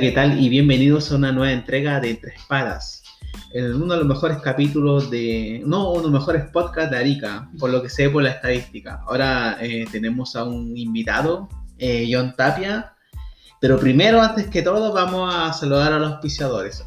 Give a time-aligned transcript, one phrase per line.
[0.00, 0.40] ¿qué tal?
[0.40, 3.02] Y bienvenidos a una nueva entrega de Entre Espadas.
[3.52, 5.60] En uno de los mejores capítulos de.
[5.66, 9.00] No, uno de los mejores podcasts de Arica, por lo que sé por la estadística.
[9.08, 11.48] Ahora eh, tenemos a un invitado,
[11.78, 12.92] eh, John Tapia.
[13.60, 16.84] Pero primero, antes que todo, vamos a saludar a los auspiciadores.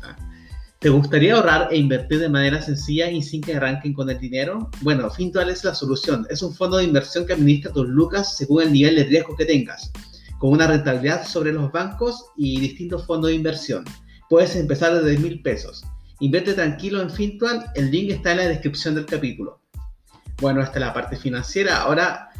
[0.79, 4.69] ¿Te gustaría ahorrar e invertir de manera sencilla y sin que arranquen con el dinero?
[4.81, 6.25] Bueno, Fintual es la solución.
[6.29, 9.45] Es un fondo de inversión que administra tus lucas según el nivel de riesgo que
[9.45, 9.91] tengas
[10.41, 13.85] con una rentabilidad sobre los bancos y distintos fondos de inversión.
[14.27, 15.83] Puedes empezar desde mil pesos.
[16.19, 19.61] Invierte tranquilo en Fintual, el link está en la descripción del capítulo.
[20.41, 21.83] Bueno, esta es la parte financiera.
[21.83, 22.31] Ahora,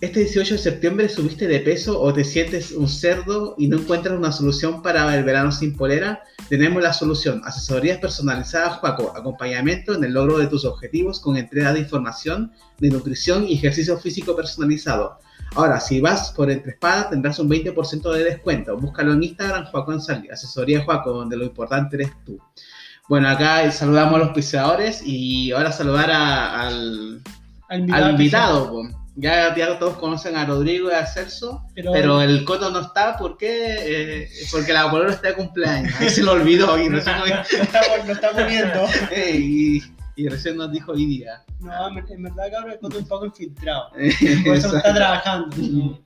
[0.00, 4.16] este 18 de septiembre subiste de peso o te sientes un cerdo y no encuentras
[4.16, 7.42] una solución para el verano sin polera, tenemos la solución.
[7.44, 12.88] Asesorías personalizadas, Juaco, acompañamiento en el logro de tus objetivos con entrega de información de
[12.88, 15.18] nutrición y ejercicio físico personalizado.
[15.54, 18.76] Ahora, si vas por Entre Espadas, tendrás un 20% de descuento.
[18.76, 22.38] Búscalo en Instagram, Juaco Ansaldi, asesoría Juaco, donde lo importante eres tú.
[23.08, 27.22] Bueno, acá saludamos a los piseadores y ahora saludar al,
[27.68, 28.82] al invitado.
[29.16, 34.28] ya, todos conocen a Rodrigo y a Celso, pero, el Coto no está porque, eh,
[34.52, 35.94] porque la polera está de cumpleaños.
[35.98, 37.18] Ahí se lo olvidó y no, está,
[38.06, 38.86] no está poniendo.
[39.16, 39.82] y,
[40.18, 41.44] y recién nos dijo hoy día.
[41.60, 43.90] No, en verdad, cabrón, es un poco infiltrado.
[44.44, 46.04] Por eso está trabajando.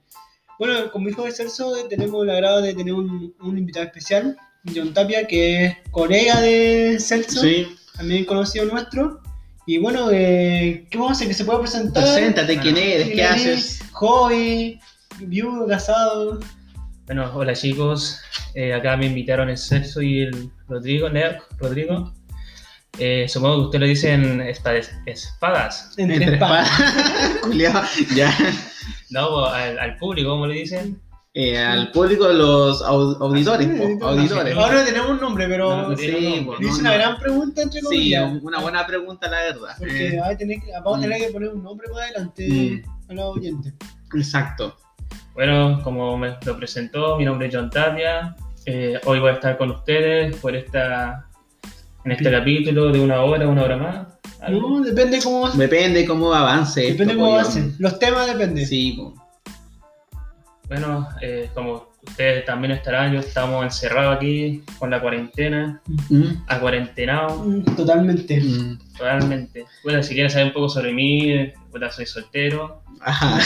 [0.59, 4.37] Bueno, con mi hijo de Celso tenemos el agrado de tener un, un, invitado especial,
[4.73, 7.67] John Tapia, que es colega de Celso, sí.
[7.97, 9.23] también conocido nuestro.
[9.67, 11.29] Y bueno, eh, ¿qué vamos a hacer?
[11.29, 12.03] Que se pueda presentar.
[12.03, 13.09] Preséntate, ¿quién eres?
[13.09, 13.83] ¿Qué, haces?
[13.93, 14.79] Hobby,
[15.21, 16.39] viudo, casado.
[17.07, 18.21] Bueno, hola chicos.
[18.55, 22.13] Eh, acá me invitaron el Celso y el Rodrigo, Nerk, Rodrigo.
[22.99, 24.93] Eh, supongo que usted lo dice en espadas.
[25.07, 26.71] Entre, espadas.
[28.15, 28.37] ya.
[29.11, 31.01] No, al, público, ¿cómo le dicen?
[31.35, 33.67] Eh, al público, los auditores.
[34.03, 34.57] auditores.
[34.57, 38.31] Ahora tenemos un nombre, pero no, sí, es una gran pregunta entre comillas.
[38.31, 39.75] Sí, una buena pregunta, la verdad.
[39.79, 40.17] Porque eh.
[40.17, 43.11] vamos a tener que poner un nombre más adelante mm.
[43.11, 43.73] a los oyentes.
[44.15, 44.77] Exacto.
[45.33, 48.37] Bueno, como me lo presentó, mi nombre es John Tapia.
[49.07, 51.27] hoy voy a estar con ustedes por esta
[52.05, 54.07] en este capítulo de una hora, una hora más?
[54.51, 56.81] No, depende cómo Depende cómo avance.
[56.83, 57.75] Depende cómo avance.
[57.79, 58.67] Los temas dependen.
[58.67, 58.99] Sí.
[60.69, 66.45] Bueno, eh, como ustedes también estarán, yo estamos encerrados aquí con la cuarentena, mm.
[66.49, 67.45] a cuarentenado.
[67.45, 68.41] Mm, totalmente.
[68.41, 68.79] Mm.
[68.97, 69.65] Totalmente.
[69.85, 71.53] Bueno, si quieren saber un poco sobre mí,
[71.91, 72.83] soy soltero.
[73.01, 73.39] Ajá.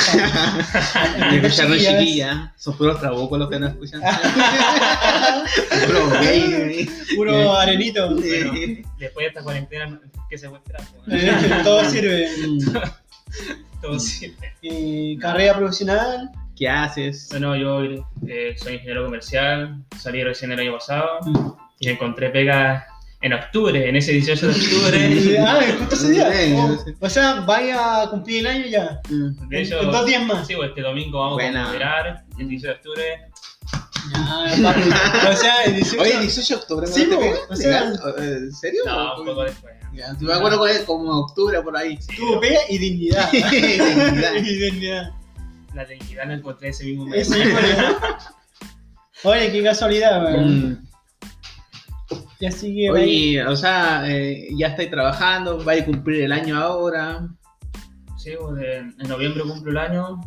[1.30, 2.52] Me escucharon chiquilla.
[2.56, 4.00] Son puros trabucos los que no escuchan.
[5.86, 6.88] puro gay.
[7.14, 8.14] Puro arenito.
[8.16, 10.78] después de esta cuarentena, ¿qué se muestra?
[11.64, 12.28] Todo sirve.
[13.82, 14.54] Todo sirve.
[14.60, 16.30] ¿Y carrera profesional?
[16.56, 17.28] ¿Qué haces?
[17.30, 17.82] Bueno, yo
[18.26, 21.50] eh, soy ingeniero comercial, salí recién el año pasado mm.
[21.80, 22.86] y encontré pega
[23.20, 25.38] en octubre, en ese 18 de octubre.
[25.46, 26.30] ah, justo ese día.
[26.98, 29.00] o, sea, vaya a cumplir el año ya.
[29.10, 29.48] Mm.
[29.48, 30.46] De hecho, en, dos días más.
[30.46, 33.30] Sí, pues este domingo vamos a celebrar el 18 de octubre.
[34.12, 36.02] Ya, o sea, el 18...
[36.02, 37.18] Oye, 18 de octubre, sí, ¿no
[37.50, 38.82] o sea, ¿En serio?
[38.86, 39.74] No, un poco después.
[39.92, 41.98] Ya, me acuerdo como octubre por ahí.
[42.00, 43.28] Sí, Tuvo pega y dignidad.
[43.32, 44.34] y dignidad.
[44.36, 45.12] y dignidad.
[45.76, 47.30] La dignidad la encontré ese mismo mes.
[49.24, 50.70] Oye, qué casualidad, weón.
[50.70, 50.88] Mm.
[52.40, 52.90] Ya sigue.
[52.90, 57.28] Oye, o sea, eh, ya estáis trabajando, vais a cumplir el año ahora.
[58.16, 60.20] Sí, pues, en noviembre cumplo el año.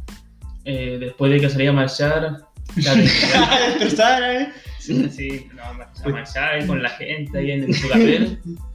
[0.66, 2.44] Eh, después de que salí a marchar.
[2.78, 4.54] ¿eh?
[4.78, 8.40] Sí, sí, no, a marchar con la gente ahí en su papel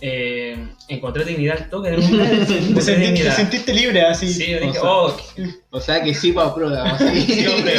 [0.00, 1.90] eh, encontré dignidad al toque.
[1.90, 4.32] Te, sentiste, sentiste libre así.
[4.32, 5.16] Sí, yo dije, o oh,
[5.70, 6.98] o sea que sí para prueba.
[6.98, 7.78] Sí, sí hombre,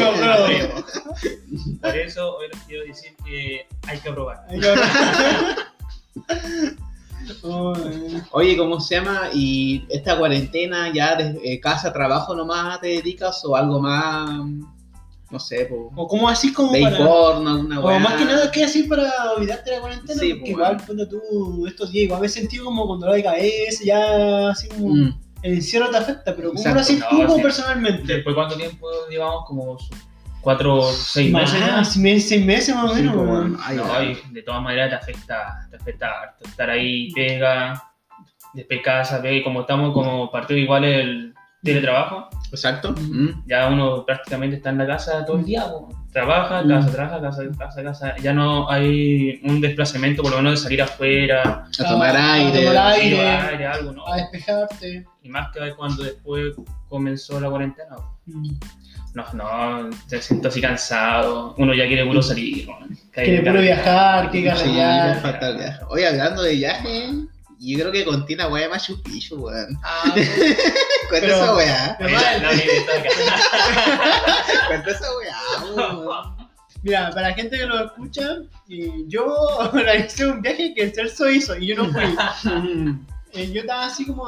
[1.81, 4.46] Por eso hoy les quiero decir que hay que aprobar.
[4.50, 4.68] Hay que
[8.31, 9.30] Oye, ¿cómo se llama?
[9.34, 14.30] ¿Y esta cuarentena ya de eh, casa, trabajo nomás te dedicas o algo más
[15.29, 18.83] no sé, o como así como para, porno, una o más que nada que así
[18.83, 22.29] para olvidarte de la cuarentena, sí, porque igual cuando tú estos días igual me he
[22.29, 25.19] sentido como con dolor de cabeza, ya así como mm.
[25.41, 28.13] el encierro te afecta, pero ¿cómo lo haces tú personalmente?
[28.15, 29.44] ¿Después cuánto tiempo llevamos?
[29.45, 29.77] Como
[30.39, 31.62] cuatro, seis meses.
[31.62, 33.15] Ah, seis meses más o menos.
[33.15, 34.00] no,
[34.31, 37.83] de todas maneras te afecta, te afecta Estar ahí, pega,
[38.53, 41.33] después casa, pega, y como estamos como partido igual el
[41.68, 42.30] teletrabajo.
[42.52, 42.94] Exacto.
[42.94, 43.44] Mm.
[43.48, 45.66] Ya uno prácticamente está en la casa todo el día,
[46.12, 46.68] trabaja, mm.
[46.68, 48.16] casa, trabaja, casa, casa, casa.
[48.18, 52.90] Ya no hay un desplazamiento, por lo menos de salir afuera, a tomar aire, a,
[52.90, 54.08] aire, algo, ¿no?
[54.08, 55.06] a despejarte.
[55.24, 56.54] Y más que cuando después
[56.90, 57.96] comenzó la cuarentena.
[58.25, 58.50] Mm.
[59.14, 61.56] No, no, te siento así cansado.
[61.58, 62.68] Uno ya quiere puro salir.
[63.12, 64.78] Quiere puro viajar, quiere Sí.
[65.90, 67.10] Oye, hablando de viaje,
[67.59, 69.77] yo creo que contiene la weá de Machu Picchu, weón.
[69.83, 70.13] Ah,
[71.09, 71.86] Cuenta esa weá.
[71.92, 71.98] Acá.
[74.68, 75.38] Cuenta esa weá,
[75.75, 76.48] weón.
[76.83, 78.38] Mira, para la gente que lo escucha,
[78.69, 79.25] eh, yo
[79.59, 82.04] organizé un viaje que el Celso hizo y yo no fui.
[83.33, 84.25] Eh, yo estaba así como.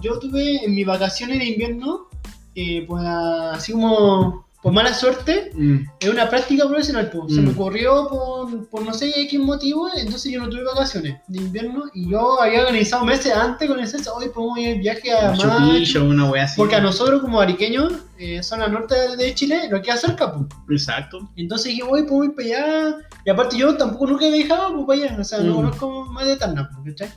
[0.00, 2.08] yo tuve en mis vacaciones de invierno,
[2.54, 4.46] eh, pues así como.
[4.62, 5.76] Por mala suerte, Mm.
[6.00, 7.08] es una práctica profesional.
[7.10, 7.34] Pues.
[7.34, 7.44] Se Mm.
[7.46, 11.84] me ocurrió por, por no sé X motivo, entonces yo no tuve vacaciones de invierno
[11.94, 14.14] y yo había organizado meses antes con el Celso.
[14.14, 16.56] Hoy podemos ir viaje a Machu una weá así.
[16.58, 20.46] Porque a nosotros como ariqueños, eh, zona norte de- Chile, nos queda cerca, pues.
[20.70, 21.30] Exacto.
[21.36, 22.96] Entonces dije, voy, pues voy para allá.
[23.24, 25.20] Y aparte yo tampoco nunca he viajado pues, para allá.
[25.20, 25.56] O sea, no Mm.
[25.56, 26.36] conozco más de
[26.84, 27.16] pues, ¿cachai?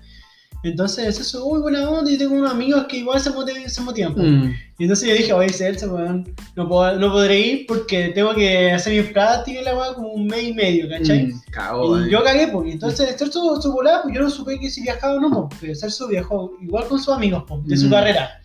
[0.63, 2.09] Entonces eso, uy, buena onda.
[2.11, 4.13] Y tengo unos amigos que igual se motivan.
[4.15, 4.27] Pues.
[4.27, 4.51] Mm.
[4.79, 8.71] Y entonces yo dije, oye, Celso, weón, no, puedo- no podré ir porque tengo que
[8.71, 11.27] hacer mis prácticas y la weá como un mes y medio, ¿cachai?
[11.27, 12.11] Mm, Cago, Y eh.
[12.11, 12.71] yo cagué, pues.
[12.73, 15.59] Entonces Celso su volada, pues yo no supe que si viajaba o no, pues.
[15.61, 17.91] Pero Celso viajó igual con sus amigos, pues, de su Mm.
[17.91, 18.41] carrera.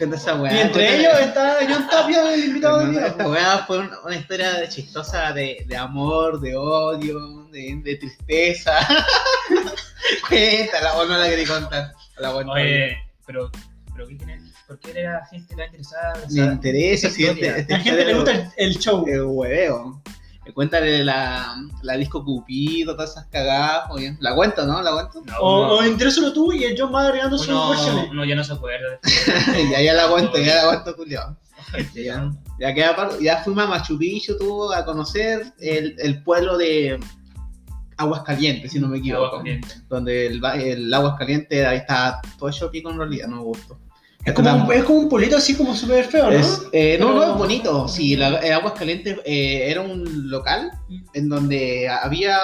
[0.00, 0.50] Esa weá.
[0.54, 3.08] y entre ellos está John Tapia, el invitado día.
[3.08, 8.72] Esta weá fue un- una historia chistosa de, de amor, de odio, de, de tristeza.
[10.28, 11.92] Cuéntala, o no la quería contar.
[12.18, 12.52] La cuento.
[12.52, 13.50] Oye, pero,
[13.92, 14.40] pero ¿qué tiene?
[14.66, 16.12] ¿por qué la gente está interesada?
[16.14, 19.04] O Me sea, interesa, si este, este A la gente le gusta el, el show.
[19.06, 20.00] el hueveo.
[20.46, 23.90] Me Cuéntale la, la disco Cupido, todas esas cagadas.
[23.90, 24.80] Oye, la cuento, ¿no?
[24.80, 25.22] La cuento.
[25.26, 28.10] No, O, uno- o interésalo tú y el John va agregando sus versiones.
[28.10, 28.98] uno ya no se acuerda.
[29.72, 31.36] ya, ya la cuento, ya la cuento, Julio.
[31.94, 36.98] Ya, ya, queda ya fuimos a Machu Picchu, tú, a conocer el, el pueblo de
[38.00, 39.26] Aguascalientes, si no me equivoco.
[39.26, 39.82] Aguascalientes.
[39.88, 43.78] Donde el, el Aguascalientes, ahí está todo hecho pico en realidad, no me gustó.
[44.22, 46.36] Es como, un, es como un pueblito así como súper feo, ¿no?
[46.36, 47.88] Es, eh, no, Pero- no, es bonito.
[47.88, 50.70] Sí, la, el Aguascalientes eh, era un local
[51.14, 52.38] en donde había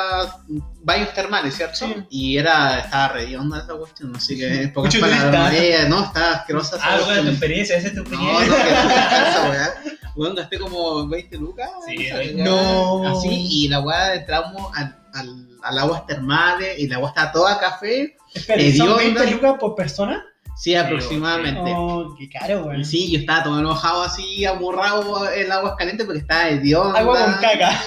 [0.83, 1.77] baños termales, ¿cierto?
[1.77, 1.95] Sí.
[2.09, 5.83] Y era, estaba redonda esa cuestión, así que en pocas Mucho palabras, turista.
[5.83, 8.83] eh, no, estaba asquerosa Ah, bueno, tu experiencia, esa es tu No, experiencia.
[8.83, 9.75] no, que esa weá.
[10.17, 11.69] Weón, gasté como 20 lucas.
[11.87, 12.09] Sí.
[12.37, 13.07] No.
[13.19, 17.59] Así, y la weá entramos al, al, al aguas termales y la agua está toda
[17.59, 18.17] café.
[18.35, 19.23] Espera, ¿son hedionda.
[19.23, 20.25] 20 lucas por persona?
[20.59, 21.61] Sí, aproximadamente.
[21.77, 22.83] Oh, qué caro, güey.
[22.83, 26.97] Sí, yo estaba todo enojado así, amurrado el agua caliente porque estaba hediondo.
[26.97, 27.83] Agua con caca.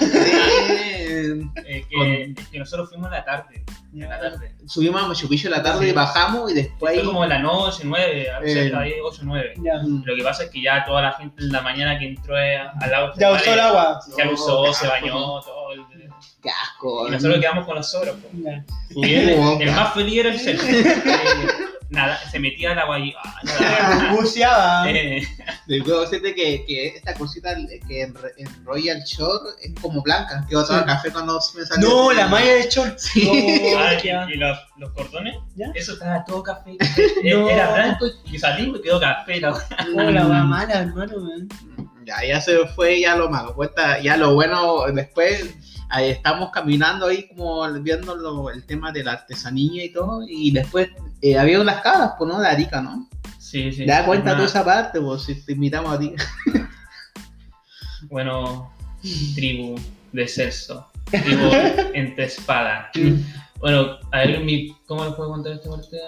[1.12, 3.64] Eh, que, que nosotros fuimos en la tarde.
[3.92, 4.54] En la tarde.
[4.66, 5.90] Subimos a Machu Picchu en la tarde Sí.
[5.90, 8.76] y bajamos y después Fue como en la noche, 9, a veces Eh.
[8.76, 9.54] ahí 8 9.
[9.62, 9.78] Ya.
[9.82, 10.02] Mm.
[10.04, 12.70] Lo que pasa es que ya toda la gente en la mañana que entró a-
[12.80, 14.00] al agua Ya usó el agua.
[14.16, 15.72] ya lo usó, No, se bañó, todo.
[15.72, 15.89] el-
[16.42, 17.06] Qué asco.
[17.08, 18.16] Y nosotros quedamos con los sobros.
[18.32, 18.64] Ya.
[18.90, 20.66] Y él, el qué más feliz era el Celso.
[21.90, 23.12] Eh, Nada, se metía al agua y.
[23.20, 24.12] ah.
[24.16, 24.88] Buceaba.
[24.88, 25.26] Eh,
[25.66, 27.56] decirte que, que esta cosita
[27.88, 30.46] que en, en Royal Shore es como blanca.
[30.48, 30.86] Que tomar Sí.
[30.86, 31.88] café cuando me salió.
[31.88, 32.96] No, la malla de short.
[32.96, 33.28] Sí.
[33.74, 33.94] Oh, ah,
[34.30, 35.66] y, y los, los cordones, ¿Ya?
[35.74, 36.76] eso estaba todo café.
[37.24, 37.50] Eh, No.
[37.50, 39.40] Era blanco y salimos y quedó café.
[39.40, 39.50] La...
[39.52, 41.48] Oh, la wea mala, hermano, man.
[42.06, 43.52] Ya, ya se fue ya lo malo.
[43.56, 45.54] Cuenta, ya lo bueno después.
[45.90, 50.22] Ahí estamos caminando ahí como viendo lo- el tema de la artesanía y todo.
[50.28, 50.88] Y después
[51.20, 52.40] eh, había unas cabras, pues, ¿no?
[52.40, 53.08] De Arica, ¿no?
[53.38, 53.78] Sí, sí.
[53.84, 56.14] Te das cuenta toda esa parte, pues, si te invitamos a ti.
[58.08, 58.72] Bueno,
[59.34, 59.76] tribu
[60.12, 60.86] de Celso.
[61.10, 61.50] Tribu
[61.94, 62.90] entre espada.
[63.58, 65.98] Bueno, a ver, mi, ¿cómo les puedo contar esta parte?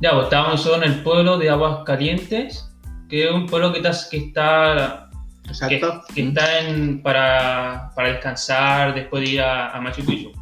[0.00, 2.68] Ya, pues estábamos en el pueblo de Aguas Calientes,
[3.08, 5.07] que es un pueblo que está, que está, que,
[5.48, 6.02] Exacto.
[6.14, 10.32] que está en, para, para descansar después de ir a, a Machu Picchu.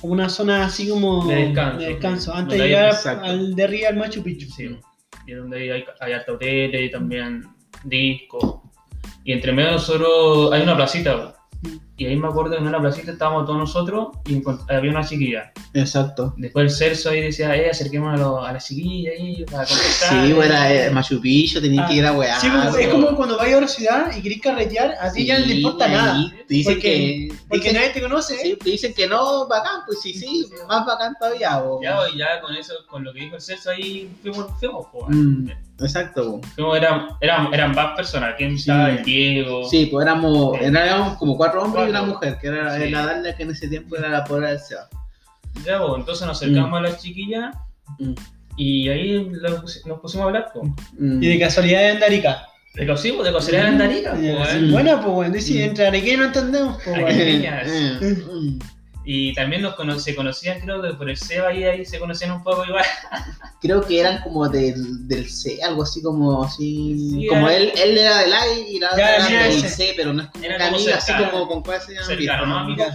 [0.00, 1.78] Como una zona así como De descanso.
[1.78, 3.24] de descanso, antes de llegar exacto.
[3.24, 4.46] al de arriba al Machu Picchu.
[4.50, 4.78] Sí,
[5.26, 7.44] y donde hay, hay harta hoteles y también
[7.84, 8.60] discos.
[9.24, 11.34] Y entre medio de nosotros hay una placita.
[12.00, 14.40] Y ahí me acuerdo que en una placita estábamos todos nosotros y
[14.72, 15.52] había una chiquilla.
[15.74, 16.32] Exacto.
[16.36, 20.26] Después el Celso ahí decía, eh, acerquémonos a, lo- a la chiquilla ahí para contestar.
[20.26, 22.40] Sí, pues era eh, Machu Picchu, Ah, que ir a wear.
[22.40, 25.40] Sí, pues, es como cuando vas a otra ciudad y querés carretear, a ti ya
[25.40, 26.32] no te importa nada.
[26.46, 27.34] Te dicen Porque- que.
[27.48, 28.38] Porque dicen- nadie te conoce.
[28.38, 31.58] sí, te dicen que no, bacán, pues sí, sí, más bacán todavía.
[31.58, 31.80] bo.
[31.82, 35.16] Ya, pues, ya con eso, con lo que dijo el Celso ahí fuimos, fuimos, pues.
[35.16, 35.48] Mm,
[35.80, 36.40] exacto.
[36.76, 39.68] eran, eran, eran más personas, que estaba el Diego.
[39.68, 40.64] Sí, pues éramos, Sí.
[40.64, 42.90] éramos como cuatro hombres y una mujer, que era Sí.
[42.90, 44.88] la Dalia que en ese tiempo era la poder del Seba.
[45.64, 47.54] Ya, pues, entonces nos acercamos a las chiquillas
[47.98, 48.12] Mm.
[48.56, 49.30] y ahí
[49.86, 50.70] nos pusimos a hablar, pues.
[50.98, 51.22] Mm.
[51.22, 52.42] Y de casualidad de Andarica.
[52.74, 54.48] De los hijos de coser en Andarica, Ya, pues.
[54.50, 54.70] sí, eh.
[54.70, 55.34] Buena, pues, bueno.
[55.34, 55.68] Dice, Mm.
[55.70, 56.94] entre arequinos no entendemos, pues,
[59.10, 62.30] Y también nos cono- se conocían, creo que por el Seba y ahí se conocían
[62.32, 62.84] un poco igual.
[63.60, 66.96] Creo que eran como del, del C, algo así como así.
[67.10, 69.68] Sí, como él, él era del A y la otra era del ese.
[69.68, 72.06] C, pero no es como como amiga, así como con cuál se llaman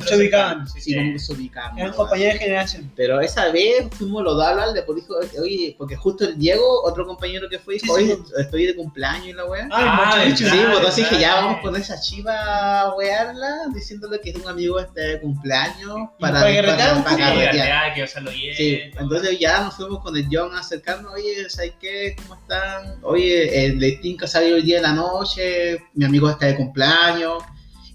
[0.08, 0.68] se ubicaban.
[0.70, 2.92] sí, Sí, como se ubicaban, Eran compañeros de generación.
[2.96, 6.38] Pero esa vez fuimos los dos a hablar de por dijo, oye, porque justo el
[6.38, 9.68] Diego, otro compañero que fue, dijo, oye, estoy de cumpleaños y la weá.
[9.72, 10.24] Ah, Ah.
[10.34, 14.48] Sí, pues entonces dije, ya vamos con esa chiva a wearla, diciéndole que es un
[14.48, 17.56] amigo este de cumpleaños Para, para para Sí, carretear.
[17.56, 18.56] ya, que usarlo bien.
[18.56, 22.16] Sí, entonces ya nos fuimos con el John a acercarnos, oye, ¿sabes qué?
[22.22, 22.96] ¿Cómo están?
[23.04, 27.44] Oye, el de Tinka salió el día de la noche, mi amigo está de cumpleaños.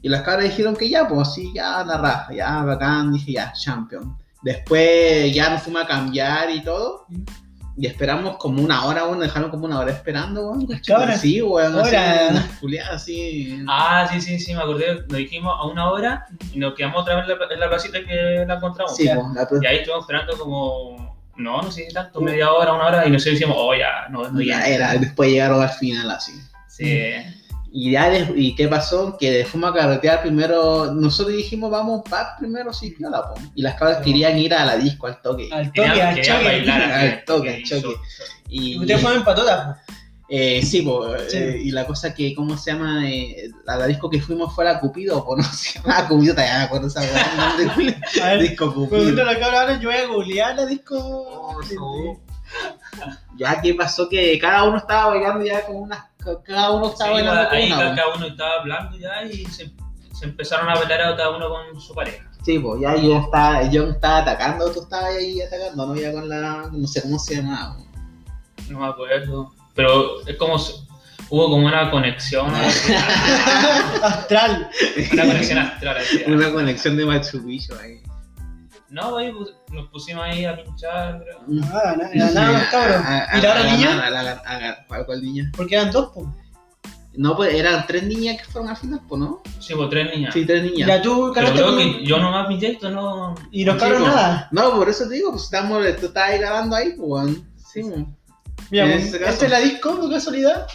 [0.01, 3.53] Y las cabras dijeron que ya, pues sí, ya la raja, ya bacán, dije ya,
[3.53, 4.17] champion.
[4.43, 7.07] Después ya nos fuimos a cambiar y todo.
[7.81, 10.67] Y esperamos como una hora, bueno, dejaron como una hora esperando, weón.
[11.17, 11.95] Sí, weón, así,
[12.61, 13.65] unas así.
[13.69, 14.97] Ah, sí, sí, sí, me acordé.
[15.09, 17.99] Nos dijimos a una hora y nos quedamos otra vez en la, en la placita
[18.05, 18.97] que la encontramos.
[18.97, 19.15] Sí, ya.
[19.15, 21.17] pues, la pro- Y ahí estuvimos esperando como.
[21.37, 24.29] No, no sé si tanto, media hora, una hora, y nosotros decíamos, oh, ya, no,
[24.29, 26.33] no, ya era, después llegaron al final así.
[26.67, 27.13] Sí.
[27.71, 29.17] Y ya, de- ¿y qué pasó?
[29.19, 33.35] Que fuimos a carretear primero, nosotros dijimos, vamos pa primero, sí, piola, po.
[33.55, 35.51] Y las cabras querían ir a la disco, al toque.
[35.53, 36.45] Al toque, al choque.
[36.45, 36.83] bailar.
[36.93, 37.95] Al toque, al choque.
[38.49, 39.83] Y, Y ustedes fueron en patota.
[40.31, 41.39] eh, sí, po, eh, Sí.
[41.69, 43.07] y la cosa que, ¿cómo se llama?
[43.11, 46.59] Eh, a la disco que fuimos fue la Cupido, po, no se llama Cupido, todavía
[46.59, 49.09] me acuerdo esa weá, disco Cupido.
[49.09, 50.97] entra la cabra ahora, yo voy a googlear la disco.
[50.99, 52.21] Oh, no.
[53.37, 56.05] Ya que pasó que cada uno estaba bailando ya con unas,
[56.45, 59.71] cada uno Sí, estaba bailando con ahí una, cada uno estaba hablando ya y se,
[60.13, 62.29] se empezaron a bailar a cada uno con su pareja.
[62.45, 66.29] Sí, pues ya yo estaba, yo estaba atacando, tú estabas ahí atacando, no ya con
[66.29, 67.77] la, no sé cómo se llamaba.
[68.69, 69.53] No me acuerdo.
[69.75, 70.57] Pero es como.
[71.31, 72.51] Hubo como una conexión.
[74.03, 74.71] Astral.
[75.13, 75.97] una conexión astral.
[75.99, 76.23] así.
[76.27, 78.01] Una conexión de Machu Picchu ahí.
[78.91, 81.21] No, ahí pus- nos pusimos ahí a pinchar.
[81.23, 81.41] creo.
[81.73, 83.03] Ah, nada, nada más cabrón.
[83.05, 84.85] A- ¿Y la otra a niña?
[84.87, 85.51] ¿Cuál, cuál niña?
[85.57, 86.35] Porque eran dos, po.
[87.15, 89.43] No, pues eran tres niñas que fueron al final, pues, ¿no?
[89.59, 90.33] Sí, pues tres niñas.
[90.33, 90.87] Sí, tres niñas.
[90.87, 93.35] Ya tú, Pero creo con- que yo nomás pinché esto, no.
[93.51, 94.15] Y Sí, cabros pues.
[94.15, 94.49] nada.
[94.53, 97.49] No, por eso te digo, pues estamos, tú estabas ahí grabando ahí, pues, weón.
[97.57, 98.05] Sí, pues.
[98.71, 99.13] Mira, pues.
[99.15, 100.67] ¿esta es la disco, por casualidad?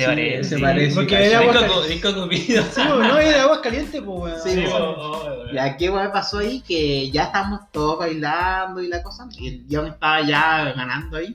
[0.00, 0.44] Se parece.
[0.44, 0.94] Se parece.
[0.94, 1.40] Porque era-
[1.88, 2.62] disco comido.
[2.64, 4.40] Sí, pues, no, era aguas calientes, pues, weón.
[4.42, 5.52] Sí, Sí, pues.
[5.54, 6.60] Ya, ¿qué weón pasó ahí?
[6.60, 9.28] Que ya estábamos todos bailando y la cosa.
[9.38, 11.34] Y el John estaba ya ganando ahí.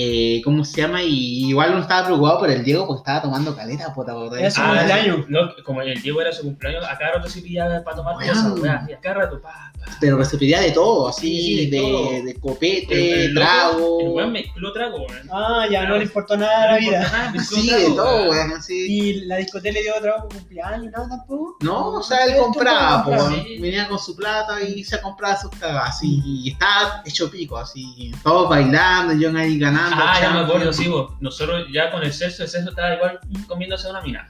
[0.00, 1.02] Eh, ¿Cómo se llama?
[1.02, 4.38] Y igual no estaba preocupado por el Diego porque estaba tomando caleta, puta, ¿verdad?
[4.38, 5.28] Era su Ah, cumpleaños.
[5.28, 8.32] No, como el Diego era su cumpleaños, a cada rato se pillaba para tomar Bueno.
[8.32, 9.72] cosas, weá, y a cada rato, pa.
[10.00, 12.10] Pero que se pedía de todo, así, Sí, sí, de de, todo.
[12.24, 14.00] de copete, El- el loco, trago.
[14.00, 15.28] El weón mezcló trago, weón.
[15.32, 17.32] Ah, ya no le importó nada a la vida.
[17.48, 18.74] Sí, de todo, weón, así.
[18.74, 21.08] Y la discoteca le dio trabajo por cumpleaños, ¿no?
[21.08, 21.56] Tampoco.
[21.60, 23.34] No, o sea, él compraba, no weón.
[23.44, 23.58] sí.
[23.58, 28.12] venía con su plata y se compraba sus cagas, así, y estaba hecho pico, así,
[28.22, 29.96] todos bailando, John ahí ganando.
[29.98, 31.12] Ah, ya me acuerdo, sí, vos.
[31.20, 34.28] Nosotros ya con el sexo, el sexo estaba igual comiéndose una mina.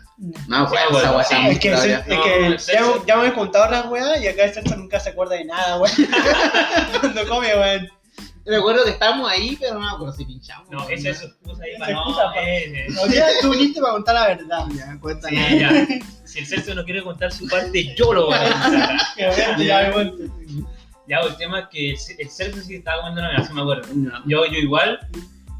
[0.48, 1.72] No, Sí, esa bueno, weá sí, está muy Es que,
[2.54, 5.36] es No, ya, me he contado las weas y acá el Celso nunca se acuerda
[5.36, 5.94] de nada, weón.
[7.00, 7.88] Cuando come, weón.
[8.46, 10.68] Me acuerdo que estábamos ahí, pero no me acuerdo si pinchamos.
[10.70, 12.16] No, ese es excusa ahí Esa para no.
[12.16, 12.86] pa- ese.
[13.00, 14.64] O sea, tú viniste para contar la verdad.
[14.74, 15.48] Ya, cuéntame.
[15.50, 15.86] Sí, ya.
[16.24, 18.96] Si el Celso no quiere contar su parte, yo lo voy a contar.
[21.06, 23.60] Ya el tema es que el el Celso sí estaba comiendo una mina, sí me
[23.62, 23.88] acuerdo.
[24.26, 24.98] Yo, yo igual,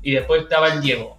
[0.02, 1.17] y después estaba el Diego.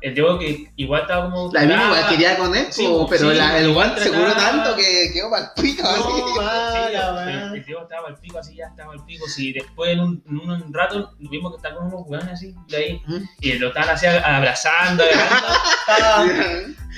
[0.00, 1.50] El Diego que igual estaba como.
[1.52, 5.10] La mina igual quería con él, Sí, pero sí, la- el guante seguro tanto que
[5.12, 6.02] quedó para el pico, así.
[6.02, 9.26] No, Sí, el, el Diego estaba al pico, así ya estaba al pico.
[9.28, 12.76] Sí, después en un, en un rato vimos que estaban con unos weones así de
[12.76, 13.02] ahí.
[13.40, 15.04] Y lo estaban así abrazando.
[15.88, 16.24] Estaba.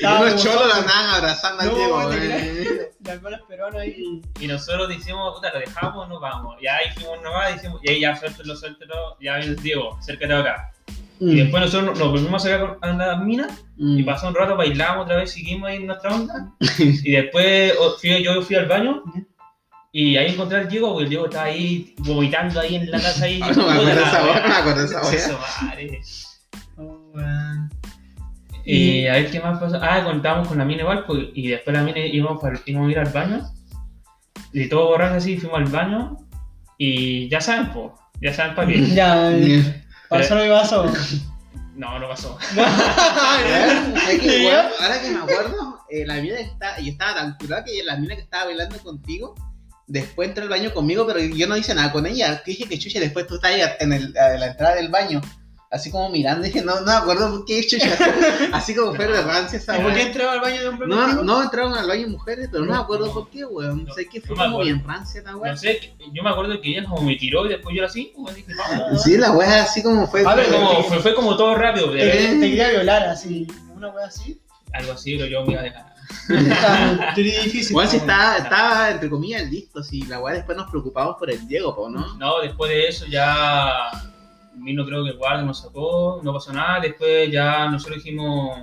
[0.00, 2.12] Y Ah, unos cholos la andaban abrazando al No, Diego.
[2.12, 2.88] eh.
[3.49, 4.23] Peruanos ahí.
[4.40, 6.57] Y nosotros decimos, puta, lo dejamos, nos vamos.
[6.62, 9.97] Y ahí fuimos nomás, y decimos, y ahí ya suéltelo, suéltelo, ya viene el Diego,
[9.99, 10.72] acércate acá.
[11.25, 13.99] Y después nosotros nos volvimos a sacar con a las minas, Mm.
[13.99, 16.52] y pasó un rato, bailamos otra vez, seguimos ahí en nuestra onda.
[16.79, 19.02] y después fui, yo fui al baño,
[19.93, 23.25] y ahí encontré al Diego, porque el Diego estaba ahí vomitando ahí en la casa.
[23.25, 26.00] Ahí, Ah, no me acuerdo esa no me acuerdo esa madre.
[26.76, 27.12] Oh.
[28.64, 29.79] Y a ver qué más pasó.
[29.83, 32.93] Ah, contábamos con la mina igual, pues, y después la mina íbamos, para- íbamos a
[32.93, 33.43] ir al baño.
[34.52, 36.17] Y todo borracho así, fuimos al baño.
[36.79, 38.87] Y ya saben, pues, ya saben para qué.
[38.95, 39.82] Ya, Bien.
[40.12, 40.92] Pasó lo que pasó.
[41.75, 42.38] No, no pasó.
[44.81, 47.97] Ahora que me acuerdo, eh, la mina que está, y estaba tan curada que la
[47.97, 49.35] mina que estaba bailando contigo,
[49.87, 52.42] después entró al baño conmigo, pero yo no hice nada con ella.
[52.45, 55.21] Te dije que chucha, después tú estás ahí en, el, en la entrada del baño,
[55.73, 57.88] así como mirando, dije, no, no me acuerdo por qué he hecho así,
[58.52, 60.07] así como fue de rancia esa ¿Y por qué weá.
[60.07, 63.12] entraba al baño de hombre No, no entraron al baño mujeres, pero no me acuerdo
[63.12, 63.85] por qué, weón.
[63.85, 65.52] No, sé que fue como bien rancia esta weá.
[65.52, 68.31] No sé, yo me acuerdo que ella como me tiró y después yo así, como
[68.31, 69.02] dije, vamos.
[69.02, 70.25] Sí, la weá así como fue.
[70.26, 73.47] A ver, Fue como, fue, fue como todo rápido, Te, quería- te quería violar así,
[73.75, 74.38] una wea así.
[74.75, 75.93] algo así, pero yo me iba a dejar.
[77.17, 77.71] Difícil.
[77.71, 81.47] Igual si estaba, estaba, entre comillas, listo, si la weá después nos preocupamos por el
[81.49, 82.14] Diego, po, ¿no?
[82.17, 83.91] No, después de eso ya
[84.56, 88.59] vino creo que el guardia nos sacó, no pasó nada, después ya nosotros dijimos,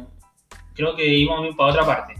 [0.74, 2.16] creo que íbamos a ir para otra parte.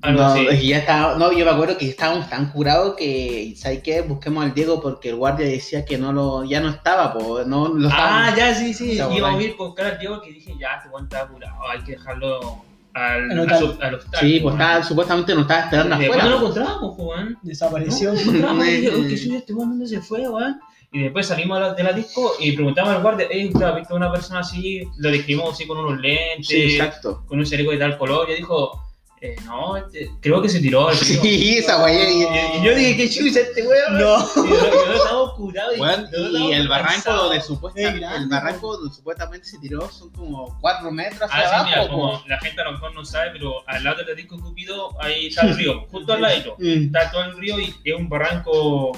[0.00, 0.66] Algo no, así.
[0.66, 4.00] ya estaba, no, yo me acuerdo que estábamos tan curados que, ¿sabes qué?
[4.00, 7.68] Busquemos al Diego porque el guardia decía que no lo, ya no estaba, po, no
[7.68, 9.40] lo Ah, ya, sí, sí, Está íbamos a borracho.
[9.42, 12.64] ir a buscar al Diego que dije, ya, este weón está curado, hay que dejarlo
[12.94, 13.58] al, Al al, hotel.
[13.58, 14.20] su- al hostal.
[14.20, 16.24] Sí, pues estaba, supuestamente nos estaba esperando afuera.
[16.24, 17.38] no lo encontramos, pues, weón.
[17.42, 18.12] Desapareció.
[18.14, 18.60] No.
[18.62, 20.60] ¿qué soy este weón?
[20.94, 24.12] Y después salimos de la, disco y preguntamos al guardia, eh, ¿usted ha visto una
[24.12, 24.88] persona así?
[24.98, 27.24] Lo describimos así con unos lentes, Sí, exacto.
[27.26, 28.30] con un chaleco de tal color.
[28.30, 28.80] Y dijo,
[29.20, 31.20] eh, no, este, creo que se tiró al río.
[31.20, 32.08] Sí, esa weá.
[32.08, 33.98] Y, yo dije, ¿qué chucha este weón?
[33.98, 34.18] No.
[34.20, 35.78] Y curados.
[35.80, 40.10] Weón, nosotros y el barranco donde Es supuestamente, el barranco donde supuestamente se tiró son
[40.10, 41.64] como 4 metros hacia Ah, sí, abajo.
[41.70, 41.88] mira, po.
[41.90, 45.26] como la gente a lo mejor no sabe, pero al lado del disco Cupido, ahí
[45.26, 46.54] está el río, justo al ladito.
[46.64, 46.84] Mm.
[46.84, 48.92] Está todo el río y es un barranco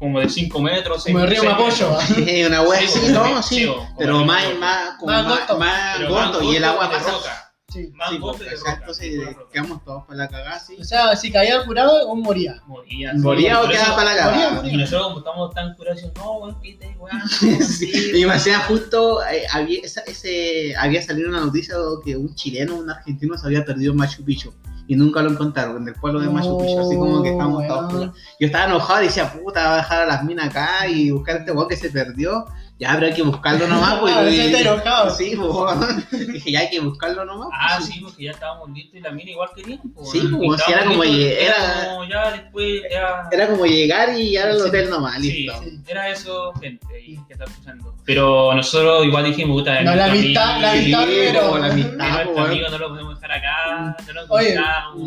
[0.00, 1.04] como de 5 metros.
[1.04, 1.96] Como el río Mapocho.
[2.00, 3.54] Sí, una weá Sí, así, como- no, sí.
[3.66, 5.24] sí, pero el más, más, como Más
[5.58, 7.10] más, gosto, y el agua pasa.
[7.12, 7.46] roca.
[7.72, 7.92] Sí.
[7.94, 8.94] Más Sí, de roca.
[8.94, 9.44] sí, roca.
[9.52, 10.76] quedamos todos para la cagada, sí.
[10.80, 12.60] O sea, si caía curado, o moría.
[12.66, 13.12] Moría.
[13.14, 14.50] ¿Moría o quedaba para la cagada?
[14.54, 14.72] moría.
[14.72, 17.20] Y nosotros como estamos tan curados, decimos, no, weón, quítate, weón.
[17.62, 22.16] Sí, y me hacía justo, eh, había, esa- ese, había salido una noticia de que
[22.16, 24.52] un chileno, un argentino se había perdido en Machu Picchu
[24.90, 28.10] y nunca lo encontraron en el pueblo de Machu Picchu, así como que estábamos todos.
[28.40, 31.36] Yo estaba enojado y decía, puta, va a dejar a las minas acá y buscar
[31.36, 32.44] a este weón que se perdió.
[32.80, 34.14] Ya habrá que buscarlo nomás, pues.
[34.16, 35.10] Ah, y- enojado.
[35.14, 36.10] Sí, pues.
[36.32, 37.48] Dije, ya hay que buscarlo nomás.
[37.52, 39.78] Ah, pues, sí, porque ya estábamos listos y la mina igual querían.
[39.94, 43.28] Pues, Sí, pues, Y sí, era como listos, lle- era- como ya después, ya...
[43.30, 44.68] Era como llegar y ya al Sí.
[44.68, 45.60] hotel nomás, Sí, listo.
[45.62, 45.80] Sí.
[45.86, 47.94] era eso, gente, ahí que está escuchando.
[48.06, 50.12] Pero nosotros igual dijimos, puta, No, la nuestro
[50.42, 54.12] amistad- la amistad como la amistad, nuestro pues, amigo, no lo podemos dejar acá, no
[54.14, 54.56] lo Oye.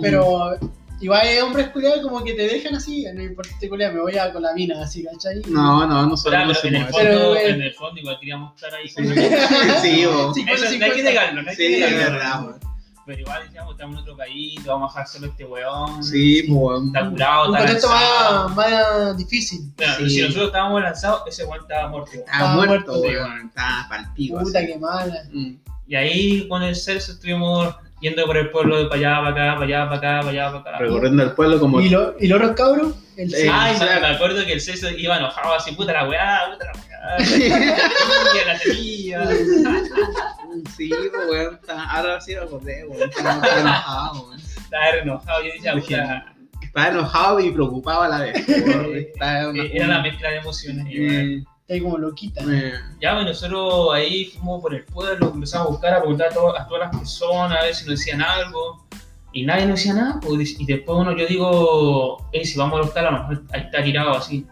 [0.02, 0.58] Pero
[1.04, 4.18] igual hay hombres culiados como que te dejan así, no importa este culiado, me voy
[4.18, 5.42] a con la mina así, ¿cachai?
[5.48, 8.74] No, no, no pero en el, Pero, fondo, eh, en el fondo igual queríamos estar
[8.74, 8.88] ahí.
[8.88, 8.96] Sí.
[8.96, 9.06] con
[9.82, 10.34] Sí, bo.
[10.34, 12.14] Sí, Eso, no hay que negarlo, no hay Sí, que es negarlo.
[12.48, 12.70] verdad.
[13.06, 16.02] Pero igual decíamos, estamos en otro país, vamos a dejar solo este weón.
[16.04, 16.88] Sí, pues, weón.
[16.88, 19.60] Está curado, Un está contexto más, más difícil.
[19.98, 20.10] Sí.
[20.10, 22.12] Si nosotros estábamos lanzados, ese weón estaba muerto.
[22.14, 23.48] Estaba Estaba muerto, weón.
[23.50, 24.40] Estaba palpico.
[24.40, 24.68] Puta así.
[24.68, 25.24] que mala.
[25.34, 25.52] Mm.
[25.86, 29.54] Y ahí con el Celso estuvimos yendo por el pueblo de para allá, para acá,
[29.60, 30.84] para allá, para acá, para allá, para acá.
[30.84, 31.82] Recorriendo el pueblo como.
[31.82, 32.94] ¿Y, lo, ¿Y los otros cabros?
[33.18, 36.42] El Eh, Ay, me, me acuerdo que el Celso iba enojado así, puta la weá,
[36.52, 36.84] puta la weá.
[38.48, 39.28] La tenía.
[40.78, 41.56] Sí, pues, weón.
[41.56, 43.10] está- Ahora sí lo acordé, weón.
[43.10, 44.40] Estaba enojado, weón.
[44.40, 46.26] Estaba enojado, yo decía, puta.
[46.62, 48.48] Estaba enojado y preocupado a la vez.
[48.48, 50.86] Estaba una- eh, Era la mezcla de emociones.
[50.90, 51.16] igual.
[51.16, 52.42] Eh, Está ahí como loquita.
[52.50, 56.34] eh, Ya, bueno, nosotros ahí fuimos por el pueblo, empezamos a buscar, a preguntar a,
[56.34, 58.86] to- a todas las personas, a ver si nos decían algo.
[59.32, 60.20] Y nadie nos decía nada.
[60.20, 63.62] pues, y después uno, yo digo, hey, si vamos al hostal, a lo mejor ahí
[63.62, 64.46] está tirado así.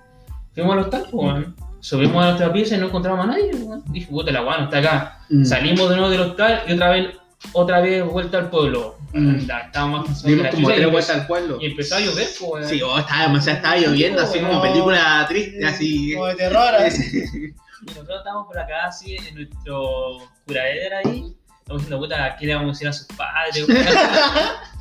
[0.55, 1.45] Fuimos al hostal, pues,
[1.81, 3.51] subimos a nuestra pieza y no encontramos a nadie.
[3.53, 3.83] weón.
[3.91, 5.19] Dije, puta, la no está acá.
[5.29, 5.43] mm.
[5.45, 7.09] Salimos de nuevo del hostal y otra vez,
[7.53, 8.97] otra vez vuelta al pueblo.
[9.13, 9.35] Mm.
[9.35, 11.57] Estábamos cansados como tres vueltas al pueblo.
[11.61, 12.69] Y empezó a llover, pues.
[12.69, 16.13] Sí, oh, estaba demasiado, estaba lloviendo, así como película triste, así.
[16.13, 16.75] Como de terror.
[16.75, 17.23] así.
[17.81, 21.35] Y nosotros estábamos por acá así en nuestro curadera ahí.
[21.59, 23.67] Estamos diciendo, puta, ¿qué le vamos a decir a sus padres?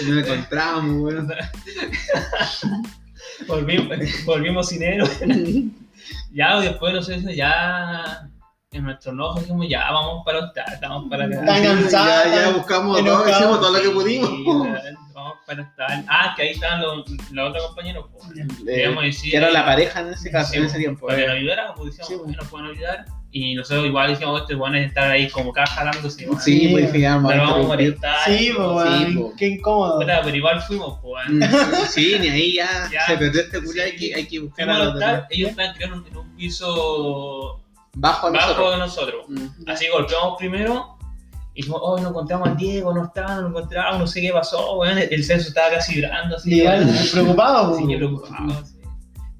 [0.00, 1.28] Y no encontramos, weón.
[3.46, 5.10] volvimos, volvimos sin héroe.
[6.32, 8.28] Ya, después nosotros ya
[8.74, 11.34] en nuestro enojo dijimos, ya vamos para hostal, vamos para acá.
[11.40, 14.30] Están cansados, Ya, ya están buscamos todo, hicimos todo lo que Sí, pudimos.
[15.14, 16.04] vamos para hostal.
[16.08, 18.06] Ah, que ahí estaban los, los otros compañeros.
[18.12, 18.18] po.
[18.68, 21.06] Eh, decir, que era la pareja en ese caso, Sí, en ese tiempo.
[21.06, 21.28] Para que eh.
[21.28, 23.04] nos ayudaran, pues decíamos, Sí, ¿por qué nos pueden ayudar?
[23.36, 26.24] Y nosotros igual dijimos, este bueno es estar ahí como caja jalándose.
[26.28, 26.40] weón.
[26.40, 27.66] Sí, pues ya, No vamos a interrumpir.
[27.68, 28.16] molestar.
[28.26, 29.98] Sí, pues, qué incómodo.
[29.98, 31.28] Pero igual fuimos, pues.
[31.28, 31.42] Mm,
[31.88, 33.06] Sí, ni ahí ya, Ya.
[33.06, 33.80] se perdió este culo, Sí.
[33.80, 37.60] hay que, hay que buscar a ellos estaban creando en un piso
[37.94, 38.70] Bajo a bajo nosotros.
[38.72, 39.24] de nosotros.
[39.28, 39.70] Mm.
[39.70, 40.98] Así golpeamos primero
[41.54, 44.32] y dijimos, oh, no encontramos al Diego, no está, no lo encontramos, no sé qué
[44.32, 44.98] pasó, weón.
[44.98, 46.62] El censo estaba casi vibrando así.
[46.62, 46.90] Weón.
[47.12, 47.76] preocupado.
[47.76, 48.80] Sí, preocupado, sí.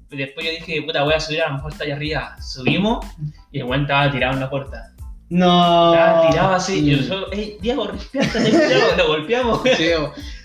[0.09, 2.35] Después yo dije, puta, voy a subir, a lo mejor está allá arriba.
[2.41, 3.05] Subimos
[3.51, 4.94] y el weón estaba tirado en la puerta.
[5.29, 5.91] No.
[6.29, 6.79] Tirado así.
[6.91, 6.99] Y Mm.
[7.01, 9.61] nosotros, hey, Diego, despierta, Diego, lo golpeamos.
[9.77, 9.89] Sí,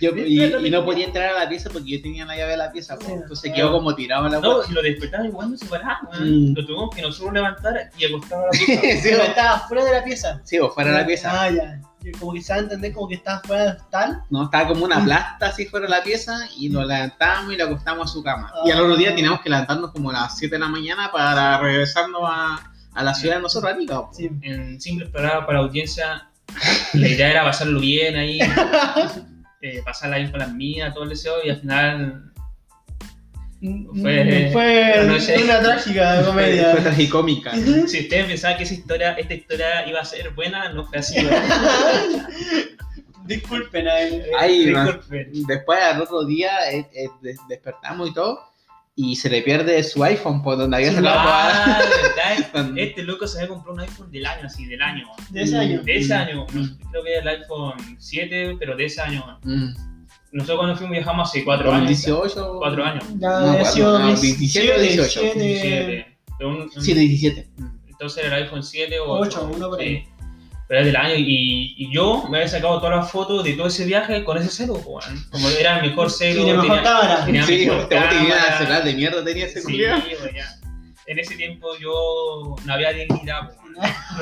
[0.00, 2.56] yo- y, y no podía entrar a la pieza porque yo tenía la llave de
[2.56, 2.96] la pieza.
[2.98, 3.12] Sí.
[3.12, 6.00] entonces quedó como tirado en la No, y lo despertamos igual no se paraba.
[6.18, 6.54] Mm.
[6.56, 8.80] Lo tuvimos que nosotros levantar y acostar a la pieza.
[9.02, 10.40] Sí, Pero estaba fuera de la pieza.
[10.44, 11.42] sí, o fuera de la pieza.
[11.42, 11.80] Ah, ya.
[12.18, 14.22] Como que se va a entender como que estaba fuera del tal.
[14.30, 14.84] No, estaba como Mm.
[14.84, 18.22] una plasta así fuera de la pieza y lo levantamos y lo acostamos a su
[18.22, 18.50] cama.
[18.64, 21.58] Y al otro día teníamos que levantarnos como a las 7 de la mañana para
[21.58, 22.58] regresarnos a,
[22.94, 24.02] a la ciudad de nosotros, Arica.
[24.12, 24.30] Sí.
[24.42, 26.28] En simple palabras para la audiencia,
[26.94, 28.38] la idea era pasarlo bien ahí,
[29.62, 32.26] eh, pasarla bien con las mías, todo el deseo, y al final
[34.00, 35.44] Fue- Fue no sé.
[35.44, 36.70] una trágica Fue, comedia.
[36.72, 37.52] fue tragicómica.
[37.86, 41.16] Si ustedes pensaban que esa historia, esta historia iba a ser buena, no fue así.
[43.26, 44.22] Disculpen ahí.
[44.38, 44.86] Ay, man.
[44.86, 45.46] Disculpen.
[45.46, 48.40] Después al otro día eh, eh, des- despertamos y todo
[49.02, 51.80] y se le pierde su iPhone por donde había sacado Ah,
[52.76, 55.06] Este loco se había comprado un iPhone del año, así, del año.
[55.30, 55.82] De ese año.
[55.82, 59.38] De ese año, no, creo que era el iPhone 7, pero de ese año.
[59.44, 59.68] Mm.
[60.32, 61.88] Nosotros cuando fuimos viajamos hace 4 Como años.
[61.88, 62.54] 18.
[62.58, 63.04] Cuatro años.
[63.18, 65.20] Ya No, había bueno, sido no, 17, 27 o 18.
[65.20, 65.44] 17.
[65.44, 66.16] 17.
[66.38, 67.50] Pero un- un- Sí, 17.
[67.88, 69.96] Entonces era el iPhone 7 o 8, uno por ahí.
[69.98, 70.08] Sí.
[70.70, 73.66] Pero es del año y, y yo me había sacado todas las fotos de todo
[73.66, 75.26] ese viaje con ese celo, po, weón.
[75.32, 76.44] como era el mejor celo.
[76.44, 77.24] Tiene mejor tenía- cámara.
[77.24, 78.58] tenía Sí, mejor te tenía cámara.
[78.58, 79.82] celular de mierda tenía ese Sí.
[81.06, 83.74] En ese tiempo yo no había dignidad, weón.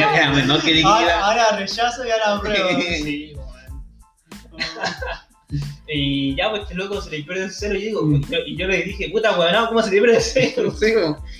[0.00, 2.68] No había menor que Ahora, ahora rechazo y ahora apruebo.
[2.80, 3.82] Sí, weón.
[5.94, 8.14] Y ya, pues este loco se le pierde el celo y, digo, Mm.
[8.16, 10.70] y yo, y yo le dije, puta weón, ¿cómo se le pierde el celo?
[10.72, 10.92] Sí.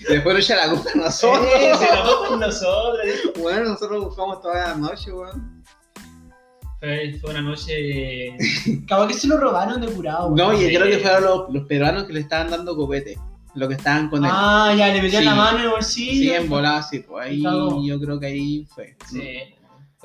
[0.08, 1.48] Después echa la culpa a nosotros.
[1.78, 2.98] Se enojó con nosotros.
[3.04, 3.40] dijo.
[3.40, 5.62] Bueno, nosotros buscamos toda la noche, weón.
[6.80, 8.36] Fue, fue una noche.
[8.88, 10.34] Capaz que se lo robaron de curado.
[10.36, 10.74] No, y Sí.
[10.74, 13.16] creo que fueron los, los peruanos que le estaban dando copete.
[13.54, 14.30] Los que estaban con él.
[14.32, 15.28] Ah, ya, le metían Sí.
[15.28, 16.34] la mano en el Sí, bolsillo.
[16.36, 18.96] en volada, sí, pues ahí yo creo que ahí fue.
[19.10, 19.20] Sí.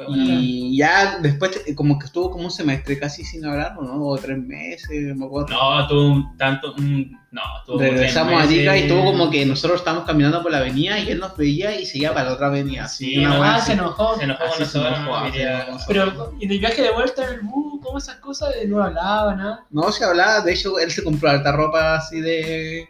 [0.10, 4.06] Y ya después, eh, como que estuvo como un semestre casi sin hablar, ¿o ¿no?
[4.06, 5.48] O tres meses, me acuerdo.
[5.50, 6.74] No, tuvo un tanto.
[6.78, 10.60] un- no, tuvo Regresamos a Arica y tuvo como que nosotros estábamos caminando por la
[10.60, 12.88] avenida y él nos veía y seguía para la otra avenida.
[12.88, 13.68] Sí, una no, Ah, así.
[13.68, 14.16] se enojó.
[14.18, 15.84] Se enojó con nosotros.
[15.88, 18.50] Pero en el viaje de vuelta en el bus, ¿cómo esas cosas?
[18.68, 19.66] No hablaba, nada.
[19.70, 22.88] No se hablaba, de hecho él se compró alta ropa así de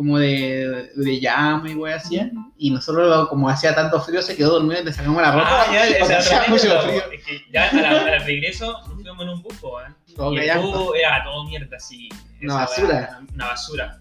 [0.00, 2.16] como de, de llama y wey así.
[2.16, 2.30] ¿Ya?
[2.56, 5.46] Y nosotros como hacía tanto frío se quedó dormido y le sacamos la ropa.
[5.46, 7.02] Ah, ya, esa mucho frío.
[7.12, 9.84] Es que ya a la- al regreso nos fuimos en un bus, po, ¿eh?
[10.16, 10.84] Todo y el callando.
[10.86, 12.08] bus era todo mierda así.
[12.42, 12.88] Una basura.
[12.88, 13.98] weá, Una basura.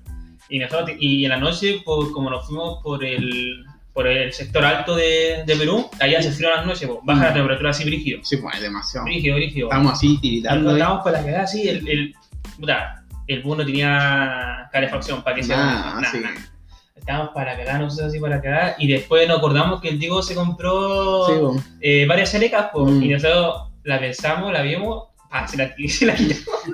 [0.47, 4.63] Y, nosotros, y en la noche, por, como nos fuimos por el, por el sector
[4.63, 7.33] alto de, de Perú, allá hace frío las noches, baja la Mm.
[7.33, 8.21] temperatura así brígido.
[8.23, 9.05] Sí, pues demasiado.
[9.05, 9.67] Brígido, brígido.
[9.67, 10.69] Estamos así tiritando.
[10.69, 10.77] ahí.
[10.77, 12.15] Estábamos para la cagada así, el, el,
[12.57, 12.98] puta,
[13.33, 16.19] el bus no tenía calefacción para que se Nah, nada, sí.
[16.19, 16.35] nada.
[16.95, 20.35] Estábamos para cagar, nosotros así para cagar, y después nos acordamos que el Diego se
[20.35, 21.63] compró Sí, pues.
[21.81, 23.03] eh, varias selecas, po, Mm.
[23.03, 26.15] y nosotros la pensamos, la vimos, ah, se la, se la.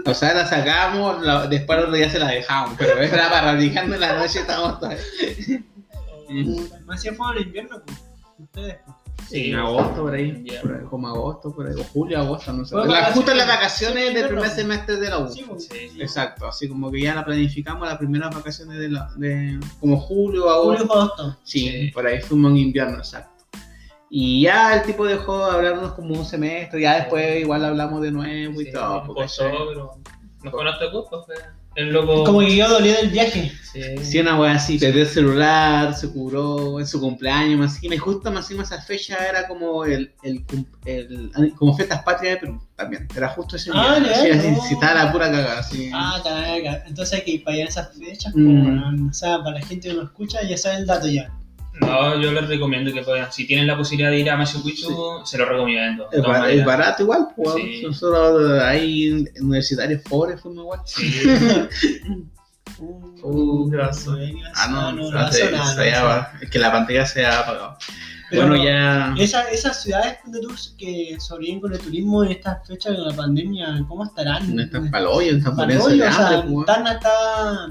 [0.05, 3.53] O sea, la sacamos, la- después el otro día se la dejamos, pero era para
[3.93, 4.95] en la noche estábamos todos.
[6.29, 6.85] Mm.
[6.85, 7.97] Más si fue el invierno, pues.
[8.39, 8.97] Ustedes, pues.
[9.27, 10.61] Sí, en agosto por ahí, Ya.
[10.61, 12.75] por ahí, como agosto, por ahí, o julio, agosto, no sé.
[12.75, 13.13] La- vacaciones.
[13.15, 15.27] justo en las vacaciones del primer semestre de la U.
[15.31, 15.65] Sí, pues.
[15.67, 15.91] Sí.
[15.99, 20.43] Exacto, así como que ya la planificamos las primeras vacaciones de, la, de como julio,
[20.43, 20.93] Julio, agosto.
[20.93, 21.37] agosto.
[21.43, 21.91] Sí, Sí.
[21.91, 23.31] por ahí fuimos en invierno, exacto.
[24.09, 28.11] Y ya el tipo dejó de hablarnos como un semestre, ya después igual hablamos de
[28.11, 29.03] nuevo y Sí, todo.
[29.05, 29.49] nos pero
[30.43, 30.51] no
[31.75, 32.23] el loco.
[32.23, 33.51] Como que yo dolía del viaje.
[33.71, 33.81] Sí.
[34.03, 38.31] Sí, una wea así, perdió el celular, se curó en su cumpleaños, más y justo
[38.31, 40.45] más encima esa fecha era como el, el,
[40.85, 44.51] el- como fiestas patrias de Perú también, era justo ese día, Ah, así, legal, así,
[44.51, 44.61] no.
[44.63, 45.89] si estaba la pura cagada, así.
[45.93, 46.21] Ah.
[46.87, 48.33] Entonces hay que ir para allá en esas fechas.
[48.33, 48.43] Mm.
[48.45, 49.09] pues, weón.
[49.09, 51.29] O sea, para la gente que nos escucha ya sabe el dato ya.
[51.81, 53.31] No, yo les recomiendo que puedan.
[53.31, 56.07] Si tienen la posibilidad de ir a Machu Picchu, se lo recomiendo.
[56.11, 57.81] es, bar- barato igual, pues, Sí.
[57.85, 60.79] nosotros ahí universitarios pobres fuimos igual.
[60.85, 61.21] Sí.
[63.23, 64.19] Uh, razón.
[64.53, 65.49] Ah, no, no, no, no, se-
[66.41, 67.77] es que la pantalla se ha apagado.
[68.29, 69.15] Pero bueno, ya...
[69.17, 73.13] Esa, esas ciudades de tours que sobreviven con el turismo en estas fechas de la
[73.13, 74.53] pandemia, ¿cómo estarán?
[74.55, 74.89] No están
[75.37, 75.53] están
[76.09, 76.65] o sea, pues.
[76.65, 77.69] Tacna está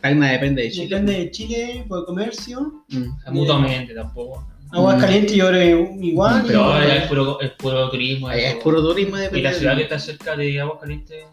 [0.00, 0.88] Tacna depende de Chile.
[0.88, 2.84] depende de Chile por comercio.
[2.88, 3.32] Mm.
[3.32, 4.46] Mutuamente tampoco.
[4.72, 6.44] Aguascalientes yo creo igual.
[6.46, 8.28] Pero y- ahora es puro, es puro turismo.
[8.28, 9.82] Ahí es puro turismo Y depende la ciudad que de...
[9.84, 11.24] está cerca de Aguascalientes,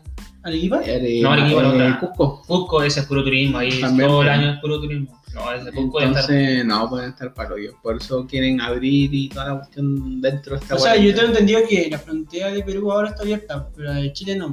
[0.44, 0.82] ¿Arequipa?
[0.86, 2.00] Eh, No, Arequipa, la eh, otra.
[2.00, 2.42] Cusco.
[2.48, 3.58] Cusco, ese es puro turismo.
[3.58, 5.22] Ahí También, todo el año es puro turismo.
[5.36, 6.32] No, ese Cusco debe estar.
[6.32, 7.76] Entonces, no, pueden estar paloyos.
[7.84, 11.28] Por eso quieren abrir y toda la cuestión dentro de esta O sea, yo tengo
[11.28, 14.50] entendido que la frontera de Perú ahora está abierta, pero la de Chile no.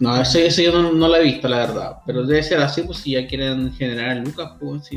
[0.00, 1.96] No, eso, eso yo no, no lo he visto, la verdad.
[2.06, 4.96] Pero debe ser así, pues si ya quieren generar lucas, pues si,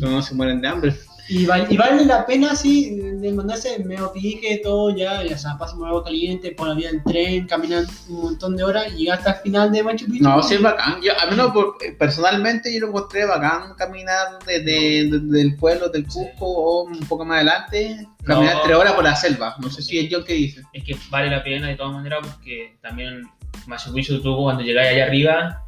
[0.00, 0.96] no se mueren de hambre.
[1.30, 5.58] Y, val- y vale la pena así de mandarse medio pique, todo ya, ya sea,
[5.58, 9.18] pasamos agua caliente, por la vía del tren, caminan un montón de horas y llegar
[9.18, 10.24] hasta el final de Machu Picchu.
[10.24, 11.02] No, sí es bacán.
[11.02, 15.90] Yo, a menos por- eh, personalmente yo lo encontré bacán caminar desde desde el pueblo
[15.90, 18.62] del Cusco o un poco más adelante, caminar No.
[18.62, 19.54] tres horas por la selva.
[19.60, 20.62] No sé si es yo que dice.
[20.72, 23.28] Es que vale la pena de todas maneras porque también
[23.66, 25.62] Machu Picchu tú cuando llegáis allá arriba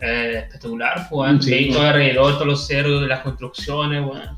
[0.00, 1.76] eh, espectacular, pues, Sí, veis pues.
[1.78, 4.36] todo alrededor, todos los cerros, las construcciones, bueno.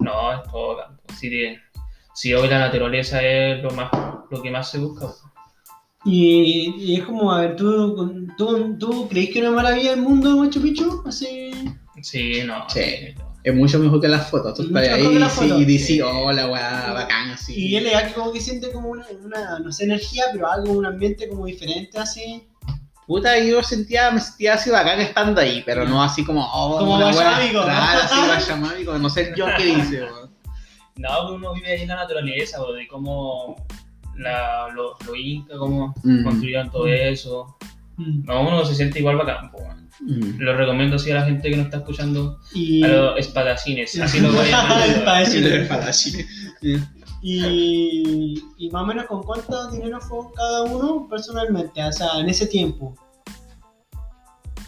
[0.00, 0.78] No, es todo.
[1.08, 1.58] Así que,
[2.14, 3.90] si hoy la naturaleza es lo más
[4.30, 5.06] lo que más se busca.
[5.06, 5.22] pues.
[6.04, 10.00] Y, y es como, a ver, ¿tú, tú, tú crees que es una maravilla el
[10.00, 11.02] mundo Machu Picchu?
[11.06, 11.50] Así...
[12.02, 12.68] Sí, no.
[12.70, 13.14] Sí.
[13.42, 14.54] Es mucho mejor que las fotos.
[14.54, 15.60] Tú Es estás ahí fotos.
[15.60, 16.00] y dices, Sí.
[16.02, 17.54] oh, la weá, bacán, así.
[17.54, 20.72] Y él es que como que siente como una, una, no sé, energía, pero algo,
[20.72, 22.46] un ambiente como diferente así.
[23.06, 26.96] Puta, yo sentía, me sentía así bacán estando ahí, pero no así como, oh, Como
[26.96, 27.62] una weá- guayamámico.
[27.64, 30.30] Claro, sí, guayamámico, no sé yo qué dice, weón.
[30.96, 33.56] No, pues uno vive ahí en la naturaleza, pues, de cómo
[34.16, 36.24] la, los los incas, cómo Mm.
[36.24, 37.56] construyeron todo eso.
[37.96, 38.26] Mm.
[38.26, 39.50] No, uno se siente igual bacán.
[39.50, 39.79] pues, bueno.
[40.02, 40.38] Mm.
[40.40, 44.20] Lo recomiendo así a la gente que nos está escuchando, Y, a los espadacines, así
[44.20, 46.26] lo voy a espadachines.
[47.22, 52.28] y, y más o menos con cuánto dinero fue cada uno personalmente, o sea, en
[52.30, 52.94] ese tiempo.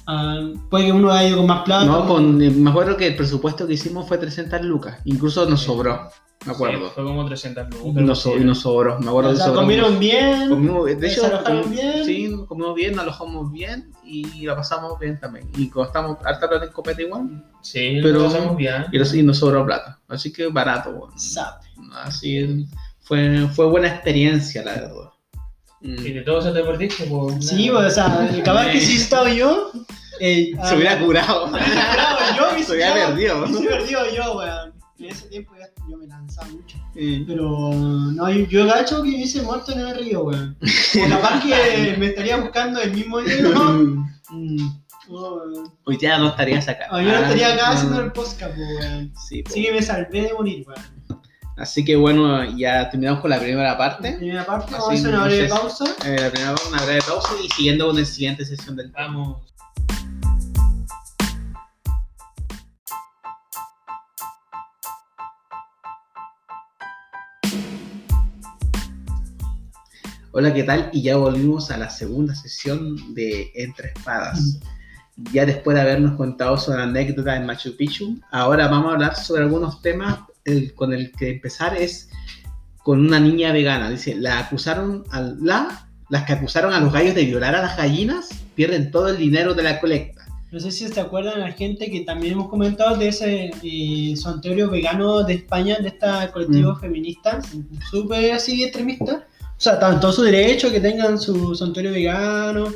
[0.07, 1.85] Ah, puede que uno haya ido con más plata.
[1.85, 5.61] No, con, eh, me acuerdo que el presupuesto que hicimos fue 300 lucas, incluso nos
[5.63, 6.09] sobró,
[6.45, 6.87] me acuerdo.
[6.89, 8.03] Sí, fue como 300 lucas.
[8.03, 10.51] Nos, so- y nos sobró, me acuerdo o sea, comieron bien.
[10.51, 12.05] Comimos- de ¿Se hecho, bien?
[12.05, 15.49] sí, comimos bien, nos alojamos bien y la pasamos bien también.
[15.57, 18.87] Y costamos harta plata en copete igual, Sí, Pero- lo pasamos bien.
[18.93, 19.99] y, nos- y nos sobró plata.
[20.09, 21.19] Así que barato, weón.
[21.19, 21.67] Sabe.
[22.05, 22.67] Así
[23.01, 25.11] fue, fue buena experiencia, la verdad.
[25.81, 27.49] Y de todo eso te perdiste, pues.
[27.49, 29.73] Sí, pues, o sea, capaz que si estaba yo.
[30.21, 31.47] eh, Se hubiera ah, curado.
[31.49, 33.47] me hubiera curado yo, me Se hubiera perdido.
[33.47, 34.73] me hubiera perdido yo, weón.
[35.05, 36.79] En ese tiempo ya yo me lanzaba mucho.
[36.95, 37.27] Mm.
[37.27, 37.49] Pero
[38.13, 40.57] no, yo, yo gacho que hubiese muerto en el río, weón.
[40.61, 44.13] O capaz que me estaría buscando el mismo día, ¿no?
[44.31, 44.57] Mm.
[45.11, 45.43] Oh.
[45.85, 46.87] Hoy ya no estarías acá.
[46.93, 49.13] O yo no estaría acá Ah, haciendo el podcast, pues, weón.
[49.29, 49.51] Sí, po.
[49.51, 51.21] Así que me salvé de morir, weón.
[51.59, 54.13] Así que bueno, ya terminamos con la primera La parte.
[54.13, 55.85] primera parte, vamos a hacer una breve pausa.
[56.07, 59.52] Eh, la primera una breve pausa y siguiendo con la siguiente sesión del Vamos.
[70.35, 70.89] Hola, ¿qué tal?
[70.95, 74.59] Y ya volvimos a la segunda sesión de Entre Espadas.
[75.31, 79.15] Ya después de habernos contado sobre la anécdota en Machu Picchu, ahora vamos a hablar
[79.15, 80.21] sobre algunos temas.
[80.47, 82.09] El, con el que empezar es
[82.83, 83.91] con una niña vegana.
[83.91, 87.77] Dice, la acusaron a la, las que acusaron a los gallos de violar a las
[87.77, 90.25] gallinas pierden todo el dinero de la colecta.
[90.51, 94.71] No sé si se acuerdan la gente que también hemos comentado de ese eh, santuario
[94.71, 96.81] vegano de España, de esta colectivo Mm.
[96.81, 97.41] feminista,
[97.91, 99.27] súper así extremista.
[99.63, 102.67] O sea, estaban todo su derecho que tengan su santuario vegano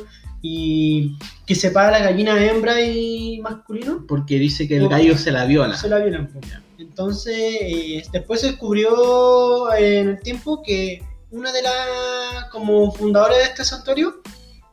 [0.41, 4.05] y que separa la gallina hembra y masculino.
[4.07, 5.75] Porque dice que el gallo se la viola.
[5.75, 6.29] Se la violan.
[6.31, 6.45] pues.
[6.77, 13.43] Entonces, eh, después se descubrió en el tiempo que una de las como fundadoras de
[13.43, 14.21] este santuario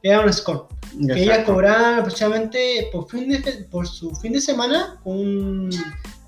[0.01, 0.71] era una escort.
[1.13, 5.69] que ella cobraba aproximadamente por, fin de, por su fin de semana un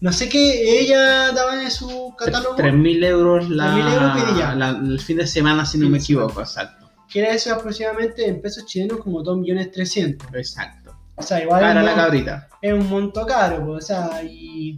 [0.07, 5.01] no sé qué ella daba en su catálogo 3.000 euros, la, 3.000 euros la- el
[5.01, 6.89] fin de semana, si no me equivoco, exacto.
[7.11, 10.97] que era eso aproximadamente en pesos chilenos como 2 millones 300 Exacto.
[11.17, 12.49] o sea igual Cara la cabrita.
[12.63, 14.77] es un monto caro pues, o sea y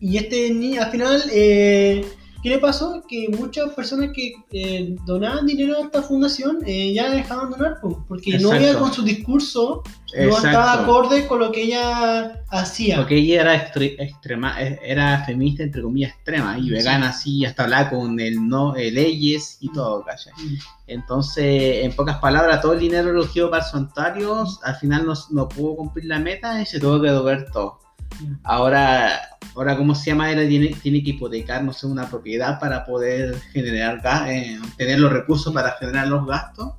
[0.00, 2.04] y este ni al final eh,
[2.46, 3.02] ¿Qué le pasó?
[3.08, 8.38] Que muchas personas que eh, donaban dinero a esta fundación eh, ya dejaban donar, porque
[8.38, 9.82] no iba con su discurso,
[10.16, 12.98] no estaba acorde con lo que ella hacía.
[12.98, 17.64] Porque ella era extre- extrema, eh, era feminista entre comillas extrema y vegana así, hasta
[17.64, 20.32] hablaba con el no eh, leyes y todo, ¿cachai?
[20.34, 20.54] Mm.
[20.86, 25.74] Entonces, en pocas palabras, todo el dinero elogido para santuario, al final no, no pudo
[25.74, 27.80] cumplir la meta y se tuvo que devolver todo.
[28.42, 29.20] Ahora,
[29.54, 30.30] ahora ¿cómo se llama?
[30.32, 34.98] Ella tiene, tiene que hipotecar, no sé, una propiedad para poder generar gas, eh, tener
[35.00, 36.72] los recursos para generar los gastos.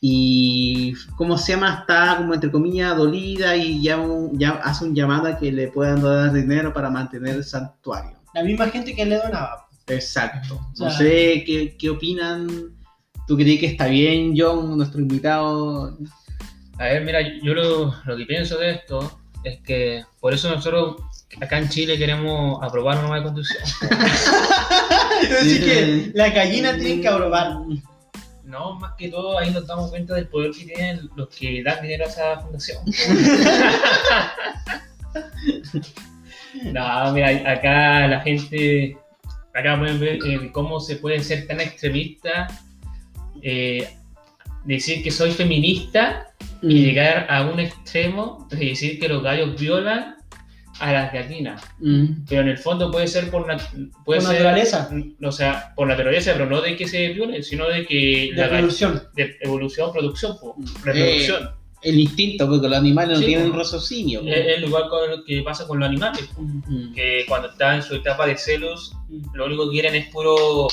[0.00, 1.78] Y, ¿cómo se llama?
[1.80, 5.68] Está como entre comillas dolida y ya, un- ya hace un llamado a que le
[5.68, 8.16] puedan dar dinero para mantener el santuario.
[8.34, 9.66] La misma gente que le donaba.
[9.86, 10.56] Exacto.
[10.56, 12.46] O No sea- sé qué, qué opinan.
[13.26, 15.96] ¿Tú crees que está bien, John, nuestro invitado?
[16.78, 20.96] A ver, mira, yo lo, lo que pienso de esto es que por eso nosotros
[21.40, 23.62] acá en Chile queremos aprobar una nueva constitución.
[25.40, 27.58] Así que la gallina tiene que aprobar.
[28.44, 31.80] No, más que todo ahí nos damos cuenta del poder que tienen los que dan
[31.82, 32.84] dinero a esa fundación.
[36.72, 38.96] No, mira, acá la gente,
[39.54, 42.46] acá pueden ver eh, cómo se puede ser tan extremista,
[43.42, 43.86] eh,
[44.64, 46.25] decir que soy feminista
[46.62, 46.84] y Mm.
[46.84, 50.16] llegar a un extremo de decir que los gallos violan
[50.78, 51.62] a las gallinas.
[51.80, 52.24] Mm.
[52.28, 53.62] Pero en el fondo puede ser por, nat-
[54.04, 54.90] puede Por ser, naturaleza.
[55.22, 58.58] O sea, por naturaleza, pero no de que se violen, sino de que De la
[58.58, 59.02] evolución.
[59.14, 60.64] de evolución, producción, po, Mm.
[60.84, 61.50] reproducción.
[61.82, 63.58] El instinto, porque los animales no Sí, tienen po.
[63.58, 64.20] raciocinio.
[64.26, 66.92] Es, es igual con lo que pasa con los animales, Mm.
[66.94, 68.92] que cuando están en su etapa de celos,
[69.34, 70.68] lo único que quieren es puro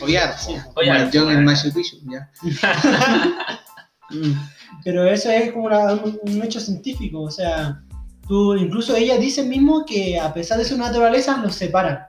[0.00, 0.52] Odiar, Sí.
[0.52, 0.58] po.
[0.74, 2.28] como Odiar, el John en Machu Picchu, ya.
[4.84, 7.80] Pero eso es como una- un, hecho científico, o sea,
[8.26, 12.00] tú, incluso ella dice mismo que a pesar de su naturaleza los separan.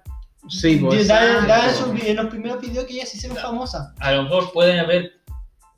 [0.49, 1.07] Sí, pues.
[1.07, 3.93] Da- da en, sus los primeros videos que ella se hicieron famosa.
[3.99, 5.11] a lo mejor pueden haber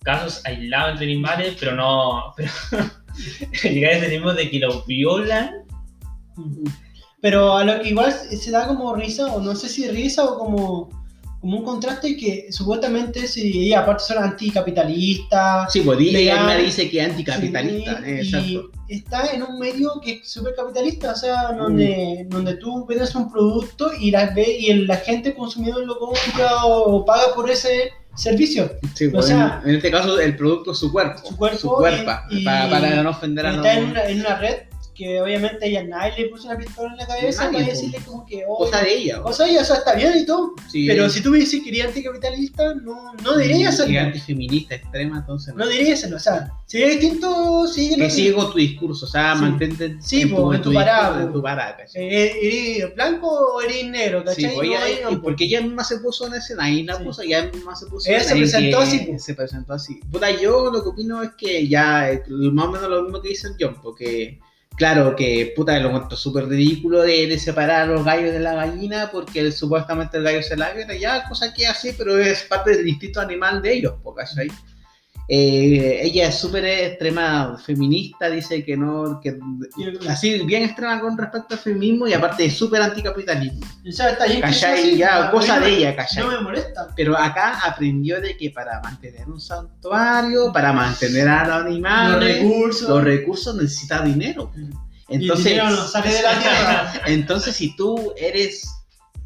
[0.03, 2.33] casos aislados entre animales, pero no.
[2.37, 2.51] Pero
[3.63, 5.51] llegar a ese nivel de que los violan.
[7.21, 10.37] Pero a lo que igual se da como risa, o no sé si risa o
[10.37, 11.04] como,
[11.41, 15.71] como un contraste que supuestamente si ella aparte son anticapitalistas.
[15.71, 17.97] Sí, pues ella dice que es anticapitalista.
[17.97, 18.71] Sí, eh, exacto.
[18.87, 23.31] está en un medio que es súper capitalista, o sea, donde, donde tú vendes un
[23.31, 27.91] producto y la, ve, y el- la gente consumidor lo compra o paga por ese
[28.15, 28.71] servicio.
[28.95, 31.21] Sí, pues, o sea- en, en este caso, el producto es su cuerpo.
[31.27, 33.65] Su cuerpo Su y- y- para, para no ofender a los.
[33.65, 34.55] Está en una, en una red
[34.95, 38.43] que obviamente ella nadie le puso una pistola en la cabeza para decirle como que...
[38.47, 39.21] oh, Cosa de ella.
[39.23, 41.69] O sea, o sea, está bien y todo, Sí, pero si tú me dices que
[41.69, 43.99] eres anticapitalista, no, no dirías Y hacerlo.
[43.99, 45.53] antifeminista extrema, entonces.
[45.55, 49.09] No dirías hacerlo, o sea, si eres distinto, sigue Que sigue con tu discurso, o
[49.09, 49.41] sea, Sí.
[49.41, 52.03] mantente Sí, po, en tu parada, discurso, en tu parada, ¿cachai?
[52.03, 54.23] Eh, ¿Eres blanco o eres negro?
[54.33, 54.55] Sí, ¿Cachai?
[54.55, 55.21] No, ella- no, y po.
[55.23, 57.03] porque ella misma se puso en escena, ahí la Sí.
[57.03, 59.19] puso, ella misma se puso Ella en se presentó que así.
[59.19, 59.99] Se presentó así.
[60.11, 63.29] Puta, yo lo que opino es que ya, eh, más o menos lo mismo que
[63.29, 64.39] dice el John, porque,
[64.75, 69.09] claro, que puta, lo encuentro súper ridículo de, de separar los gallos de la gallina,
[69.11, 73.21] porque supuestamente el gallo se la ya, cosa que así, pero es parte del instinto
[73.21, 74.47] animal de ellos, ¿cachai?
[75.27, 79.35] Eh, ella es súper extrema feminista, dice que no, que
[80.07, 83.59] así bien extrema con respecto al feminismo y aparte es súper anticapitalismo.
[83.91, 86.23] Sea, está así, Ya, cosa de ella, ¿cachai?
[86.23, 86.89] No me molesta.
[86.95, 92.41] Pero acá aprendió de que para mantener un santuario, para mantener a los Los animales,
[92.43, 92.89] recursos.
[92.89, 94.51] los recursos necesita dinero.
[95.09, 96.93] y Entonces, dinero no sale de la tierra.
[97.07, 98.67] entonces si tú eres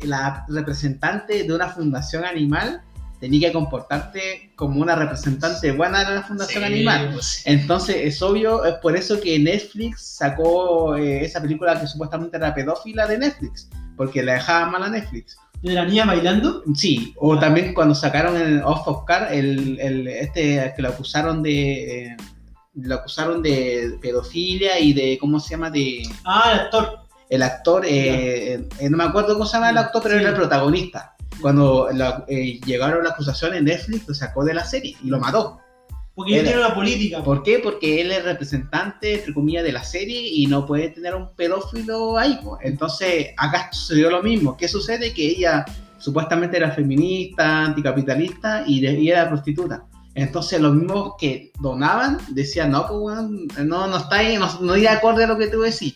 [0.04, 2.82] la representante de una fundación animal,
[3.20, 7.10] tenés que comportarte como una representante buena de la fundación Sí, animal.
[7.14, 12.38] pues, Entonces es obvio, es por eso que Netflix sacó eh, esa película que supuestamente
[12.38, 15.38] era pedófila de Netflix, porque la dejaban mal a Netflix.
[15.62, 16.64] ¿De la niña bailando?
[16.74, 21.44] Sí, o también cuando sacaron el Off of Car, el, el- este que lo acusaron
[21.44, 22.18] de eh,
[22.76, 27.00] lo acusaron de pedofilia y de cómo se llama de Ah, el actor.
[27.30, 30.22] el actor eh, eh, no me acuerdo cómo se llama el actor, pero Sí.
[30.22, 31.16] era el protagonista.
[31.42, 35.20] Cuando la- eh, llegaron la acusación en Netflix, lo sacó de la serie y lo
[35.20, 35.60] mató.
[36.16, 37.24] Porque él tiene una política.
[37.24, 37.60] ¿Por qué?
[37.60, 42.18] Porque él es representante, entre comillas, de la serie y no puede tener un pedófilo
[42.18, 42.38] ahí.
[42.44, 42.60] pues.
[42.66, 44.58] Entonces, acá sucedió lo mismo.
[44.58, 45.14] ¿Qué sucede?
[45.14, 45.64] Que ella
[45.98, 49.86] supuestamente era feminista, anticapitalista y, de- y era prostituta.
[50.16, 54.92] Entonces, los mismos que donaban decían, no, pues, no, no está ahí, no, no iba
[54.92, 55.96] acorde a lo que tú decís.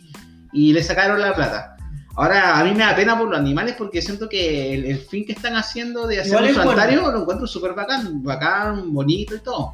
[0.54, 1.73] Y le sacaron la plata.
[2.16, 5.26] Ahora, a mí me da pena por los animales porque siento que el, el fin
[5.26, 6.70] que están haciendo de hacer un es bueno.
[6.72, 9.74] santuario lo encuentro súper bacán, bacán, bonito y todo.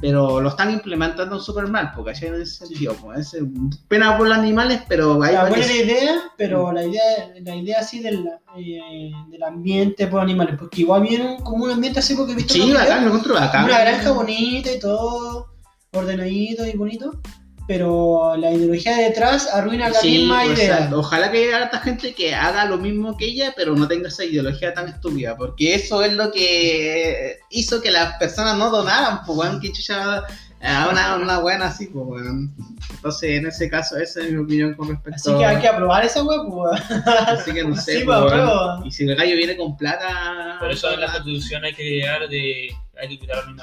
[0.00, 3.42] Pero lo están implementando súper mal, porque hay en ese sentido, pues, es
[3.88, 7.02] pena por los animales, pero hay La buena idea, pero la idea,
[7.40, 12.00] la idea así del, eh, del ambiente por animales, porque igual viene como un ambiente
[12.00, 13.64] así porque he visto Sí, bacán, lo encuentro bacán.
[13.64, 15.54] una granja bonita y todo,
[15.92, 17.20] ordenadito y bonito,
[17.66, 20.74] pero la ideología detrás arruina la Sí, misma idea.
[20.74, 20.98] exacto.
[21.00, 24.24] ojalá que haya harta gente que haga lo mismo que ella, pero no tenga esa
[24.24, 29.50] ideología tan estúpida, porque eso es lo que hizo que las personas no donaran, pues,
[29.62, 30.24] que chucha
[30.90, 32.54] una, una buena así, pues, weón.
[32.90, 36.04] Entonces, en ese caso, esa es mi opinión con respecto Así que hay que aprobar
[36.04, 36.80] esa web, pues.
[37.26, 38.86] Así que no sé, Sí, pues, pues.
[38.86, 40.56] Y si el gallo viene con plata...
[40.60, 42.70] Por eso en la constitución hay que llegar de.
[43.00, 43.56] Hay que cuidar a los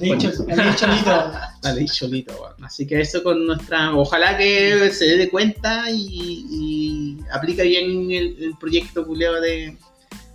[0.00, 1.32] el cholito.
[1.62, 2.64] Dale, cholito, weón.
[2.64, 3.94] Así que eso con nuestra.
[3.94, 9.76] Ojalá que se dé cuenta y, y aplica bien el, el proyecto culiado de,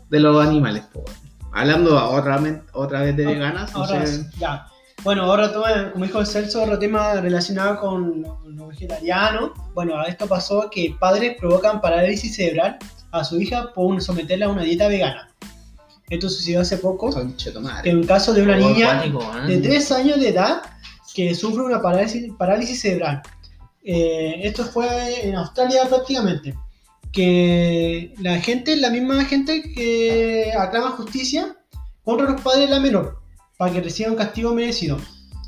[0.10, 1.08] de los animales, weón.
[1.54, 4.26] Hablando otra, men- otra vez de veganas, Ahora, sé.
[4.40, 4.68] ya.
[5.04, 9.54] Bueno, ahora toma, como dijo Celso, otro tema relacionado con lo, lo vegetariano.
[9.74, 12.78] Bueno, esto pasó que padres provocan parálisis cerebral
[13.12, 15.30] a su hija por someterla a una dieta vegana.
[16.10, 17.10] Esto sucedió hace poco,
[17.84, 19.48] en un caso de una niña acuático, ¿eh?
[19.48, 20.62] de 3 años de edad
[21.14, 23.22] que sufre una parálisis, parálisis cerebral.
[23.84, 26.56] eh, esto fue en Australia prácticamente,
[27.12, 31.58] que la gente, la misma gente que aclama justicia
[32.04, 33.23] contra los padres de la menor,
[33.64, 34.98] para que reciba un castigo merecido,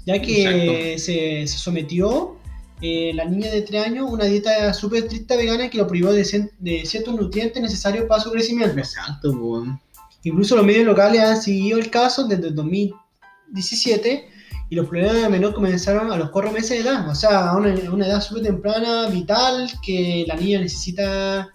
[0.06, 2.38] ya que se, se sometió
[2.82, 6.24] eh, la niña de 3 años una dieta súper estricta vegana que lo privó de,
[6.24, 8.80] ciertos nutrientes necesarios para su crecimiento.
[8.80, 9.82] Exacto, weón.
[10.24, 14.30] Incluso los medios locales han seguido el caso desde el 2017
[14.70, 17.50] y los problemas de la menor comenzaron a los 4 meses de edad, o sea,
[17.50, 21.50] a una, a una edad súper temprana, vital, que la niña necesita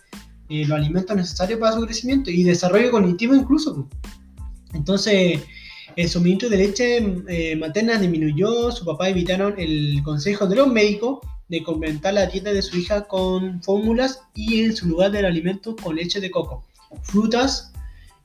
[0.50, 3.88] eh, los alimentos necesarios para su crecimiento y desarrollo cognitivo incluso.
[4.74, 5.40] Entonces,
[5.97, 6.97] el suministro de leche
[7.28, 11.18] eh, materna disminuyó, su papá evitaron el consejo de los médicos
[11.49, 15.74] de complementar la dieta de su hija con fórmulas y en su lugar del alimento
[15.76, 16.64] con leche de coco,
[17.03, 17.72] frutas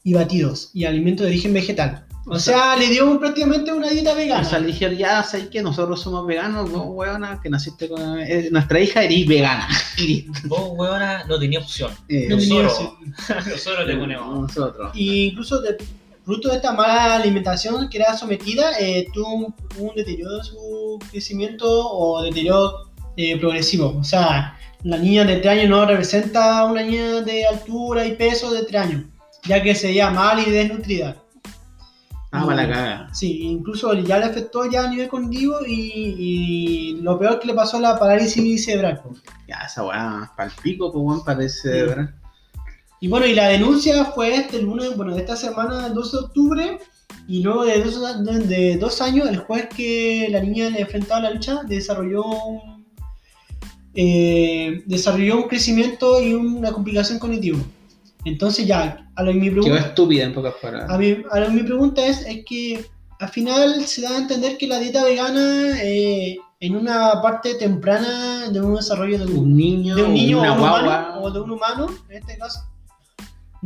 [0.04, 2.06] y batidos y alimentos de origen vegetal.
[2.28, 4.42] O, O sea, le dio prácticamente una dieta vegana.
[4.46, 8.20] O sea, le dijeron, ya sabes que nosotros somos veganos, vos, weona, que naciste con
[8.20, 9.68] eh, nuestra hija, eres vegana.
[10.46, 11.92] Vos, weona, no tenía opción.
[12.10, 13.44] Eh, No tenía Nosotros, opción.
[13.52, 14.42] nosotros le ponemos.
[14.42, 14.92] nosotros.
[14.96, 15.78] Y incluso de,
[16.26, 21.00] fruto de esta mala alimentación que era sometida, eh, tuvo un, un deterioro de su
[21.12, 23.96] crecimiento o deterioro eh, progresivo.
[24.00, 28.16] O sea, la niña de 3 años no representa a una niña de altura y
[28.16, 29.04] peso de 3 años,
[29.46, 31.16] ya que se veía mal y desnutrida.
[32.32, 33.10] Ah, para la caga.
[33.14, 37.54] Sí, incluso ya le afectó ya a nivel cognitivo y, y lo peor que le
[37.54, 39.02] pasó la parálisis cerebral.
[39.48, 41.70] Ya, esa weá, pa'l pico, pues, weón, parece, Sí.
[41.70, 42.10] ¿verdad?
[43.06, 46.24] Y bueno, y la denuncia fue este lunes, bueno, de esta semana, el 12 de
[46.24, 46.80] octubre,
[47.28, 51.20] y luego de dos, de, de dos años, el juez que la niña le enfrentaba
[51.20, 52.84] a la lucha desarrolló un,
[53.94, 57.60] eh, desarrolló un crecimiento y una complicación cognitiva.
[58.24, 60.90] Entonces ya, a lo que mi Quedó pregunta, estúpida en pocas palabras.
[60.90, 62.84] a mi, a lo que mi pregunta es, es que
[63.20, 68.50] al final se da a entender que la dieta vegana eh, en una parte temprana
[68.50, 71.40] de un desarrollo de un, Un niño, de un niño o, un humano, o de
[71.40, 72.62] un humano, en este caso,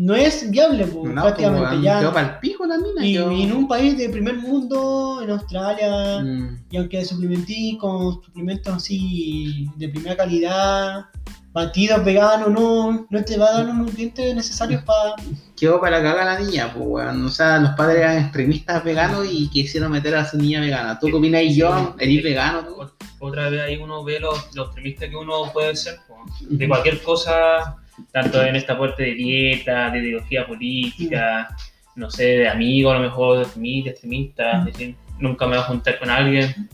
[0.02, 1.68] no es viable, po, No, prácticamente.
[1.70, 3.06] pues, ya, pico la mina.
[3.06, 6.60] y, en un país de primer mundo, en Australia, Mm.
[6.72, 11.06] y aunque suplementí con suplementos así de primera calidad,
[11.52, 15.16] batidos veganos, no, no te va a dar los nutrientes necesarios para...
[15.58, 17.26] quedó para cagar a la niña, pues, weón.
[17.26, 20.97] O sea, los padres eran extremistas veganos y quisieron meter a su niña vegana.
[21.00, 21.56] ¿Tú qué opinas, Sí.
[21.56, 21.95] yo?
[22.00, 22.76] ¿Eres vegano tú?
[22.76, 26.16] Ot- Otra vez ahí uno ve los, los extremistas que uno puede ser po,
[26.50, 27.76] de cualquier cosa,
[28.12, 31.55] tanto en esta parte de dieta, de ideología política,
[31.95, 35.64] no sé, de amigos a lo mejor, de familia, extremistas, es decir, nunca me voy
[35.64, 36.70] a juntar con alguien.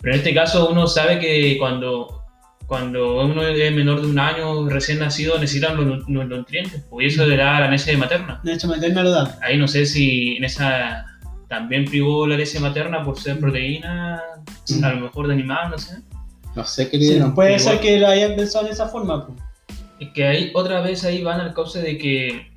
[0.00, 2.22] Pero en este caso uno sabe que cuando,
[2.66, 7.08] cuando uno es menor de un año, recién nacido, necesitan los, los nutrientes, pues y
[7.08, 8.40] eso le da la leche materna.
[8.44, 9.38] De hecho, materna lo da.
[9.42, 11.06] Ahí no sé si en esa
[11.48, 14.20] también privó la leche materna por ser proteína,
[14.68, 14.84] Mm.
[14.84, 15.96] a lo mejor de animal, no sé.
[16.56, 19.26] No sé qué le Sí, puede ser que lo hayan pensado en esa forma.
[19.26, 19.34] po.
[20.00, 22.52] Es que ahí otra vez ahí van al cauce de que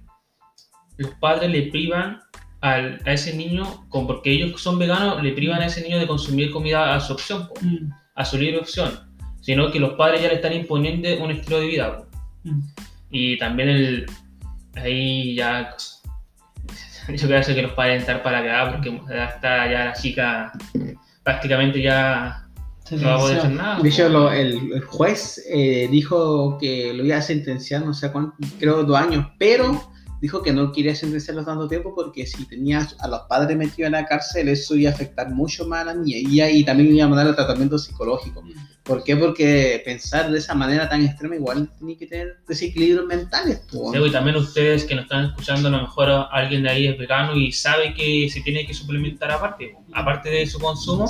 [0.98, 2.20] los padres le privan
[2.62, 6.08] al- a ese niño, con, porque ellos son veganos, le privan a ese niño de
[6.08, 8.92] consumir comida a su opción, po, Mm, a su libre opción,
[9.42, 12.04] sino que los padres ya le están imponiendo un estilo de vida.
[12.44, 12.60] mm.
[13.12, 14.06] Y también el,
[14.76, 15.76] ahí ya,
[17.10, 20.52] yo creo que los padres están para cagar porque ya está ya la chica
[21.24, 22.46] prácticamente ya
[22.98, 23.82] no va a poder hacer nada.
[23.82, 24.10] De hecho, po.
[24.10, 28.84] lo- el, el juez eh, dijo que lo iba a sentenciar, no sé cuánto, creo
[28.84, 29.90] dos años, pero
[30.22, 33.94] dijo que no quería sentenciarlo tanto tiempo porque si tenía a los padres metidos en
[33.94, 37.06] la cárcel, eso iba a afectar mucho más a la niña y, ahí también iba
[37.06, 38.44] a mandar a tratamiento psicológico.
[38.84, 39.16] ¿Por qué?
[39.16, 43.62] Porque pensar de esa manera tan extrema igual tiene que tener desequilibrios mentales.
[43.70, 46.98] Sí, y también ustedes que nos están escuchando, a lo mejor alguien de ahí es
[46.98, 49.76] vegano y sabe que se tiene que suplementar aparte.
[49.94, 51.08] Aparte de su consumo,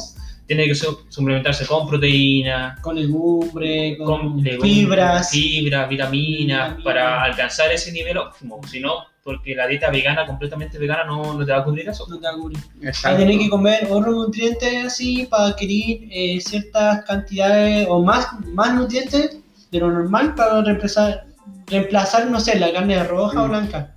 [0.49, 5.29] tiene que su- suplementarse con proteína, Con legumbre, con, fibras.
[5.29, 8.59] fibras, vitaminas, para alcanzar ese nivel óptimo.
[8.67, 8.93] Si no,
[9.23, 12.07] porque la dieta vegana, completamente vegana, no, no te va a cubrir eso.
[12.09, 12.57] No te va a cubrir.
[12.81, 13.15] Exacto.
[13.15, 18.73] A tener que comer otros nutrientes así para adquirir eh, ciertas cantidades o más, más
[18.73, 19.37] nutrientes
[19.69, 21.25] de lo normal para reemplazar,
[21.67, 23.49] reemplazar no sé, la carne roja o Mm.
[23.49, 23.95] blanca.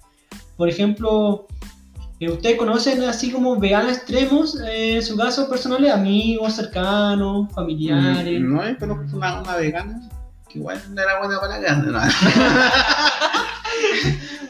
[0.59, 1.47] Por ejemplo,
[2.31, 8.41] ¿ustedes conocen así como veganos extremos, eh, en su caso personales, amigos cercanos, familiares?
[8.41, 10.01] Mm, No, pero una, una vegana
[10.49, 11.93] que igual no era buena para la carne.
[11.93, 12.01] ¿no?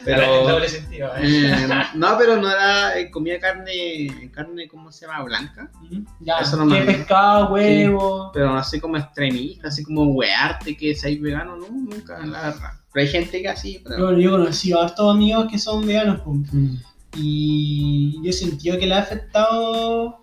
[0.05, 1.09] Pero, doble sentido.
[1.15, 1.21] ¿eh?
[1.23, 5.23] eh, no, pero no era, eh, comía carne, carne, ¿cómo se llama?
[5.23, 5.71] Blanca.
[5.81, 8.29] Mm, Ya, Eso no que me- pescado, huevo.
[8.33, 12.71] Pero no así como extremista, así como wearte que seáis vegano, no, nunca, la verdad.
[12.91, 14.11] Pero hay gente que así, pero...
[14.11, 16.53] Yo, yo conocí a hartos amigos que son veganos, pues.
[16.53, 16.75] Mm.
[17.15, 20.19] Y yo he sentido que le ha afectado.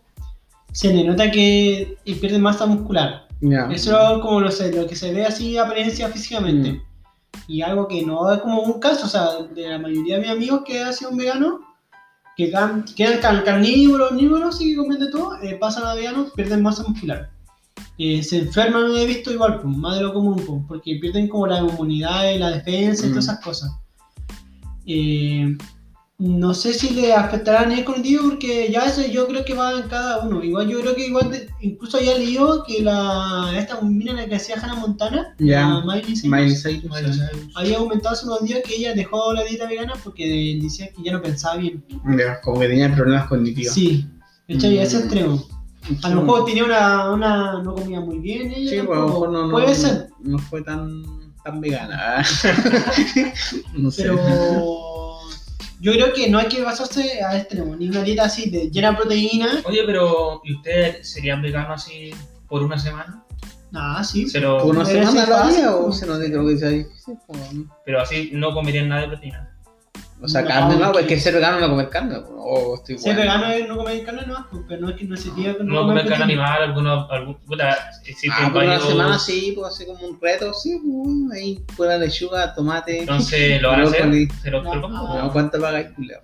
[0.72, 3.26] Se le nota que pierde masa muscular.
[3.72, 6.72] Eso es como lo, se- lo que se ve así apariencia físicamente.
[6.72, 6.80] Mm.
[7.48, 10.30] Y algo que no es como un caso, o sea, de la mayoría de mis
[10.30, 11.54] amigos que han sido veganos,
[12.36, 16.30] que can- quedan car- carnívoros, omnívoros y que comen de todo, eh, pasan a veganos,
[16.36, 17.30] pierden masa muscular.
[17.98, 21.46] Eh, se enferman, he visto igual, pues, más de lo común, pues, porque pierden como
[21.48, 23.12] la inmunidad la defensa y Mm.
[23.12, 23.70] todas esas cosas.
[24.86, 25.56] Eh,
[26.22, 29.72] no sé si le afectará a nivel cognitivo porque ya eso yo creo que va
[29.80, 30.44] en cada uno.
[30.44, 34.34] Igual yo creo que igual, de- incluso había leído que la, esta mina la que
[34.36, 35.66] hacía Hannah Montana, Ya.
[35.66, 37.20] la Miley Cyrus, Miley Cyrus, Miley sí.
[37.30, 37.56] Cyrus.
[37.56, 41.12] había aumentado hace unos días que ella dejó la dieta vegana porque decía que ya
[41.12, 41.82] no pensaba bien.
[42.18, 43.72] Ya, Como que tenía problemas cognitivos.
[43.72, 44.06] Sí,
[44.46, 44.76] ¿cachai?
[44.76, 44.78] Mm.
[44.78, 45.42] A ese extremo.
[46.02, 48.70] A lo mejor tenía una, una no comía muy bien ella.
[48.70, 51.02] Sí, pues a lo mejor no, no, Puede ser, no fue tan,
[51.42, 52.22] tan vegana.
[53.74, 54.02] no sé.
[54.02, 54.16] pero
[55.80, 58.90] yo creo que no hay que basarse a extremo, ni una dieta así de llena
[58.90, 59.62] de proteína.
[59.64, 62.10] Oye, pero ¿y ustedes serían veganos así
[62.48, 63.24] por una semana?
[63.70, 64.26] Nada, sí.
[64.32, 67.16] Pero, ¿Por una semana lo haría o se no creo que sea difícil?
[67.26, 67.76] pues, ¿no?
[67.84, 69.56] pero así no comerían nada de proteína.
[70.22, 72.16] O sea, No, carne no, que- porque ser vegano no comer carne.
[72.20, 73.20] pues, O estoy Ser bueno.
[73.20, 75.62] vegano es no comer carne no, pues, pero no es que no se diga que
[75.64, 79.86] No comer carne animal, alguno, algún, puta, existen Ah, una varios- semana sí, puedo hacer
[79.86, 82.98] como un reto, sí, pues, ahí fuera lechuga, tomate.
[83.00, 85.16] Entonces lo van a hacer, se lo No, propongo.
[85.18, 86.20] No, ¿Cuánto pagáis, culiao?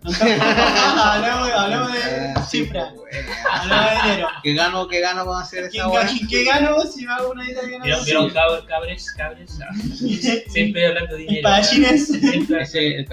[0.74, 3.16] hablamos, de Ah, cifras, pues,
[3.50, 4.28] hablamos de dinero.
[4.42, 7.44] ¿Qué gano, qué gano con hacer ¿Quién, esa ga- ¿Qué gano si me hago una
[7.44, 7.84] dieta vegana?
[7.84, 9.12] ¿Vieron, vieron cab- cabres?
[9.12, 9.58] cabres?
[9.62, 9.72] Ah,
[10.48, 11.48] Siempre hablando de dinero.
[11.62, 13.08] Siempre Ese es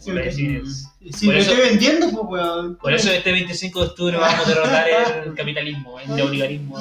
[0.00, 2.76] Sí, Por eso- estoy vendiendo, pues, weón.
[2.76, 4.86] Por eso este 25 de octubre vamos a derrotar
[5.26, 6.78] el capitalismo, el neoliberalismo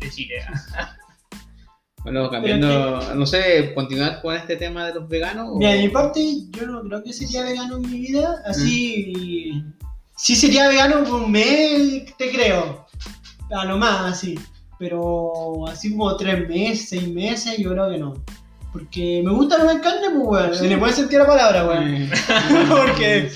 [0.00, 0.34] de Chile.
[2.02, 5.48] Bueno, cambiando, no sé, continuar con este tema de los veganos.
[5.52, 6.20] o- Mira, de mi parte,
[6.50, 8.42] yo no creo que sería vegano en mi vida.
[8.46, 9.62] Así.
[10.16, 12.86] Sí sería vegano por un mes, te creo.
[13.50, 14.38] A lo más, así.
[14.78, 18.12] Pero así como tres meses, seis meses, yo creo que no.
[18.74, 20.54] Porque me gusta comer carne, pues, weón.
[20.54, 20.68] Sí.
[20.68, 22.10] Le pueden sentir la palabra, weón.
[22.68, 23.30] Porque.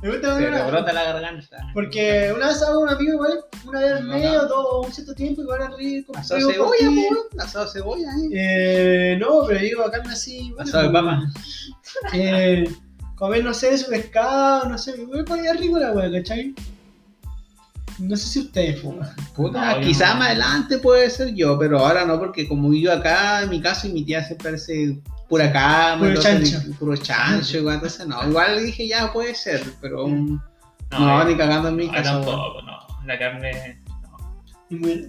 [0.00, 0.70] Me gusta Se comer carne.
[0.70, 1.56] brota la garganta.
[1.74, 4.38] Porque una vez hago un amigo igual, una vez al No, mes no.
[4.40, 6.12] o dos, un cierto tiempo, igual al rico.
[6.16, 8.28] Asado rico, cebolla, pues, asado cebolla, eh.
[9.12, 10.52] Eh, no, pero digo carne así.
[10.54, 11.22] Bueno, Asado de papa.
[12.14, 12.64] eh,
[13.16, 16.54] comer, no sé, su pescado, no sé, me ponía rico la wea, ¿cachai?
[17.98, 19.08] No sé si ustedes fuman.
[19.34, 20.18] Puta, No, quizá yo no.
[20.20, 23.86] más adelante puede ser yo, pero ahora no, porque como yo acá, en mi caso,
[23.88, 26.58] y mi tía siempre hace pura cama, Puro chancho.
[26.78, 30.40] puro chancho, igual, entonces no, igual dije ya puede ser, pero No,
[30.90, 32.10] no, ni cagando en mi ah, caso.
[32.20, 32.76] tampoco, no.
[33.06, 33.80] La carne.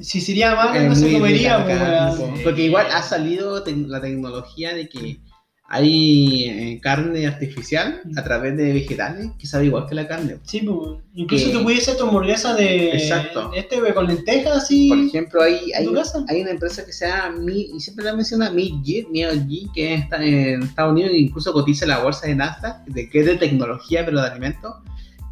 [0.02, 1.66] Si sería malo, no se comería.
[2.44, 5.20] Porque igual ha salido la tecnología de que
[5.70, 10.38] hay eh, carne artificial a través de vegetales que sabe igual que la carne.
[10.44, 11.02] Sí, pues.
[11.14, 12.92] Incluso Que- tú puedes hacer tu hamburguesa de.
[12.92, 13.52] Exacto.
[13.54, 14.88] este, con lentejas así.
[14.90, 15.88] Por ejemplo, hay, hay,
[16.30, 20.24] hay una empresa que se llama Mi, y siempre la menciona Midget, G, que está
[20.24, 23.36] en Estados Unidos e incluso cotiza en la bolsa de Nasdaq, de, que es de
[23.36, 24.74] tecnología, pero de alimentos,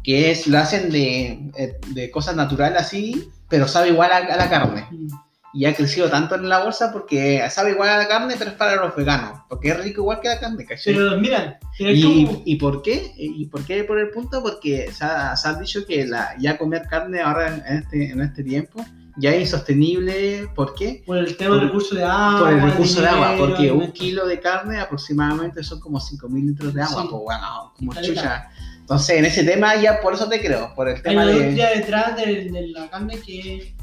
[0.04, 4.36] que es, lo hacen de, eh, de cosas naturales así, pero sabe igual a, a
[4.36, 4.84] la carne.
[4.90, 5.06] Mm.
[5.56, 8.56] Y ha crecido tanto en la bolsa porque sabe igual a la carne, pero es
[8.56, 10.92] para los veganos, porque es rico igual que la carne, ¿cachai?
[10.94, 12.42] Pero es ¿Y, como.
[12.44, 13.12] ¿Y por qué?
[13.16, 14.42] ¿Y por qué por el punto?
[14.42, 18.20] Porque se ha, se ha dicho que la, ya comer carne ahora en, este, en
[18.20, 18.84] este tiempo
[19.18, 20.48] ya es insostenible.
[20.54, 21.02] ¿Por qué?
[21.06, 22.38] Por el tema del por- recurso de agua.
[22.40, 26.46] por el recurso de agua, dinero, porque un kilo de carne aproximadamente son como 5.000
[26.46, 27.08] litros de agua, Sí.
[27.10, 28.14] pues bueno, como Caleta.
[28.14, 28.50] chucha.
[28.80, 31.36] Entonces, en ese tema ya por eso te creo, por el Hay tema una de...
[31.38, 33.74] industria detrás de, de la carne que,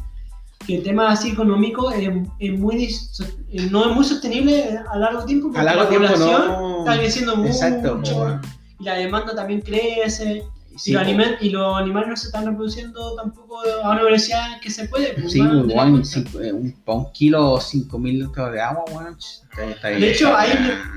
[0.65, 2.09] que el tema así económico es,
[2.39, 6.07] es muy eh, no es muy sostenible a largo tiempo porque A largo la tiempo
[6.07, 6.79] población no...
[6.79, 8.41] está creciendo mucho Exacto, bueno.
[8.79, 10.43] y la demanda también crece
[10.77, 11.13] Sí, y, los pues.
[11.15, 15.13] animal- y los animales no se están reproduciendo tampoco a una velocidad que se puede.
[15.13, 19.15] pues, Sí, de cinco- eh, un, un kilo, 5.000 litros de agua, bueno,
[19.69, 20.49] está- De hecho, hay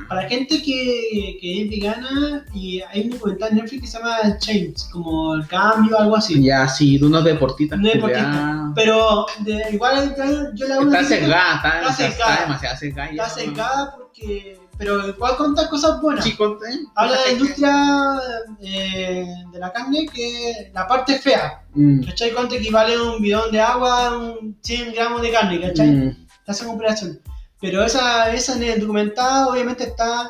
[0.08, 4.38] para gente que, que es vegana y hay un documental en Netflix que se llama
[4.38, 6.42] Change, como el cambio, algo así.
[6.42, 7.78] Ya, sí, de unos deportistas.
[7.78, 8.02] Culiados.
[8.02, 8.72] deportistas.
[8.74, 10.14] Pero de- igual
[10.54, 12.40] yo- la hago Está sesgada, está, Está está, sesgada.
[12.40, 13.10] demasiado sesgada.
[13.10, 13.34] Está ¿no?
[13.34, 14.58] secada porque.
[14.78, 16.24] Pero igual cuenta cosas buenas.
[16.24, 16.66] Sí, conté.
[16.94, 18.20] Habla de la industria
[18.60, 21.62] eh, de la carne que la parte fea.
[21.74, 22.32] Mm, ¿Cachai?
[22.32, 25.60] ¿Cuánto equivale un bidón de agua, un 100 gramos de carne?
[25.60, 25.88] ¿Cachai?
[25.90, 27.20] mm, Esa comparación.
[27.60, 30.28] Pero esa, esa en el documental obviamente está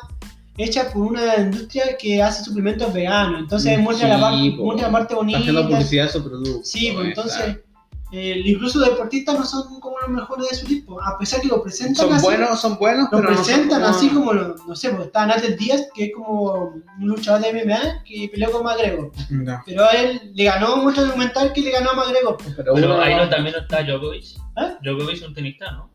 [0.57, 3.41] hecha por una industria que hace suplementos veganos.
[3.41, 5.39] Entonces Mm, muestra, la, sí, parte, muestra la parte bonita.
[5.39, 6.59] haciendo publicidad de su producto.
[6.63, 7.57] Sí, pues eh, entonces.
[8.11, 11.47] Eh, incluso los deportistas no son como los mejores de su tipo, a pesar que
[11.49, 14.33] lo presentan Son así, buenos, son buenos, lo pero no son presentan como- así como,
[14.33, 18.29] lo- no sé, pues está Nate Díaz, que es como un luchador de MMA que
[18.31, 21.95] peleó con McGregor, No, pero a él le ganó mucho documental que le ganó a
[21.95, 22.37] McGregor.
[22.37, 22.53] pues.
[22.55, 24.23] pero Pero uno- ahí no, también no está Djokovic.
[24.55, 24.75] ¿Eh?
[24.81, 25.89] Djokovic es un tenista, ¿no?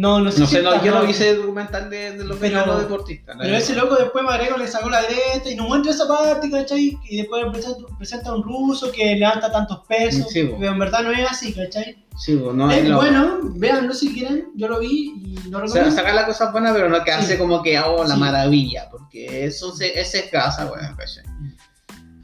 [0.00, 2.38] No, no sé No si sé, no, yo no vi ese documental de, de los
[2.38, 3.36] veganos deportistas.
[3.40, 6.96] Pero ese loco después Marego le sacó la cresta y nos muestra esa parte, ¿cachai?
[7.08, 10.28] Y después presenta, presenta a un ruso que levanta tantos pesos.
[10.30, 10.56] Sí, bo.
[10.60, 12.04] pero en verdad no es así, ¿cachai?
[12.16, 14.52] Sí, pues, no, es lo- bueno, véanlo si quieren.
[14.54, 15.90] Yo lo vi y lo O sea, recomiendo.
[15.96, 17.38] sacar las cosas buenas, pero no que hace Sí.
[17.38, 18.20] como que hago la Sí.
[18.20, 21.24] maravilla, porque eso se, ese es casa, bueno, ¿cachai?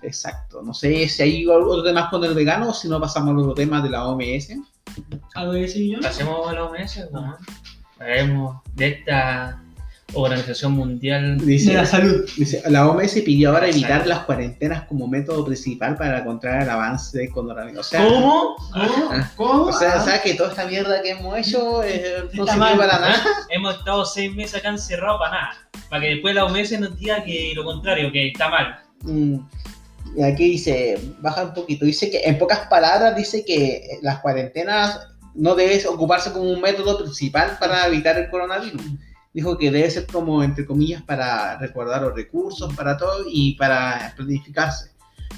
[0.03, 0.63] Exacto.
[0.63, 3.55] No sé si hay otro tema con el vegano o si no pasamos a otro
[3.55, 4.51] tema de la OMS.
[5.35, 6.09] ¿Algo que decir yo?
[6.49, 7.37] A la OMS, ¿no?
[7.99, 9.61] Hablemos de esta
[10.13, 11.39] Organización Mundial.
[11.39, 12.25] De la salud.
[12.37, 17.19] dice, la OMS pidió ahora evitar las cuarentenas como método principal para controlar el avance
[17.19, 17.81] del coronavirus.
[17.81, 18.57] O sea, ¿Cómo?
[18.73, 19.11] ¿Cómo?
[19.37, 19.63] ¿Cómo?
[19.65, 20.01] O sea, Ah.
[20.05, 22.79] sea, que toda esta mierda que hemos hecho eh, no Está sirve mal.
[22.79, 23.23] para nada.
[23.51, 25.51] Hemos estado seis meses acá encerrados para nada.
[25.91, 28.79] Para que después la OMS nos diga que lo contrario, que está mal.
[29.03, 29.39] Mm,
[30.23, 35.01] aquí dice, baja un poquito, dice que en pocas palabras dice que las cuarentenas
[35.35, 38.83] no debe ocuparse como un método principal para evitar el coronavirus.
[39.33, 44.15] Dijo que debe ser como, entre comillas, para recordar los recursos, para todo y para
[44.17, 44.93] planificarse.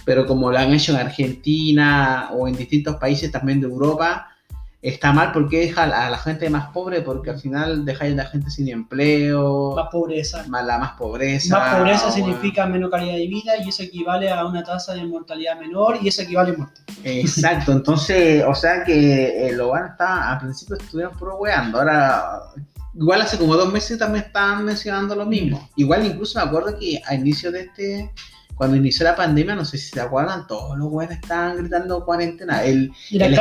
[0.05, 4.36] Pero como lo han hecho en Argentina o en distintos países también de Europa,
[4.83, 8.27] está mal porque deja a la gente más pobre, porque al final deja a la
[8.27, 10.45] gente sin empleo, Más pobreza.
[10.49, 11.59] más, la más pobreza.
[11.59, 15.59] Más pobreza significa menos calidad de vida y eso equivale a una tasa de mortalidad
[15.59, 16.81] menor y eso equivale a muerte.
[17.05, 21.79] Exacto, entonces, o sea que eh, lo van a estar, al principio estuvieron puro weando,
[21.79, 22.41] ahora,
[22.95, 25.69] igual hace como dos meses también estaban mencionando lo mismo.
[25.77, 28.13] Igual incluso me acuerdo que a inicio de este,
[28.57, 32.65] cuando inició la pandemia, no sé si se acuerdan, todos los weones estaban gritando cuarentena.
[32.65, 33.35] El, el el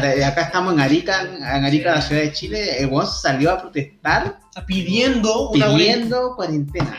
[0.00, 1.96] de- acá estamos en Arica, en Arica, Sí.
[1.96, 6.96] la ciudad de Chile, el weón salió a protestar pidiendo una pidiendo cuarentena.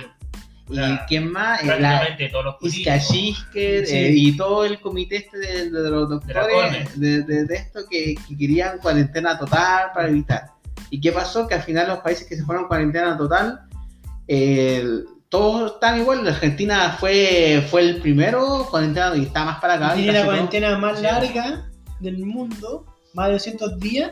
[0.69, 1.61] ¿Y quién más?
[1.61, 2.93] Eh, la- Prácticamente todos los políticos.
[2.93, 3.95] Iscashisque Sí.
[3.95, 8.79] eh, y todo el comité este de, de los doctores de, esto que, que querían
[8.79, 10.47] cuarentena total para evitar.
[10.89, 11.47] ¿Y qué pasó?
[11.47, 13.61] Que al final los países que se fueron cuarentena total,
[14.27, 14.83] eh,
[15.33, 16.23] todos están igual.
[16.23, 19.93] La Argentina fue, fue el primero, cuarentena y está más para acá.
[19.95, 21.03] Tiene la casi todo- cuarentena más Sí.
[21.03, 21.65] larga
[21.99, 24.11] del mundo, más de 200 días,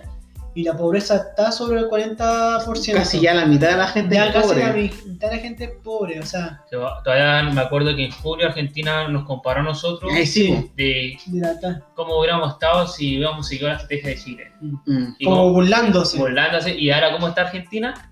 [0.55, 2.97] y la pobreza está sobre el 40%.
[2.97, 4.65] Casi ya la mitad de la gente Ya es casi pobre.
[4.65, 6.61] la mitad de la gente es pobre, o sea,
[7.03, 12.17] Todavía me acuerdo que en julio Argentina nos comparó a nosotros sí, de está cómo
[12.19, 14.51] hubiéramos estado si hubiéramos seguido la estrategia de Chile.
[14.59, 14.73] Mm,
[15.23, 16.17] como como burlándose.
[16.17, 16.75] burlándose.
[16.77, 18.10] ¿Y ahora cómo está Argentina?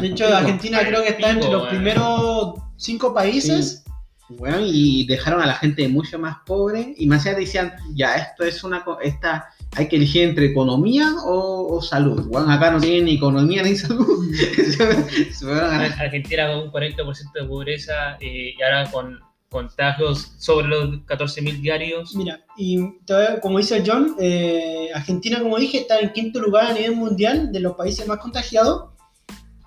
[0.00, 0.36] De hecho, pico.
[0.36, 1.70] Argentina creo que está entre los eh.
[1.70, 3.84] primeros cinco países.
[4.30, 8.44] Bueno, y dejaron a la gente mucho más pobre y más allá decían, ya, esto
[8.44, 12.26] es una, esta, hay que elegir entre economía o, o salud.
[12.28, 14.24] Bueno, acá no tienen ni economía ni salud.
[14.34, 19.20] Se fueron a- Argentina con un 40% de pobreza eh, y ahora con
[19.50, 22.16] contagios sobre los 14.000 diarios.
[22.16, 26.72] Mira, y todavía, como dice John, eh, Argentina, como dije, está en quinto lugar a
[26.72, 28.93] nivel mundial de los países más contagiados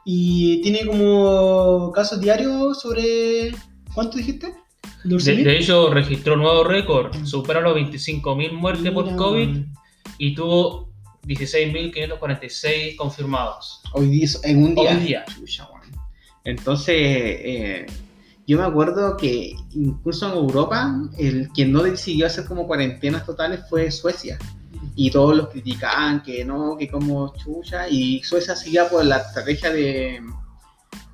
[0.10, 3.54] y tiene como casos diarios sobre.
[3.94, 4.54] ¿Cuánto dijiste?
[5.04, 5.44] De, 12.000.
[5.44, 9.66] de hecho, registró nuevo récord, superó los 25.000 muertes por COVID
[10.18, 10.94] y tuvo
[11.24, 13.82] 16.546 confirmados.
[13.92, 14.92] Hoy día, en un día.
[14.92, 15.26] Hoy día.
[16.46, 17.86] Entonces, eh,
[18.48, 23.60] yo me acuerdo que incluso en Europa, el quien no decidió hacer como cuarentenas totales
[23.70, 24.40] fue Suecia.
[25.00, 27.88] Y todos los criticaban que no, que como chucha.
[27.88, 30.20] Y Suecia seguía por la estrategia de,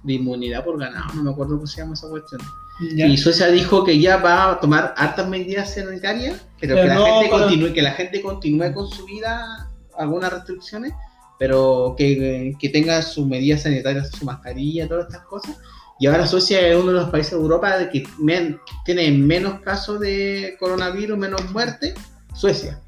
[0.03, 2.41] de inmunidad por ganado, no me acuerdo cómo se llama esa cuestión.
[2.95, 3.05] Ya.
[3.05, 6.95] Y Suecia dijo que ya va a tomar hartas medidas sanitarias, pero, Pero que, la
[6.95, 10.93] no gente para- continúe, que la gente continúe con su vida, algunas restricciones,
[11.38, 15.57] pero que, que tenga sus medidas sanitarias, su mascarilla, todas estas cosas.
[15.99, 19.99] Y ahora Suecia es uno de los países de Europa que men- tiene menos casos
[19.99, 21.93] de coronavirus, menos muerte,
[22.34, 22.79] Suecia.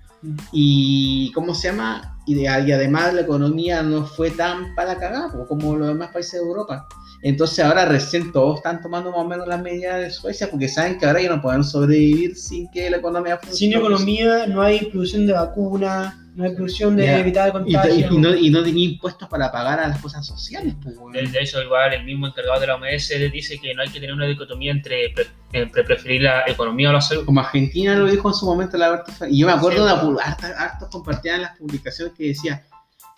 [0.52, 2.18] Y ¿cómo se llama?
[2.26, 6.10] Y, de- y además la economía no fue tan para cagar po, como los demás
[6.12, 6.88] países de Europa.
[7.22, 10.98] Entonces ahora recién todos están tomando más o menos las medidas de Suecia porque saben
[10.98, 13.58] que ahora ya no pueden sobrevivir sin que la economía funcione.
[13.58, 17.18] Sin economía no hay producción de vacunas, no hay producción de Ya.
[17.20, 17.96] evitar el Y, contagio.
[18.12, 20.76] y- y no, y no tenía impuestos para pagar a las cosas sociales.
[20.84, 21.14] pues, weón.
[21.14, 24.14] De, hecho, igual el mismo encargado de la OMS dice que no hay que tener
[24.14, 27.26] una dicotomía entre, pre- entre preferir la economía o la salud.
[27.26, 29.36] Como Argentina lo dijo en su momento la Alberto Fernández.
[29.36, 32.64] Y yo me acuerdo Sí, de la hartas, hartas compartían las publicaciones que decía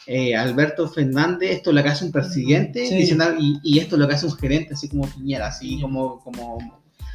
[0.10, 2.96] eh, Alberto Fernández, esto es lo que hace un presidente, Sí.
[2.96, 6.20] diciendo, y, y esto es lo que hace un gerente, así como Piñera, así como,
[6.24, 6.60] como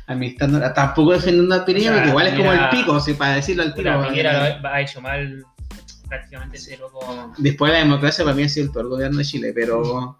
[0.06, 0.60] administrando.
[0.74, 3.62] Tampoco defendiendo a Piñera, O sea, porque igual es como el pico, así, para decirlo
[3.62, 3.98] al tiro.
[3.98, 4.08] La.
[4.08, 5.42] Piñera ha hecho mal
[6.12, 7.32] prácticamente ese loco.
[7.38, 10.18] Después de la democracia, para mí ha sido el peor gobierno de Chile, pero,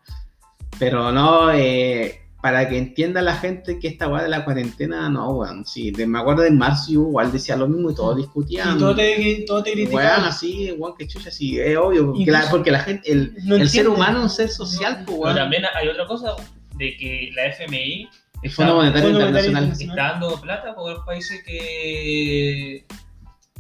[0.79, 5.29] pero no, eh, para que entienda la gente que esta weá de la cuarentena, no,
[5.33, 5.67] weón.
[5.67, 8.77] Sí, de- me acuerdo de marzo igual decía lo mismo y todos discutían.
[8.77, 10.25] Y todo te, todo te Weón, critican.
[10.25, 12.13] así, weón, que chucha, sí, es obvio.
[12.13, 15.07] Porque, la, porque la gente, el, No el ser humano es un ser social, pues,
[15.09, 15.37] Pero weón.
[15.37, 16.35] también hay otra cosa
[16.77, 18.09] de que la FMI
[18.43, 19.99] El Fondo Monetario Fondo Monetario Internacional.
[19.99, 22.85] está dando plata por los países que,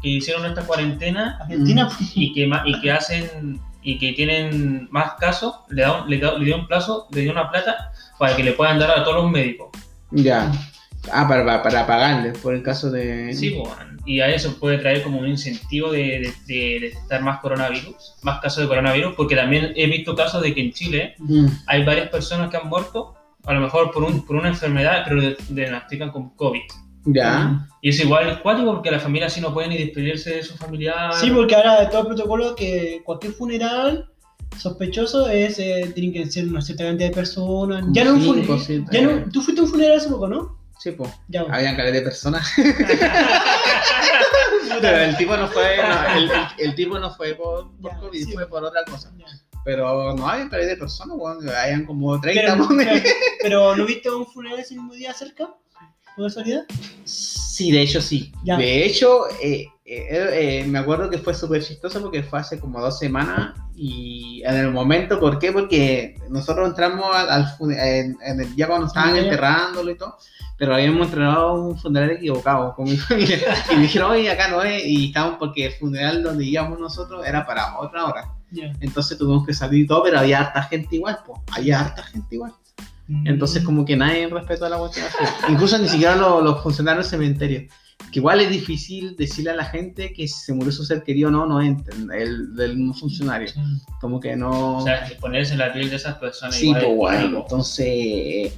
[0.02, 5.54] que hicieron esta cuarentena Argentina, y que, y que hacen y que tienen más casos,
[5.70, 8.42] le, da un- le, da- le dio un plazo, le dio una plata para que
[8.44, 9.70] le puedan dar a todos los médicos.
[10.10, 10.52] Ya.
[11.12, 13.34] Ah, para, para, para pagarles por el caso de.
[13.34, 13.50] Sí,
[14.06, 18.40] y a eso puede traer como un incentivo de, de, de detectar más coronavirus, más
[18.40, 22.08] casos de coronavirus, porque también he visto casos de que en Chile Mm, hay varias
[22.08, 26.30] personas que han muerto, a lo mejor por, un, por una enfermedad, pero diagnostican con
[26.36, 26.60] COVID.
[27.04, 27.66] Ya.
[27.80, 30.56] Y es igual es cuático porque la familia así no puede ni despedirse de su
[30.56, 31.12] familiar.
[31.14, 34.08] Sí, porque ahora de todo el protocolo que cualquier funeral
[34.56, 37.80] sospechoso es eh, tienen que ser una cierta cantidad de personas.
[37.82, 38.86] Como Ya no, un funeral.
[38.92, 40.58] Ya no, tú fuiste a un funeral hace poco, ¿no?
[40.78, 41.10] Sí, pues.
[41.50, 42.46] Habían caleta de personas.
[44.80, 45.76] Pero el tipo no fue.
[45.76, 48.32] no, el, el- el tipo no fue por, por Ya, COVID, sí.
[48.32, 49.12] fue por otra cosa.
[49.18, 49.26] Ya.
[49.64, 51.48] Pero no había caleta de personas, weón.
[51.48, 52.86] Habían como 30 Pero, mones.
[53.02, 55.54] pero, pero, ¿no viste un funeral ese mismo día cerca?
[56.16, 56.64] ¿Por casualidad?
[57.04, 58.32] Sí, de hecho sí.
[58.44, 58.56] Ya.
[58.56, 62.80] De hecho, eh, eh, eh, me acuerdo que fue súper chistoso porque fue hace como
[62.80, 65.52] dos semanas y en el momento, ¿por qué?
[65.52, 70.16] Porque nosotros entramos al, al en, en el día cuando estaban enterrándolo y todo,
[70.56, 73.38] pero habíamos entrenado un funeral equivocado con mi familia
[73.72, 77.26] y me dijeron, oye, acá no es, y estábamos porque el funeral donde íbamos nosotros
[77.26, 78.32] era para otra hora,
[78.80, 82.34] entonces tuvimos que salir y todo, pero había harta gente igual, pues, había harta gente
[82.34, 82.52] igual.
[83.08, 83.26] Mm.
[83.26, 85.06] Entonces como que nadie respetó la cuestión.
[85.48, 87.68] Incluso ni siquiera los, los funcionarios del cementerio.
[88.10, 91.28] Que igual es difícil decirle a la gente que si se murió su ser querido
[91.28, 93.48] o no, no entren, el del funcionario.
[94.00, 94.78] Como que no...
[94.78, 97.86] O sea, ponerse en la piel de esas personas sí, igual pues es bueno, entonces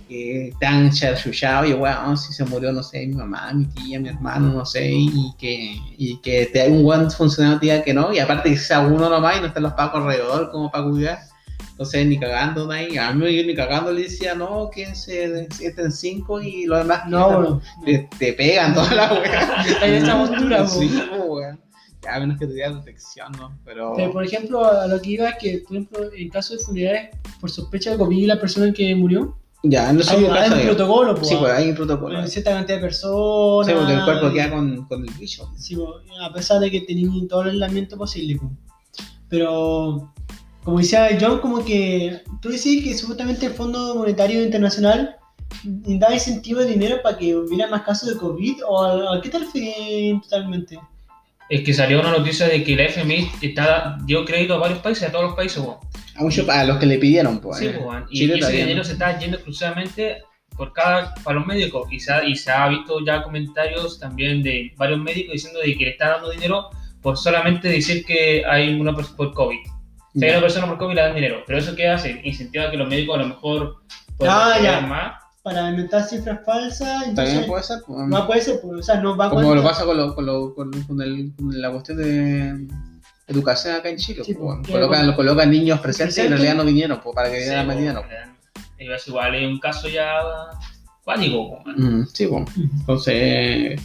[0.08, 4.08] eh, tan charchuchado y weón, si se murió, no sé, mi mamá, mi tía, mi
[4.08, 8.12] hermano, no sé, y que, y que te un buen funcionario te diga que no,
[8.12, 11.18] y aparte que sea uno nomás y no están los pacos alrededor como para cuidar.
[11.74, 16.40] Entonces ni cagando ahí, a mí yo ni cagando le decía, no, quédense, sienten cinco
[16.40, 17.42] y los demás No, quedan".
[17.42, 17.60] bueno.
[17.84, 19.64] te, te pegan toda la weá.
[19.82, 20.68] En esa postura, po.
[20.70, 20.90] Sí,
[21.28, 21.60] weón.
[22.08, 23.58] A menos que te diera protección, ¿no?
[23.64, 23.94] Pero.
[23.96, 27.10] Pero, por ejemplo, a lo que iba es que, por ejemplo, en caso de funerales
[27.40, 30.66] por sospecha de COVID, la persona que murió, Ya, no sé hay, hay un hay.
[30.66, 32.18] protocolo, po, Sí, pues hay un protocolo.
[32.18, 33.72] Hay Sí, cierta cantidad de personas.
[33.74, 35.50] porque el cuerpo queda con, con el bicho.
[35.56, 38.36] Sí, po, a pesar de que tenían todo el aislamiento posible.
[38.36, 38.50] po.
[39.28, 40.12] Pero,
[40.64, 45.16] como decía John, como que tú decís que supuestamente el Fondo Monetario Internacional
[45.62, 49.28] da incentivo de dinero para que hubiera más casos de COVID, o a, a qué
[49.28, 50.78] te refieres totalmente?
[51.50, 55.08] Es que salió una noticia de que la FMI está, dio crédito a varios países,
[55.08, 55.76] a todos los países, weón.
[56.16, 57.58] A, muchos, a los que le pidieron, pues.
[57.58, 57.72] Sí, eh.
[57.74, 58.06] pues, weón.
[58.10, 60.22] y, y ese dinero se está yendo exclusivamente
[60.56, 61.86] por cada, para los médicos.
[61.92, 65.76] Y se, ha, y se ha visto ya comentarios también de varios médicos diciendo de
[65.76, 66.70] que le está dando dinero
[67.02, 69.58] por solamente decir que hay una persona por COVID.
[70.14, 71.42] Si hay una persona por COVID le dan dinero.
[71.46, 72.20] Pero eso qué hace?
[72.24, 73.76] Incentiva a que los médicos a lo mejor
[74.16, 74.80] puedan Ah, ya.
[74.80, 75.14] más.
[75.42, 77.98] Para inventar cifras falsas, entonces También puede ser, pues.
[78.08, 80.14] no puede ser, pues, o sea, no va a Como cuenta- lo pasa con, lo,
[80.14, 82.66] con, lo, con, con el- con la cuestión de
[83.26, 84.22] educación acá en Chile.
[84.24, 84.62] Sí, pues, pues, bueno.
[84.62, 87.44] que colocan, lo colocan niños presentes y en realidad no vinieron pues, para que Sí,
[87.44, 88.00] dieran más po, dinero.
[88.08, 88.36] weón.
[88.78, 90.20] Y es igual es un caso ya
[91.04, 91.42] cuático.
[91.66, 92.00] weón.
[92.02, 92.44] Mm, sí, pues.
[92.56, 93.80] Entonces,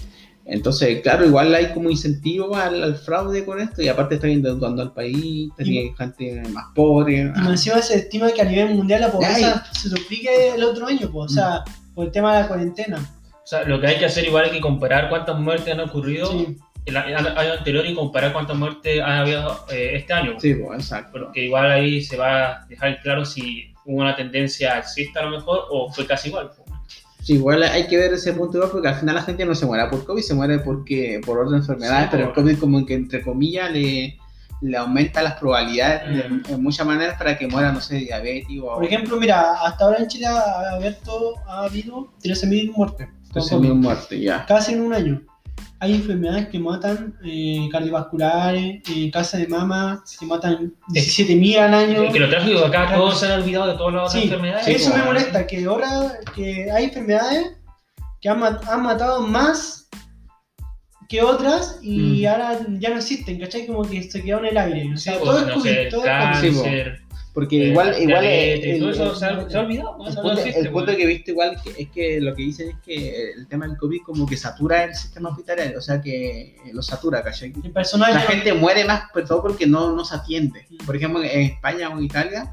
[0.51, 4.81] entonces, claro, igual hay como incentivo al, al fraude con esto y aparte está endeudando
[4.81, 7.17] al país, tenía gente más pobre.
[7.19, 9.71] Y más encima se estima que a nivel mundial la pobreza Ay.
[9.79, 12.97] se duplique el otro año, pues, o sea, por el tema de la cuarentena.
[13.31, 16.31] O sea, lo que hay que hacer igual es que comparar cuántas muertes han ocurrido
[16.31, 16.57] Sí.
[16.85, 17.17] el año
[17.57, 20.39] anterior y comparar cuántas muertes han habido eh, este año.
[20.39, 21.19] Sí, pues, exacto.
[21.19, 25.31] Porque igual ahí se va a dejar claro si hubo una tendencia alcista a lo
[25.31, 26.51] mejor o fue casi igual.
[27.21, 29.65] Sí, igual hay que ver ese punto igual porque al final la gente no se
[29.65, 32.93] muere por COVID, se muere porque por otras enfermedades, Sí, pero el COVID como que
[32.95, 34.17] entre comillas le,
[34.61, 36.13] le aumenta las probabilidades Mm.
[36.47, 39.99] de, en muchas maneras para que muera, no sé, diabético Por ejemplo, mira, hasta ahora
[39.99, 43.07] en Chile ha, abierto, ha habido 13.000 muertes.
[43.07, 43.67] con entonces COVID.
[43.69, 44.45] mil muertes ya.
[44.47, 45.21] Casi en un año.
[45.81, 52.11] Hay enfermedades que matan eh, cardiovasculares, eh, cáncer de mama, que matan 17.000 al año.
[52.11, 54.67] Que lo trágico acá todos se han olvidado de todas las otras Sí, enfermedades.
[54.67, 55.89] eso po, me molesta, que ahora
[56.35, 57.51] que hay enfermedades
[58.21, 59.87] que han, mat- han matado más
[61.07, 62.27] que otras y Mm.
[62.27, 63.65] ahora ya no existen, ¿cachai?
[63.65, 64.93] Como que se quedó en el aire.
[64.93, 66.87] O Sí, sea, todo es COVID, sé, todo es COVID.
[67.33, 69.97] Porque eh, igual, igual el, eso se ha, se ha olvidado.
[69.97, 70.07] ¿no?
[70.07, 72.69] el punto, existe, el punto que he visto igual que- es que lo que dicen
[72.69, 76.55] es que el tema del COVID como que satura el sistema hospitalario, o sea que
[76.73, 77.53] lo satura, ¿cachai?
[78.13, 80.65] La gente muere más, por todo porque no, no se atiende.
[80.69, 80.85] Mm.
[80.85, 82.51] Por ejemplo, en España o en Italia,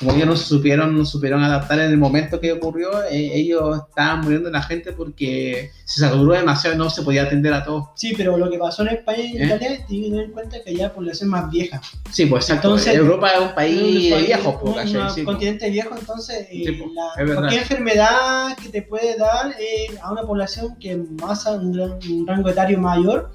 [0.00, 4.22] como ellos no supieron, no supieron adaptar en el momento que ocurrió, eh, ellos estaban
[4.22, 7.88] muriendo la gente porque se saturó demasiado y no se podía atender a todos.
[7.96, 9.46] Sí, pero lo que pasó en España y en ¿Eh?
[9.46, 11.80] Italia, tienen que tener en cuenta que ya la población más vieja.
[12.10, 12.68] Sí, pues exacto.
[12.68, 15.24] Entonces, Europa es un país Un de país- viejos, pues, un- un Sí, pues.
[15.26, 20.10] continente viejo, entonces eh, Sí, po, la- cualquier enfermedad que te puede dar eh, a
[20.12, 23.30] una población que más a un, un rango etario mayor,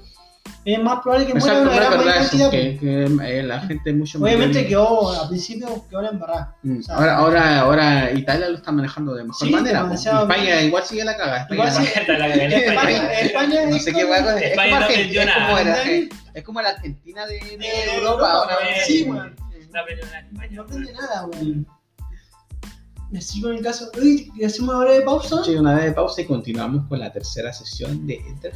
[0.72, 2.50] es más probable que muera una no es gran mayor eso, cantidad.
[2.50, 3.04] que, que,
[3.38, 4.68] eh, la gente es mucho más Obviamente débil.
[4.70, 6.56] quedó, al principio quedó la embarrada.
[6.64, 9.82] Mm, o sea, ahora, ahora, ahora Italia lo está manejando de mejor Sí, manera.
[9.84, 11.36] demasiado España igual sigue la caga.
[11.42, 11.82] España, Igual sí.
[12.00, 12.26] España.
[12.34, 15.82] España, España no es sé qué como- es España como no es como la
[16.34, 17.96] es como la Argentina de, de De Europa.
[18.00, 18.54] Europa, ahora.
[18.68, 19.34] eh, Sí, weón.
[19.72, 20.26] No aprendió nada.
[20.50, 21.66] No aprende nada, weón.
[23.16, 23.88] Así con el caso.
[24.02, 25.44] Uy, ¿y hacemos ahora de pausa?
[25.44, 28.50] Sí, una vez de pausa y continuamos con la tercera sesión de Entre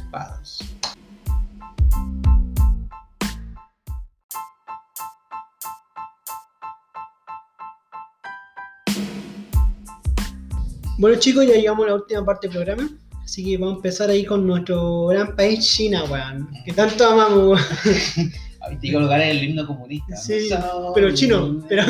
[11.01, 12.87] Bueno chicos, ya llegamos a la última parte del programa.
[13.23, 16.47] Así que vamos a empezar ahí con nuestro gran país China, weón.
[16.63, 18.31] Que tanto amamos, weón.
[18.81, 20.15] Digo lugar es el himno comunista.
[20.15, 20.47] Sí,
[20.93, 21.63] pero chino.
[21.67, 21.83] Pero.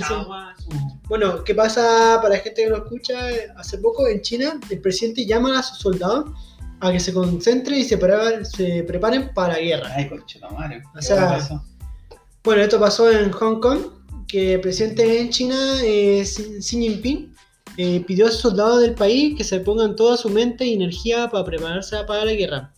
[0.00, 0.56] Chaguas.
[1.08, 3.14] Bueno, ¿qué pasa para la gente que no escucha?
[3.56, 6.30] Hace poco en China el presidente llama a sus soldados
[6.80, 9.92] a que se concentren y se, preparen- se preparen para la guerra.
[9.94, 10.82] Ay, conchetumare.
[10.98, 11.38] O sea.
[12.42, 13.78] Bueno, esto pasó en Hong Kong,
[14.26, 17.29] que el presidente en China, eh, Xi Xi Jinping,
[17.76, 21.28] eh, pidió a sus soldados del país que se pongan toda su mente y energía
[21.28, 22.72] para prepararse para la guerra.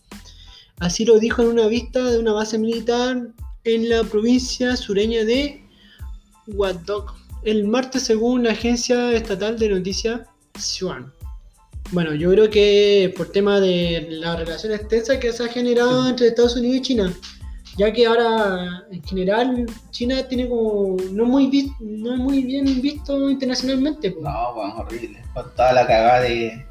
[0.79, 3.29] Así lo dijo en una vista de una base militar
[3.63, 5.63] en la provincia sureña de
[6.47, 10.21] Guangdong el martes según la agencia estatal de noticias
[10.57, 11.11] Xinhua.
[11.91, 16.27] Bueno, yo creo que por tema de la relación extensa que se ha generado entre
[16.27, 17.13] Estados Unidos y China,
[17.77, 24.11] ya que ahora en general China tiene como no muy no muy bien visto internacionalmente.
[24.11, 24.23] pues.
[24.23, 25.21] No, bueno, horrible.
[25.33, 26.65] Con toda la cagada de.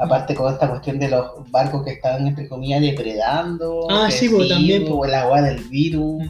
[0.00, 3.86] Aparte con esta cuestión de los barcos que están, entre comillas, depredando.
[3.90, 5.10] Ah, sí, pues, también, o pues.
[5.10, 6.22] el agua del virus.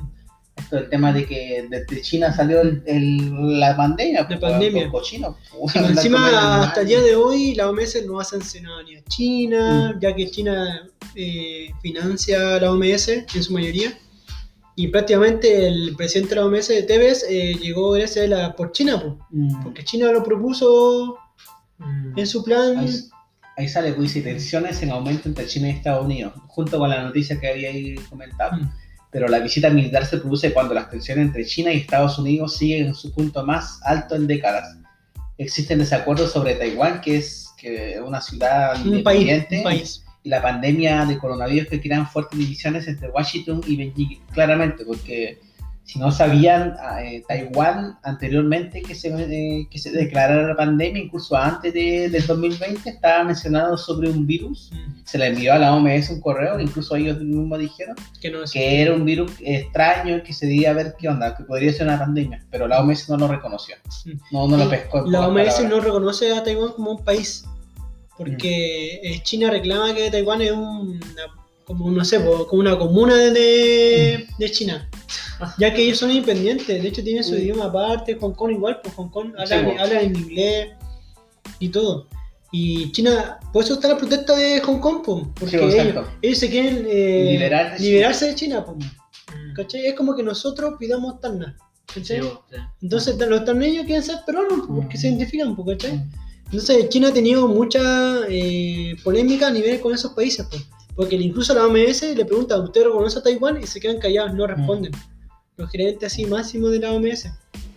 [0.57, 4.27] Esto el tema de que desde China salió el, el- la pandemia.
[4.27, 4.91] pues, pandemia.
[4.91, 5.37] Comiendo
[5.75, 10.01] encima, hasta el día de hoy, la OMS no ha sancionado ni a China, Mm.
[10.01, 13.93] ya que China eh, financia a la OMS en su mayoría.
[14.79, 18.71] Y prácticamente el presidente de la OMS de Tevez eh, llegó gracias a la, por
[18.71, 19.65] China, Mm.
[19.65, 21.19] porque China lo propuso
[21.79, 22.17] Mm.
[22.17, 22.79] en su plan.
[22.79, 22.89] Ahí,
[23.57, 27.03] ahí sale, pues, dice tensiones en aumento entre China y Estados Unidos, junto con la
[27.03, 28.57] noticia que había ahí comentado.
[28.57, 28.71] Mm.
[29.11, 32.87] Pero la visita militar se produce cuando las tensiones entre China y Estados Unidos siguen
[32.87, 34.77] en su punto más alto en décadas.
[35.39, 40.05] Existen desacuerdos sobre Taiwán, que es que una ciudad Un país, independiente, un país.
[40.29, 45.41] La pandemia de coronavirus que crean fuertes divisiones entre Washington y Beijing, claramente, porque
[45.85, 51.03] si no sabían, ah, eh, Taiwán anteriormente que se, eh, que se declarara la pandemia,
[51.03, 55.59] incluso antes de- del 2020, estaba mencionado sobre un virus, Mm, se le envió a
[55.59, 60.23] la OMS un correo, incluso ellos mismos dijeron Que no que era un virus extraño,
[60.23, 63.17] que se debía ver qué onda, que podría ser una pandemia, pero la OMS no
[63.17, 64.11] lo reconoció, Mm.
[64.33, 65.07] no, no lo pescó.
[65.07, 65.71] La OMS palabras.
[65.71, 67.47] no reconoce a Taiwán como un país,
[68.19, 70.99] porque China reclama que Taiwán es una,
[71.65, 74.89] como, no sé, como una comuna de, de China,
[75.59, 77.39] ya que ellos son independientes, de hecho tienen su Mm.
[77.39, 80.69] idioma aparte, Hong Kong igual, pues Hong Kong Sí, habla, en inglés
[81.61, 82.07] y todo.
[82.51, 86.39] Y China, por eso está la protesta de Hong Kong, po, porque Sí, ellos, ellos
[86.39, 87.77] se quieren eh, de China.
[87.79, 89.53] liberarse de China, po, Mm.
[89.55, 89.87] ¿cachai?
[89.87, 91.55] Es como que nosotros pidamos Tacna,
[91.93, 92.21] Sí, ¿cachai?
[92.23, 92.57] sí.
[92.81, 95.01] Entonces los torneos quieren ser peruanos po, porque Mm.
[95.01, 96.01] se identifican, ¿cachai?
[96.51, 100.57] Entonces China ha tenido mucha eh, polémica a nivel con esos países, po,
[100.97, 103.63] porque incluso la OMS le pregunta, ¿usted reconoce a Taiwán?
[103.63, 104.93] Y se quedan callados, no responden.
[105.57, 107.29] Los gerentes así máximos de la OMS.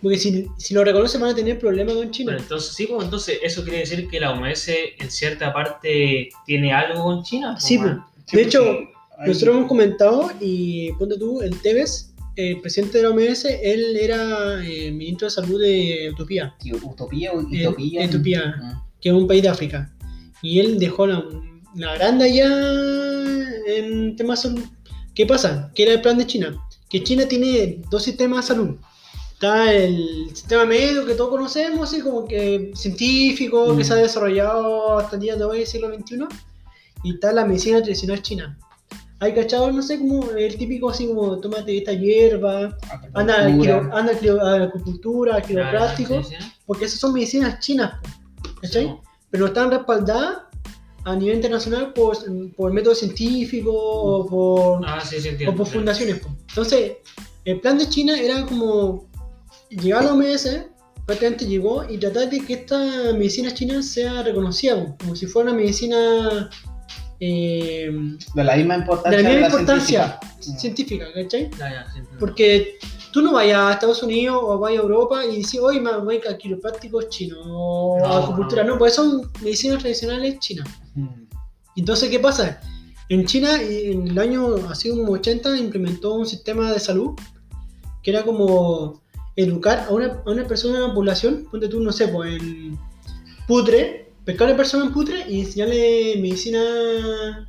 [0.02, 2.32] Porque si, si lo reconocen van a tener problemas con China.
[2.32, 4.68] Bueno, entonces, sí, pues entonces eso quiere decir que la OMS
[4.98, 7.52] en cierta parte tiene algo con China.
[7.52, 8.08] pues, Sí, bueno.
[8.26, 8.78] Sí, De hecho,
[9.24, 14.64] Nosotros hemos comentado y ponte tú, el Tevez, el presidente de la OMS, él era
[14.64, 16.54] eh, ministro de salud de Utopía.
[16.82, 18.06] Utopía o Eh, Utopía.
[18.06, 18.82] Utopía.
[19.00, 19.92] Que es un país de África.
[20.42, 21.24] Y él dejó la,
[21.74, 22.48] la grande allá
[23.66, 24.64] en temas de salud.
[25.14, 25.70] ¿Qué pasa?
[25.74, 26.56] ¿Qué era el plan de China?
[26.88, 28.76] Que China tiene dos sistemas de salud.
[29.34, 33.86] Está el sistema médico que todos conocemos, así como que científico, que Mm.
[33.86, 36.26] se ha desarrollado hasta el día de hoy, siglo XXI.
[37.04, 38.56] Y está la medicina tradicional china.
[39.22, 42.76] Hay cachados, no sé, como el típico así como tómate esta hierba,
[43.14, 43.80] anda a la, Cultura.
[43.80, 44.12] quiro- anda
[44.52, 46.44] a la acupuntura, al Ah, quiropráctico, sí, sí.
[46.66, 48.00] porque esas son medicinas chinas,
[48.60, 48.86] ¿cachai?
[48.86, 48.92] Sí,
[49.30, 50.38] pero están respaldadas
[51.04, 52.16] a nivel internacional por,
[52.56, 55.56] por métodos científicos o por, Ah, sí, sí, o entiendo.
[55.56, 56.18] por fundaciones.
[56.18, 56.28] po.
[56.48, 56.92] Entonces,
[57.44, 59.06] el plan de China era como
[59.70, 60.66] llegar a la OMS,
[61.06, 62.76] prácticamente llegó y tratar de que esta
[63.12, 66.50] medicina china sea reconocida, como si fuera una medicina
[67.24, 67.88] eh,
[68.34, 69.16] De la misma importancia.
[69.16, 70.60] de la misma la importancia científica.
[70.60, 71.50] científica, ¿cachai?
[71.56, 71.86] Ya, ya.
[72.18, 72.78] Porque
[73.12, 76.20] tú no vayas a Estados Unidos o vayas a Europa y dices, hoy me voy
[76.28, 78.76] a quiroprácticos chinos o No, a acupuntura, no.
[78.76, 80.68] pues son medicinas tradicionales chinas.
[80.96, 81.06] Mm.
[81.76, 82.60] Entonces, ¿qué pasa?
[83.08, 87.12] En China, en el año así como 80, implementó un sistema de salud
[88.02, 89.00] que era como
[89.36, 92.76] educar a una, a una persona de la población, ponte tú, no sé, pues en
[93.46, 97.46] putre, pescar a una persona en putre y enseñarle medicina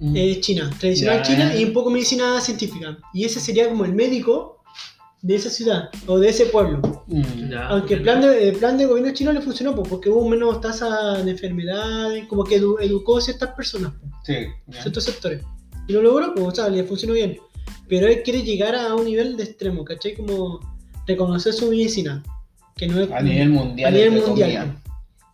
[0.00, 0.16] Mm.
[0.16, 2.98] eh, china, tradicional china y un poco medicina científica.
[3.14, 4.60] Y ese sería como el médico
[5.20, 7.04] de esa ciudad o de ese pueblo.
[7.06, 7.52] Mm.
[7.68, 10.60] Aunque el plan de, el plan de gobierno chino le funcionó pues, porque hubo menos
[10.60, 14.78] tasa de enfermedades, como que edu- educó a ciertas personas, pues, Sí.
[14.80, 15.44] ciertos sectores.
[15.86, 17.38] Y lo logró, pues, o sea, le funcionó bien.
[17.88, 20.14] Pero él quiere llegar a un nivel de extremo, ¿cachai?
[20.16, 20.58] Como
[21.06, 22.24] reconocer su medicina.
[22.76, 23.88] Que no es A nivel mundial.
[23.88, 24.76] a nivel mundial.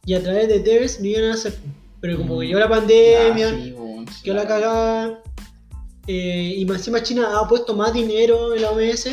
[0.08, 1.54] Y a través de TVs lo iban a hacer.
[2.00, 2.40] Pero como Mm.
[2.40, 5.22] que llegó la pandemia, Ah, sí, bueno, sí, quedó la cagada.
[6.06, 9.10] eh, y más encima China ha puesto más dinero en la OMS.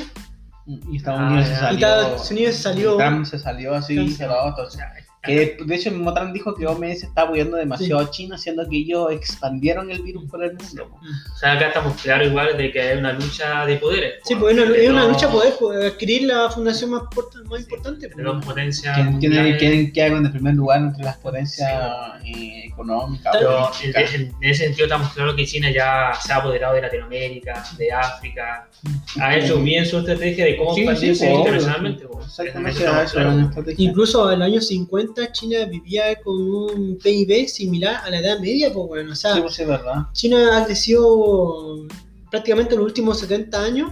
[0.90, 1.72] Y Estados Ah, Unidos se salió.
[1.72, 2.96] Y Estados Unidos se salió.
[2.98, 4.80] Trump se salió así, se lo entonces,
[5.26, 8.68] que de hecho el mismo Trump dijo que OMS está apoyando demasiado a China, siendo
[8.70, 10.90] que ellos expandieron el virus por el mundo.
[11.34, 14.16] O sea, acá estamos claros igual de que hay una lucha de poderes.
[14.24, 17.62] Sí, pues es una, De es lucha poder pues, adquirir la fundación más, porta- más
[17.62, 18.08] importante.
[18.08, 18.26] De pues.
[18.26, 18.96] dos potencias.
[18.96, 19.58] ¿Quién, quién, mundiales.
[19.60, 21.72] quién queda en el primer lugar entre las potencias
[22.24, 23.36] eh, económicas?
[23.38, 27.64] Pero en, en- ese sentido estamos claros que China ya se ha apoderado de Latinoamérica,
[27.78, 28.70] de África,
[29.20, 32.06] ha hecho bien su estrategia de cómo Sí, expandirse sí, internacionalmente.
[32.26, 33.14] Exactamente, claros.
[33.16, 33.86] una estrategia.
[33.90, 38.72] Incluso en los años 50 China vivía con un PIB similar a la Edad Media,
[38.72, 40.08] pues bueno, o sea, Sí, pues sí, es verdad.
[40.14, 41.88] China ha crecido
[42.30, 43.92] prácticamente en los últimos 70 años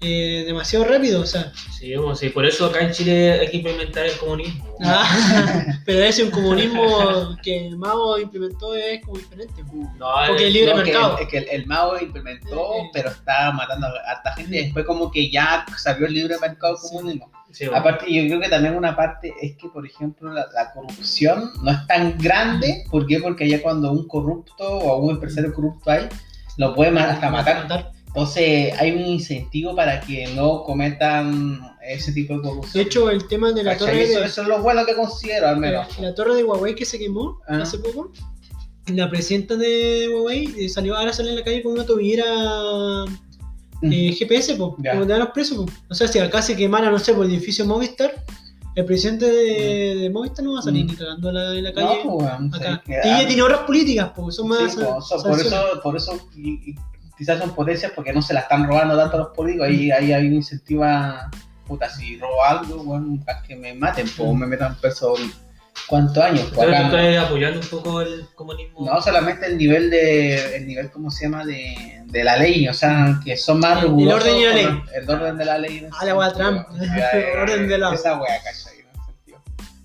[0.00, 3.56] eh, demasiado rápido, o sea, Sí, po, sí, por eso acá en Chile hay que
[3.58, 4.64] implementar el comunismo.
[4.82, 5.04] ah,
[5.86, 9.62] pero ese un comunismo que Mao implementó es como diferente.
[9.98, 11.16] No, Porque eh, el libre No, que mercado.
[11.18, 12.90] el- Es que el, el Mao implementó, Eh, eh.
[12.92, 14.56] pero está matando a harta gente.
[14.60, 17.30] y Después, como que ya salió el libre mercado comunismo.
[17.52, 17.74] sí, po.
[17.76, 21.70] Aparte, yo creo que también una parte es que, por ejemplo, la, la corrupción no
[21.70, 22.84] es tan grande.
[22.90, 23.18] ¿Por qué?
[23.20, 26.06] Porque ya cuando un corrupto o un empresario corrupto hay,
[26.58, 27.92] lo puede hasta matar.
[28.16, 32.86] Entonces, hay un incentivo para que no cometan ese tipo de De corrupción.
[32.86, 33.86] hecho, el tema de la ¿Cachai?
[33.88, 35.86] torre eso, de, eso es lo bueno que considero, al menos.
[36.00, 37.58] la torre de Huawei que se quemó Ah.
[37.60, 38.10] hace poco,
[38.86, 42.24] la presidenta de Huawei eh, salió, ahora sale en la calle con una tobillera
[43.82, 45.58] eh, GPS, po, como te dan los presos.
[45.58, 45.66] po.
[45.90, 48.14] O sea, si acá se quemara, no sé, por el edificio Movistar,
[48.76, 50.88] el presidente de, de Movistar no va a salir Mm.
[50.88, 52.00] ni cagando en la, en la calle.
[52.04, 52.30] No, pues,
[52.62, 52.82] acá.
[52.86, 54.72] Y ella tiene obras políticas, porque son más.
[54.72, 56.74] Sí, po, so- san- por eso, por eso y- y
[57.16, 59.68] quizás son potencias porque no se la están robando tanto los políticos.
[59.68, 61.30] Ahí, ahí hay un incentivo a,
[61.66, 65.14] puta, si robo algo, bueno, que me maten, pues me metan preso
[65.88, 66.50] cuántos años.
[66.54, 68.86] Pues, acá estoy apoyando un poco el comunismo.
[68.86, 71.44] no solamente el nivel de, el nivel, ¿cómo se llama?
[71.44, 74.22] De, de la ley, o sea, que son más El rigurosos.
[74.28, 74.82] orden y la ley.
[74.94, 75.86] El orden de la ley.
[75.98, 76.32] Ah, la wea.
[76.32, 76.66] Trump.
[76.80, 78.75] Eh, Orden de la- Esa wea, ¿cachai?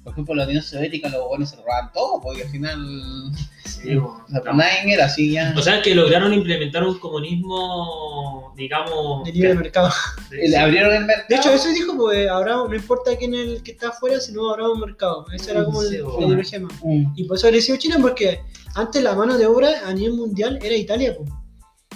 [0.01, 0.03] En.
[0.03, 3.31] Por ejemplo, la Unión Soviética, los buenos se robaban todo, porque al final.
[3.65, 4.07] Sí, po.
[4.25, 4.53] O sea, pues No.
[4.53, 5.53] nadie era así ya.
[5.57, 9.23] O sea, que lograron implementar un comunismo, digamos.
[9.25, 9.89] de libre mercado.
[10.31, 11.27] Le abrieron el mercado.
[11.29, 14.49] De hecho, eso dijo, pues habrá, no importa quién es el que está afuera, sino
[14.51, 15.25] habrá un mercado.
[15.33, 16.73] Esa era como Sí, el, la ideología más.
[16.83, 17.13] Mm.
[17.15, 18.41] Y por eso ha crecido China, porque
[18.75, 21.29] antes la mano de obra a nivel mundial era Italia, pues.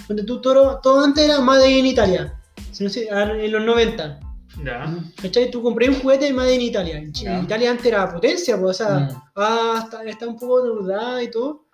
[0.08, 1.38] Donde tú todo, todo antes era
[1.84, 2.40] Italia.
[2.70, 4.20] Si no sé, ah, en los 90.
[4.64, 4.94] Ya.
[5.20, 5.50] ¿Cachai?
[5.50, 7.02] Tú compré un juguete Made in Italia.
[7.12, 7.40] Ya.
[7.40, 9.08] Italia antes era potencia, pues, o sea, Mm.
[9.36, 11.66] ah, está, está un poco deudada y todo.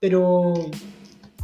[0.00, 0.52] Pero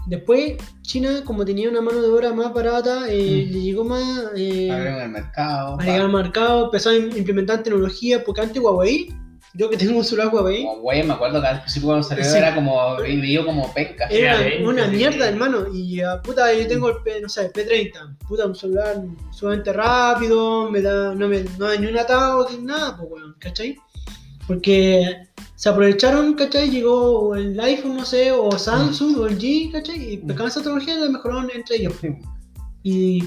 [0.06, 3.52] después China, como tenía una mano de obra más barata, eh, Mm.
[3.52, 4.30] le llegó más.
[4.36, 5.80] Eh, Abrieron el mercado.
[5.80, 9.08] a llegar al mercado, empezó a im- implementar tecnología, porque antes Huawei,
[9.54, 12.24] yo que tengo un celular Huawei, Como güey, me acuerdo que al principio cuando salió
[12.24, 12.36] Sí.
[12.36, 14.06] era como vivió como penca.
[14.06, 15.72] era Sí, una, mierda, hermano.
[15.72, 19.02] Y ah, puta, yo tengo el P, no sé, el P30, puta, un celular
[19.32, 23.36] sumamente rápido, me da, no, me, no hay ni un atado, ni nada, pues weón,
[23.38, 23.76] ¿cachai?
[24.46, 26.68] Porque se aprovecharon, ¿cachai?
[26.70, 30.14] Llegó el iPhone, no sé, o Samsung, o el G, ¿cachai?
[30.14, 31.94] Y pescaban esa tecnología y la mejoraron entre ellos.
[32.82, 33.24] Y,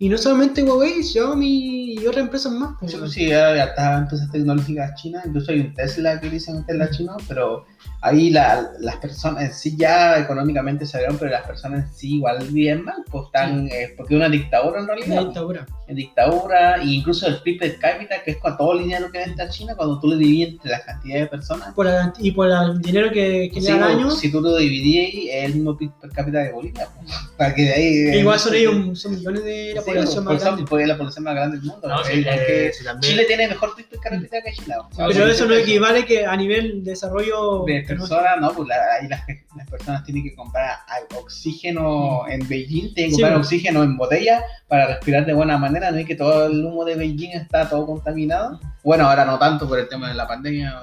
[0.00, 2.74] y no solamente Huawei, Xiaomi y otras empresas más.
[2.80, 6.90] pues, Sí, sí, hay hartas empresas tecnológicas chinas, incluso hay un Tesla que dicen Tesla
[6.90, 7.64] chino, pero
[8.02, 12.14] ahí la- las personas en sí ya económicamente se vieron, pero las personas en sí
[12.16, 15.24] igual viven mal, pues están, eh, porque es una dictadura en Una realidad.
[15.26, 15.66] dictadura.
[15.86, 19.18] En dictadura, e incluso el PIB per cápita, que es con todo el dinero que
[19.18, 22.48] a China, cuando tú lo divides entre la cantidad de personas, Por la- y por
[22.48, 25.54] el dinero que, que sí, le da pues, año, si tú lo dividís, es el
[25.56, 26.88] mismo PIB per cápita de Bolivia.
[26.96, 28.18] pues, para que de ahí.
[28.20, 30.64] igual son ellos, son millones de la Sí, Sí, población por más grande.
[30.68, 31.88] porque es la población más grande del mundo.
[31.88, 32.84] No, sí, eh, sí.
[33.00, 34.74] Chile tiene mejor pista de carretera que Chile.
[34.78, 38.68] o sea, Pero eso no equivale que a nivel de desarrollo de personas, no, pues
[38.68, 39.22] la- ahí las,
[39.56, 40.76] las personas tienen que comprar
[41.16, 43.46] oxígeno en Beijing, tienen que Sí, comprar pues.
[43.46, 46.96] oxígeno en botella para respirar de buena manera, no es que todo el humo de
[46.96, 48.60] Beijing está todo contaminado.
[48.82, 50.74] Bueno, ahora no tanto por el tema de la pandemia,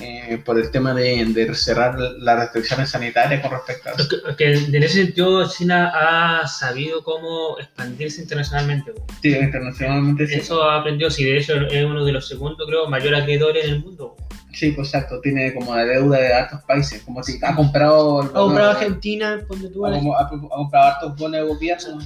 [0.00, 4.08] eh, por el tema de, de cerrar las restricciones sanitarias con respecto a Es eso.
[4.08, 8.92] que, que en ese sentido China ha sabido cómo expandirse internacionalmente.
[9.20, 10.34] Sí, internacionalmente sí.
[10.34, 13.70] Eso ha aprendido, si de hecho es uno de los segundos, creo, mayor acreedores en
[13.72, 14.16] el mundo.
[14.52, 18.20] Sí, pues exacto, tiene como la deuda de hartos países, como si ha comprado...
[18.20, 21.98] Ha comprado Argentina, ponte tú, ha comprado hartos bonos de gobierno.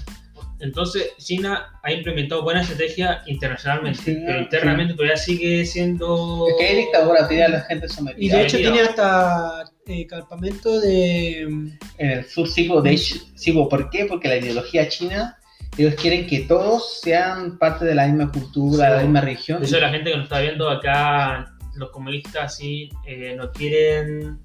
[0.61, 4.45] Entonces, China ha implementado buena estrategia internacionalmente, Sí, pero sí.
[4.45, 6.47] internamente todavía sigue siendo...
[6.49, 8.25] Es que hay dictadura, tiene a la gente sometida.
[8.25, 13.69] y de hecho tiene hasta eh, campamento de En el sur, pues, de hecho, pues,
[13.69, 14.07] ¿por qué?
[14.07, 15.39] Porque la ideología china,
[15.77, 19.61] ellos quieren que todos sean parte de la misma cultura, de la misma religión.
[19.61, 24.39] De hecho, la gente que nos está viendo acá, los comunistas sí eh, no quieren...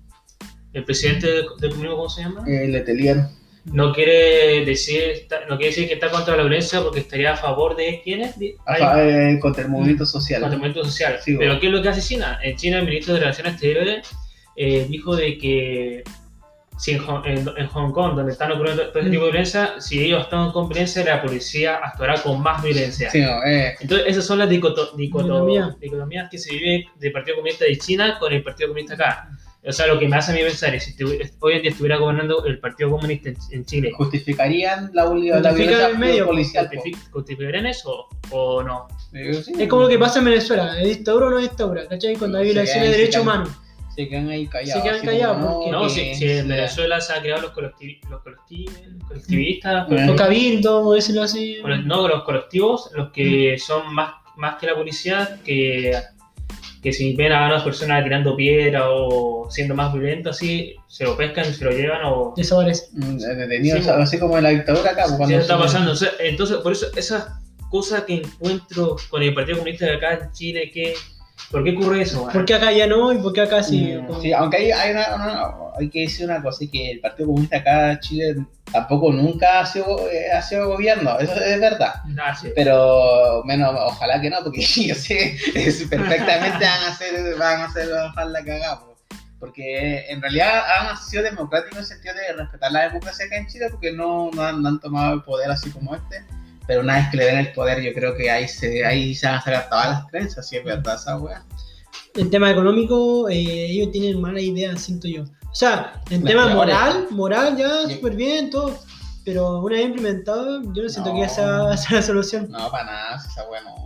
[0.74, 2.44] El presidente del del comunismo, ¿cómo se llama?
[2.48, 3.26] El Letelier.
[3.66, 7.76] No quiere decir no quiere decir que está contra la violencia porque estaría a favor
[7.76, 8.36] de quiénes?
[8.42, 10.42] Eh, contra el movimiento social.
[10.42, 11.20] contra el movimiento social.
[11.24, 11.60] Sí, Pero.
[11.60, 12.40] ¿qué es lo que hace China?
[12.42, 14.08] En China el ministro de Relaciones Exteriores
[14.56, 16.04] eh, dijo de que
[16.78, 19.76] si en, Hong- en- en Hong Kong, donde están ocurriendo todo este tipo de violencia,
[19.80, 23.12] si ellos actúan con violencia, la policía actuará con más violencia.
[23.12, 25.76] Sí, no, eh, Entonces, esas son las dicoto- dicoto- Dicotomía.
[25.80, 29.30] dicotomías que se viven del Partido Comunista de China con el Partido Comunista acá.
[29.64, 31.98] O sea, lo que me hace a mí pensar es si hoy en día estuviera
[31.98, 35.12] gobernando el Partido Comunista en, en Chile, justificarían la, la,
[35.52, 36.68] violencia el medio, policial.
[36.74, 36.82] po.
[36.82, 38.88] ¿justific- ¿justificarían eso o no?
[39.14, 39.54] Eh, sí.
[39.60, 41.88] Es como lo que pasa en Venezuela, ¿es dictadura o no es dictadura?
[41.88, 42.16] ¿Cachai?
[42.16, 43.50] Cuando hay Sí, violaciones de derechos humanos.
[43.96, 44.82] Se quedan ahí callados.
[44.84, 48.00] Se quedan callados, como, porque- No, si, si en Venezuela se han creado los, colectivi-
[48.10, 50.08] los, colectivi- los colectivistas, Mm.
[50.08, 51.58] Los cabildos, decirlo así.
[51.86, 55.94] No, los colectivos, los que son más, más que la policía, que,
[56.82, 61.16] que si ven a una persona tirando piedra o siendo más violento, así, se lo
[61.16, 62.34] pescan, se lo llevan o...
[62.36, 62.88] Desaparece.
[62.94, 65.04] mm, detenidos, Sí, así como en la dictadura acá.
[65.04, 65.92] pues, Sí, cuando eso está pasando.
[65.92, 67.28] O sea, entonces, por eso, esas
[67.70, 70.94] cosas que encuentro con el Partido Comunista de acá en Chile, que,
[71.50, 72.28] ¿por qué ocurre eso?
[72.32, 73.94] ¿Por qué acá ya no y por qué acá sí?
[73.96, 77.00] Mm, sí, aunque hay, hay, una- una- hay que decir una cosa, y que el
[77.00, 78.36] Partido Comunista acá en Chile
[78.72, 81.96] tampoco nunca ha sido, eh, ha sido gobierno, eso es verdad.
[82.22, 82.50] Ah, sí.
[82.56, 87.66] Pero menos, ojalá que no, porque yo sé es- perfectamente van a hacer, van a
[87.66, 88.80] hacer bajar la cagada.
[88.82, 88.92] po.
[89.40, 93.48] Porque en realidad han sido democráticos en el sentido de respetar la democracia acá en
[93.48, 96.24] Chile, porque no, no, han, no han tomado el poder así como este.
[96.72, 99.28] Pero una vez que le den el poder, yo creo que ahí se, ahí se
[99.28, 101.44] van a sacar todas las creencias, si es verdad esa weá.
[102.16, 105.24] En tema económico, eh, ellos tienen mala idea, siento yo.
[105.24, 108.80] O sea, en tema moral, moral ya súper bien, todo.
[109.26, 111.20] Pero una vez implementado, yo no siento No.
[111.20, 112.48] que esa sea la solución.
[112.50, 113.86] No, para nada, esa weá no,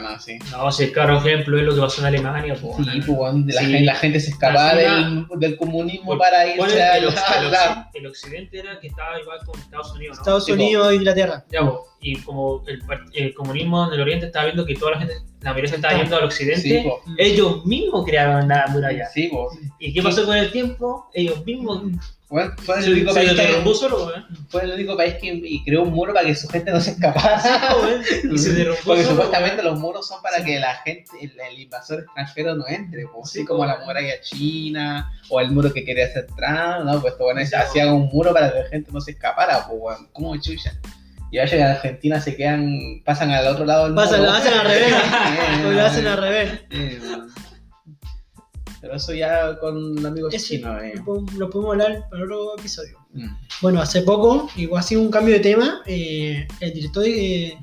[0.00, 0.38] nada, sí.
[0.50, 2.54] No, si el claro ejemplo es lo que pasó en Alemania.
[2.54, 3.66] po, Sí, pues, la, Sí.
[3.66, 7.04] gente, la gente se escapaba La del, del comunismo Por- para ¿Cuál irse a el,
[7.50, 10.22] la- el occidente era que estaba igual con Estados Unidos, ¿no?
[10.22, 10.52] Estados Sí.
[10.52, 11.44] Unidos e Inglaterra.
[11.50, 12.82] Ya, po, y como el,
[13.14, 15.96] el comunismo en el oriente estaba viendo que toda la gente, la mayoría se estaba
[15.98, 16.84] yendo al occidente,
[17.18, 19.06] ellos mismos crearon la muralla.
[19.06, 19.50] Sí, po.
[19.78, 21.08] ¿Y qué pasó con el tiempo?
[21.14, 21.82] Ellos mismos
[22.32, 24.10] Bueno, fue el único país que- derrumbó solo,
[24.48, 26.92] fue el único país que y creó un muro para que su gente no se
[26.92, 27.42] escapara.
[28.32, 31.60] y se derrumbó Porque solo, supuestamente los muros son para que la gente, el, el
[31.60, 35.84] invasor extranjero no entre, pues, así Sí, como la muralla china o el muro que
[35.84, 37.02] quería hacer Trump, ¿no?
[37.02, 40.08] Pues bueno, Sí, hacían un muro para que la gente no se escapara, pues bueno,
[40.14, 40.72] como chucha.
[41.30, 44.32] Y ahora en Argentina se quedan, pasan al otro lado del Pasan, muro.
[44.32, 44.94] lo hacen al revés.
[45.74, 46.50] Lo hacen al revés.
[48.82, 50.94] Eh, Pero eso ya con amigos chinos, eh.
[51.38, 52.98] lo podemos- hablar para otro episodio.
[53.12, 53.26] Mm.
[53.62, 57.56] Bueno, hace poco, igual ha sido un cambio de tema, eh, el director de-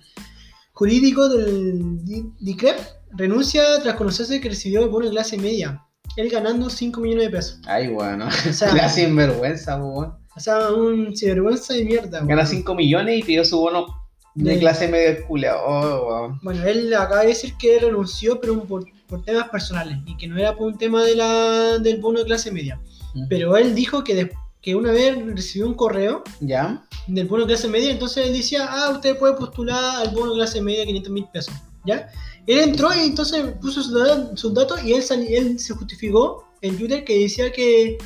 [0.73, 2.77] jurídico del Di- DICREP
[3.11, 5.83] renuncia tras conocerse que recibió el bono de clase media,
[6.15, 7.59] él ganando 5 millones de pesos.
[7.65, 8.27] Ay, bueno.
[8.27, 10.19] O sea, La sinvergüenza, bueno.
[10.35, 12.19] o sea un sinvergüenza de mierda.
[12.21, 12.47] Gana weón.
[12.47, 13.87] 5 millones y pidió su bono
[14.35, 15.57] de De- clase media culia.
[15.57, 16.39] Oh, wow.
[16.43, 20.37] Bueno, él acaba de decir que renunció pero por, por temas personales y que no
[20.37, 22.79] era por un tema de la, del bono de clase media.
[23.27, 24.31] Pero él dijo que, des-
[24.61, 26.83] que una vez recibió un correo ¿Ya?
[27.07, 30.37] del bono de clase media, entonces él decía, ah, usted puede postular al bono de
[30.37, 31.53] clase media 500 mil pesos,
[31.85, 32.09] ¿ya?
[32.45, 36.77] Él entró y entonces puso sus da- sus datos y él, él se justificó en
[36.77, 37.97] Twitter que decía que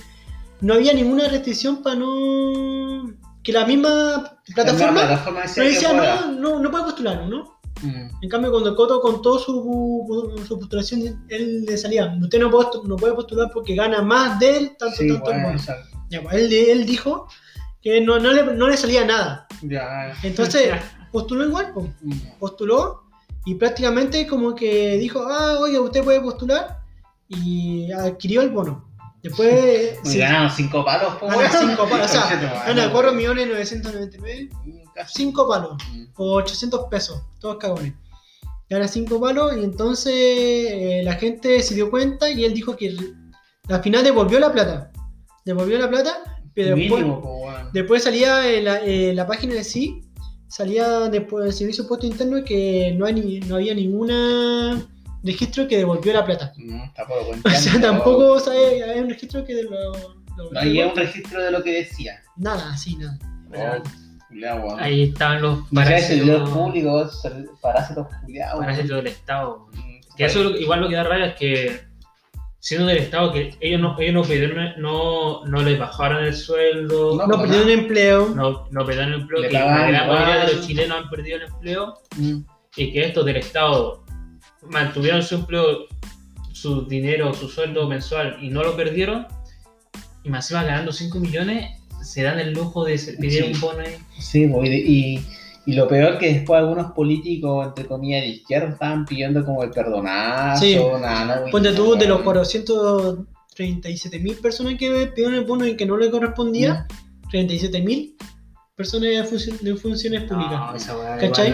[0.62, 3.14] no había ninguna restricción para no...
[3.44, 3.90] que la misma
[4.48, 7.53] La plataforma plataforma decía no, no, no puede postular, ¿no?
[7.84, 8.10] Mm.
[8.22, 13.52] En cambio, cuando Coto contó su, su postulación, él le salía, usted no puede, postular
[13.54, 15.26] porque gana más de él, tanto, sí, tanto.
[15.26, 15.60] Bueno,
[16.10, 17.28] ya, pues, él, dijo
[17.82, 19.48] que no, le, salía nada.
[19.62, 20.14] Ya.
[20.24, 20.74] Entonces,
[21.12, 21.88] postuló igual, pues.
[22.02, 22.40] Mm.
[22.40, 23.04] postuló
[23.46, 26.80] y prácticamente como que dijo, ah, oye, usted puede postular
[27.28, 28.90] y adquirió el bono.
[29.22, 30.00] Después.
[30.04, 30.18] Sí.
[30.18, 31.32] Eh, ganaron 5 palos, pues.
[31.32, 36.14] Ganaron 5 palos, o sea, ganaron 4.999.000 5 palos, mm.
[36.14, 37.94] por 800 pesos, todos cagones.
[38.70, 42.96] Era 5 palos y entonces eh, la gente se dio cuenta y él dijo que
[43.70, 44.92] al final devolvió la plata.
[45.46, 47.06] Devolvió la plata, pero después,
[47.74, 50.02] después, salía la, página de sí,
[50.48, 54.88] salía después del servicio puesto interno que no, hay ni, no había ninguna
[55.24, 56.54] registro que devolvió la plata.
[56.58, 57.32] No, tampoco.
[57.46, 59.94] O sea, tampoco o eh, hay un registro que de lo,
[60.38, 62.22] lo No había un registro de lo que decía.
[62.36, 63.82] Nada, sí, nada.
[64.80, 68.60] Ahí estaban los parásitos, público, ser- parásitos culiados.
[68.60, 69.68] parásitos del Estado.
[69.74, 71.82] Mm, Que eso igual lo que da rabia es que
[72.60, 77.16] siendo del Estado que ellos no, ellos no pidieron, no, no les bajaron el sueldo,
[77.18, 78.30] No, No perdieron empleo.
[78.30, 79.66] no, no pidieron el empleo, Le que la
[80.08, 82.00] mayoría de los chilenos han perdido el empleo.
[82.18, 82.38] Mm.
[82.76, 84.04] y que estos del Estado
[84.64, 85.86] mantuvieron su empleo,
[86.54, 89.28] su dinero, su sueldo mensual y no lo perdieron,
[90.24, 91.70] y más encima ganando 5 millones,
[92.04, 93.52] se dan el lujo de pedir Sí.
[93.54, 93.96] un bono ahí.
[94.20, 95.20] Sí, pues, y,
[95.66, 99.70] y, lo peor que después algunos políticos, entre comillas, de izquierda estaban pidiendo como el
[99.72, 100.78] perdonazo, Sí.
[101.02, 102.24] nada, no, Ponte tú, de los weón.
[102.26, 106.88] 437 mil personas que pidieron el bono y que no le correspondía,
[107.32, 108.16] 37 mil
[108.76, 110.60] personas de, funci- de funciones públicas.
[110.60, 111.54] No, esa weá ¿Cachai?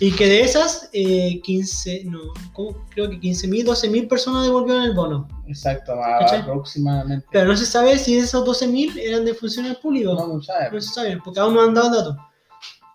[0.00, 2.18] Y que de esas, eh, 15, no,
[2.52, 2.84] ¿cómo?
[2.90, 5.26] creo que 15 mil, 12 mil personas devolvieron el bono.
[5.46, 7.26] Exacto, aproximadamente.
[7.32, 10.12] Pero no se sabe si esos 12 mil eran de funciones públicas.
[10.14, 10.70] no, no sabe.
[10.72, 12.16] No se sabe, porque aún no han dado datos.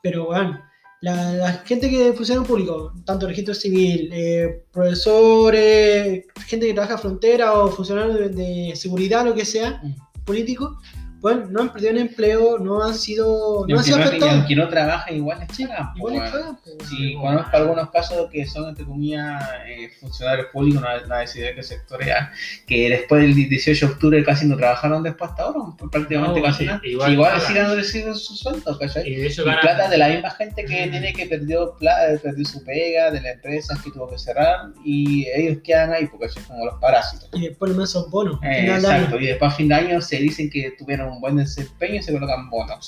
[0.04, 0.60] Pero bueno,
[1.02, 7.54] la, la gente que funcionan público, tanto registro civil, eh, profesores, gente que trabaja frontera
[7.54, 9.96] o funcionarios de, de seguridad, lo que sea, Mm.
[10.26, 10.78] políticos,
[11.22, 14.08] bueno, no han perdido el empleo, no han sido, Y no han sido no, y
[14.08, 14.36] afectados.
[14.36, 16.32] aunque no trabaja, igual les po, igual les weón.
[16.32, 21.16] pagan, pues, Sí, conozco algunos casos que son, entre comillas, eh, funcionarios públicos, no, no
[21.18, 22.32] decidir qué sector era,
[22.66, 26.46] que después del 18 de octubre casi no trabajaron después hasta ahora, pues, prácticamente No,
[26.46, 26.82] casi nada.
[26.84, 29.08] igual Igual, sigan recibiendo su sueldo, ¿cachai?
[29.08, 29.62] Y de hecho Y ganan.
[29.62, 30.92] plata de la misma gente que Mm.
[30.92, 35.28] tiene que perdió, plata, perdió su pega, de la empresa que tuvo que cerrar, y
[35.36, 37.30] ellos quedan ahí porque son como los parásitos.
[37.34, 38.40] Y después menos son bonos.
[38.44, 41.96] Eh, exacto, y después a fin de año se dicen que tuvieron un buen desempeño
[41.96, 42.88] y se colocan bonos.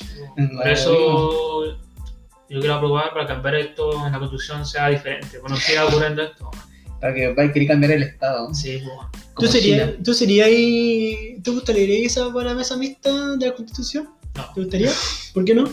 [0.55, 1.77] Por eso
[2.49, 5.39] yo quiero aprobar para cambiar esto en la constitución sea diferente.
[5.39, 6.49] Bueno, siga ocurriendo esto.
[7.01, 8.53] Para que va a querer cambiar el Estado.
[8.53, 9.23] Sí, pues.
[9.37, 9.97] ¿Tú serías, China.
[10.05, 14.09] ¿Tú serías ahí, ¿Te gustaría esa para mesa mixta de la constitución?
[14.35, 14.45] No.
[14.53, 14.91] ¿Te gustaría?
[15.33, 15.65] ¿Por qué no?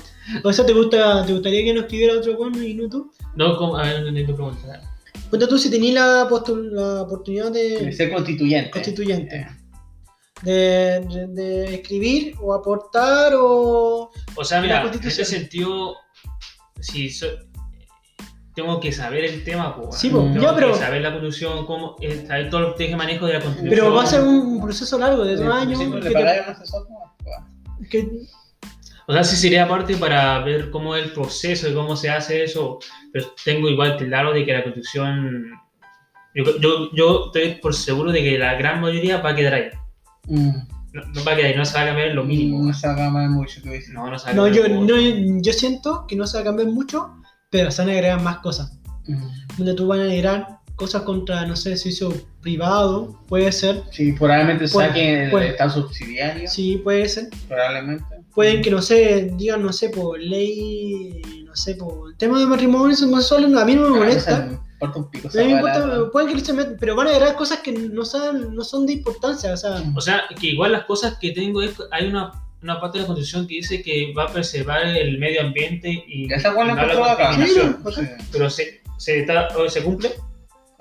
[0.43, 3.13] O sea, ¿te, gusta, ¿te gustaría que nos escribiera otro bueno y no tú?
[3.37, 4.81] No, como, a ver, no tengo que preguntar.
[5.31, 6.29] Ponte tú si tenías la,
[6.73, 8.71] la oportunidad De de ser constituyente.
[8.71, 9.47] constituyente, Eh,
[10.43, 14.11] de, de- de escribir o aportar o...
[14.37, 15.97] O sea, mira, en ese sentido,
[16.81, 17.27] si so-
[18.55, 19.97] tengo que saber el tema, pues.
[19.97, 22.97] Sí, po, tengo ya, pero- que saber la constitución, cómo, eh, saber todo el teje
[22.97, 23.71] manejo de la constitución.
[23.71, 25.79] Pero va a ser un proceso largo de dos eh, años.
[25.79, 26.05] sí, pues.
[27.79, 28.09] Pues, que-
[29.07, 32.45] O sea, sí sería parte para ver cómo es el proceso y cómo se hace
[32.45, 32.79] eso,
[33.13, 35.51] pero tengo igual claro de que la constitución,
[36.35, 39.71] yo, yo, yo estoy por seguro de que la gran mayoría va a quedar ahí.
[40.29, 40.51] Mm,
[40.93, 42.63] No, no va a quedar ahí, no se va a cambiar lo mínimo.
[42.65, 43.95] No se haga más mucho que decir.
[43.95, 46.37] No, no se va a no, cambiar yo, lo- no, yo siento que no se
[46.39, 47.11] va a cambiar mucho,
[47.51, 48.79] pero se van a agregar más cosas.
[49.07, 49.23] Mm.
[49.57, 53.83] Donde tú van a agregar cosas contra, no sé, servicio privado, puede ser.
[53.93, 55.49] Sí, probablemente Puede- saquen el puede.
[55.51, 56.49] Estado subsidiario.
[56.49, 57.29] Sí, puede ser.
[57.49, 58.05] Probablemente.
[58.35, 62.47] Pueden que, no sé, digan, no sé, por ley, no sé, por el tema de
[62.47, 64.61] matrimonio homosexual, a mí no me Ah, molesta.
[64.81, 65.29] Importa un pico.
[65.35, 68.65] Me importa, pueden que se metan, pero van a agregar cosas que no son, no
[68.65, 72.07] son de importancia, o sea, O sea, que igual las cosas que tengo es, hay
[72.07, 72.33] una,
[72.63, 76.33] una parte de la constitución que dice que va a preservar el medio ambiente y,
[76.33, 77.35] Esa la acá.
[77.35, 77.61] Sí.
[77.95, 78.03] Sí.
[78.33, 80.15] Pero se, se, está, se cumple.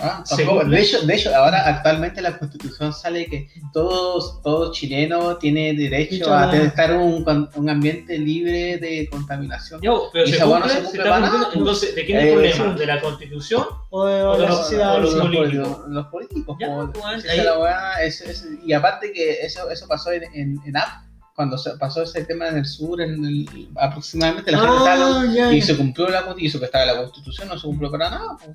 [0.01, 0.59] Ah, ¿Se tampoco.
[0.61, 0.77] cumple?
[0.77, 6.33] De hecho, de hecho, ahora actualmente la constitución sale que todos, todo chileno tiene derecho
[6.33, 9.81] a estar en un, un ambiente libre de contaminación.
[9.81, 12.73] Yo, pero Y se no cumple, está nada, Entonces, ¿de quién es Eh, el problema?
[12.73, 12.79] sí.
[12.79, 13.65] ¿De la constitución?
[13.89, 14.95] o, de O de la los- sociedad.
[14.95, 15.67] o los políticos.
[15.67, 16.57] los, los políticos.
[16.59, 16.91] Ya, po.
[16.93, 20.87] pues, ahí- la es- es- y aparte que eso, eso pasó en, en, en App,
[21.35, 25.25] cuando se pasó ese tema en el sur, en el- aproximadamente la gente estaba Ah,
[25.33, 27.67] ya, y se cumplió la constitución, y eso que estaba en la constitución no se
[27.67, 28.37] cumplió para nada.
[28.37, 28.53] po.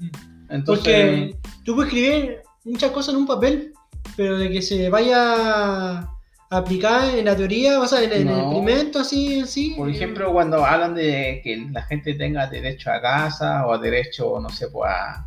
[0.55, 3.73] Entonces, Porque tú puedes escribir muchas cosas en un papel,
[4.17, 6.11] pero de que se vaya a
[6.51, 9.75] aplicar en la teoría, o sea, en, el experimento, así, así.
[9.77, 14.39] por eh, ejemplo, cuando hablan de que la gente tenga derecho a casa o derecho,
[14.41, 15.27] no sé, pues a,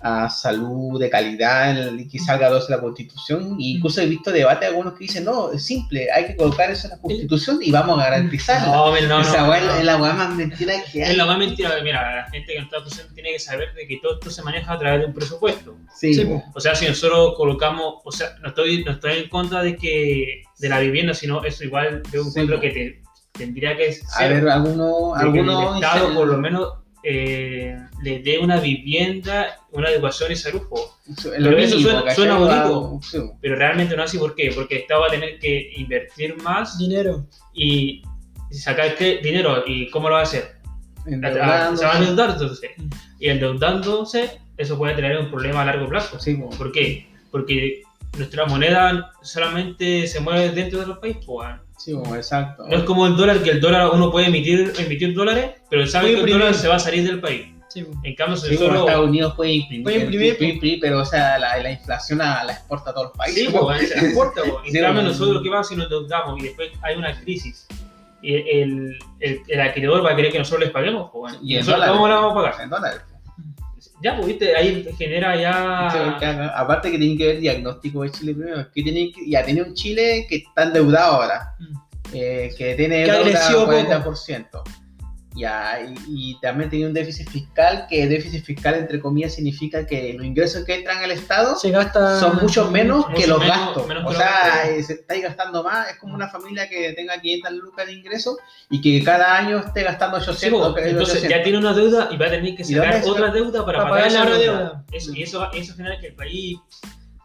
[0.00, 3.56] a salud de calidad el- que salga a la luz de la constitución.
[3.58, 6.70] Y incluso he visto debate de algunos que dicen, no, es simple, hay que colocar
[6.70, 8.66] eso en la constitución y vamos a garantizarla.
[8.66, 9.20] No, no, no.
[9.20, 9.54] Esa no, no.
[9.54, 11.10] es la weá más mentira que hay.
[11.12, 11.70] Es la más mentira.
[11.82, 14.72] Mira, la gente que está presente tiene que saber de que todo esto se maneja
[14.72, 15.76] a través de un presupuesto.
[15.96, 16.26] Sí, Sí.
[16.54, 20.42] O sea, si nosotros colocamos, o sea, no estoy, no estoy en contra de que
[20.58, 22.62] de la vivienda, sino eso igual yo Sí, encuentro po.
[22.62, 23.02] que te-
[23.32, 26.68] tendría que ser a ver, algunos, de que el Estado por lo menos
[27.04, 30.62] eh, le dé una vivienda, una educación y salud.
[31.22, 33.00] Pero eso suena- suena bonito.
[33.40, 34.52] Pero realmente no es así, ¿por qué?
[34.54, 37.26] Porque el Estado va a tener que invertir más Dinero.
[37.54, 38.02] y
[38.50, 39.18] sacar ¿qué?
[39.22, 39.64] dinero.
[39.66, 40.56] ¿Y cómo lo va a hacer?
[41.06, 41.78] Endeudándose.
[41.78, 42.70] Se va a endeudar entonces.
[43.18, 46.20] Y endeudándose, eso puede tener un problema a largo plazo.
[46.20, 46.36] Sí.
[46.56, 47.06] ¿Por qué?
[47.30, 47.82] Porque
[48.16, 51.24] nuestra moneda solamente se mueve dentro de los países.
[51.78, 52.64] Sí, po, exacto.
[52.68, 56.04] No es como el dólar, que el dólar uno puede emitir, emitir dólares, pero sabe
[56.04, 56.40] Puede que el imprimir.
[56.42, 57.46] dólar se va a salir del país.
[57.68, 57.86] Sí.
[58.04, 58.80] En cambio, si Sí, nosotros...
[58.80, 62.44] Estados Unidos puede imprimir, Puede imprimir, puede imprimir, pero o sea, la, la inflación la,
[62.44, 63.48] la exporta a todos los países.
[63.48, 64.60] Sí, weón, se exporta, po.
[64.64, 67.66] En Sí, cambio, nosotros, ¿qué pasa si nos endeudamos y después hay una crisis?
[68.20, 71.38] Y el, el, el acreedor va a querer que nosotros les paguemos, po, weón.
[71.42, 71.92] Y en nosotros dólares.
[71.96, 72.54] cómo le vamos a pagar?
[72.62, 73.00] En dólares.
[74.02, 75.88] Ya, pues, viste, ahí genera ya...
[76.26, 79.44] haga- aparte que tienen que ver el diagnóstico de Chile primero, que tiene que, ya
[79.44, 81.76] tiene un Chile que está endeudado ahora, Mm.
[82.14, 83.72] eh, que tiene Que deuda crecido poco.
[85.34, 85.38] 40%.
[85.38, 85.94] Ya, y,
[86.32, 90.64] y también tiene un déficit fiscal, que déficit fiscal entre comillas significa que los ingresos
[90.64, 92.20] que entran al Estado Se gasta.
[92.20, 93.86] son mucho menos que los menos- gastos.
[93.86, 94.68] menos o que sea, gastos.
[94.70, 95.88] eh, se está ahí gastando más.
[95.90, 98.36] Es como una familia que tenga 500 lucas de ingresos
[98.70, 100.60] y que cada año esté gastando Sí, 800.
[100.60, 101.38] po, o que- entonces 800.
[101.38, 103.78] ya tiene una deuda y va a tener que ¿Y dónde sacar otra deuda para,
[103.78, 104.38] para pagar, la deuda.
[104.38, 104.84] deuda?
[104.92, 106.58] Eso, y eso, eso genera que el país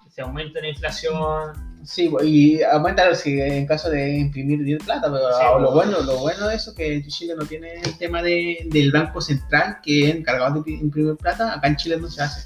[0.09, 1.66] se aumente la inflación.
[1.87, 5.73] Sí, po, y aumenta si en caso de imprimir bien plata, pero Sí, lo po.
[5.73, 9.21] bueno, lo bueno de eso es que Chile no tiene el tema de, del Banco
[9.21, 12.45] Central que es encargado de imprimir plata, acá en Chile no se hace.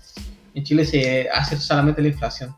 [0.54, 2.56] En Chile se hace solamente la inflación.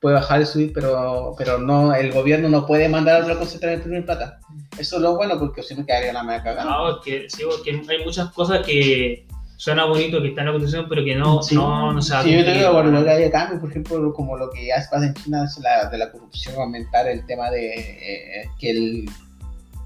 [0.00, 3.72] Puede bajar y subir, pero, pero no, el gobierno no puede mandar al Banco Central
[3.72, 4.38] a imprimir plata.
[4.78, 6.64] Eso es lo bueno porque si no quedaría la cagada.
[6.64, 9.26] No, porque, sí, porque hay muchas cosas que
[9.64, 11.54] suena bonito que están en la constitución, pero que no, Sí.
[11.54, 12.56] no, no se Sí, yo te cumplir.
[12.58, 15.44] digo, bueno, lo que hay cambio, por ejemplo, como lo que ya pasa en China
[15.44, 19.10] es la, de la corrupción, aumentar el tema de eh, que el,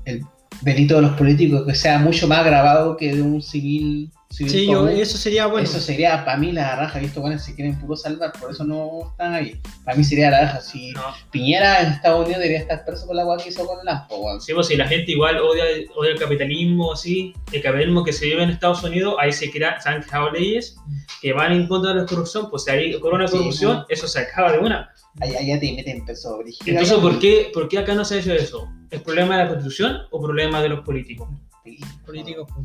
[0.04, 0.22] el
[0.62, 4.10] delito de los políticos que sea mucho más agravado que de un civil.
[4.30, 5.66] Sí, yo, eso sería bueno.
[5.66, 8.62] Eso sería para mí la raja, y estos buenos se quieren puro salvar, por eso
[8.62, 9.58] no están ahí.
[9.84, 10.60] Para mí sería la raja.
[10.60, 11.02] Si No.
[11.30, 14.40] Piñera en Estados Unidos debería estar preso por la agua que hizo con Lampo, weón.
[14.40, 15.64] Sí, pues si la gente igual odia,
[15.96, 19.80] odia el capitalismo, así, el capitalismo que se vive en Estados Unidos, ahí se, crea,
[19.80, 20.76] se han creado leyes
[21.22, 24.20] que van en contra de la corrupción, pues si hay corona Sí, corrupción, eso se
[24.20, 24.92] acaba de una.
[25.20, 26.78] Allá, allá te meten preso brígido.
[26.78, 26.98] Entonces.
[26.98, 28.68] ¿por qué, ¿por qué acá no se ha hecho eso?
[28.90, 31.28] ¿Es problema de la constitución o problema de los políticos?
[31.64, 32.46] Sí, Políticos.
[32.54, 32.64] po.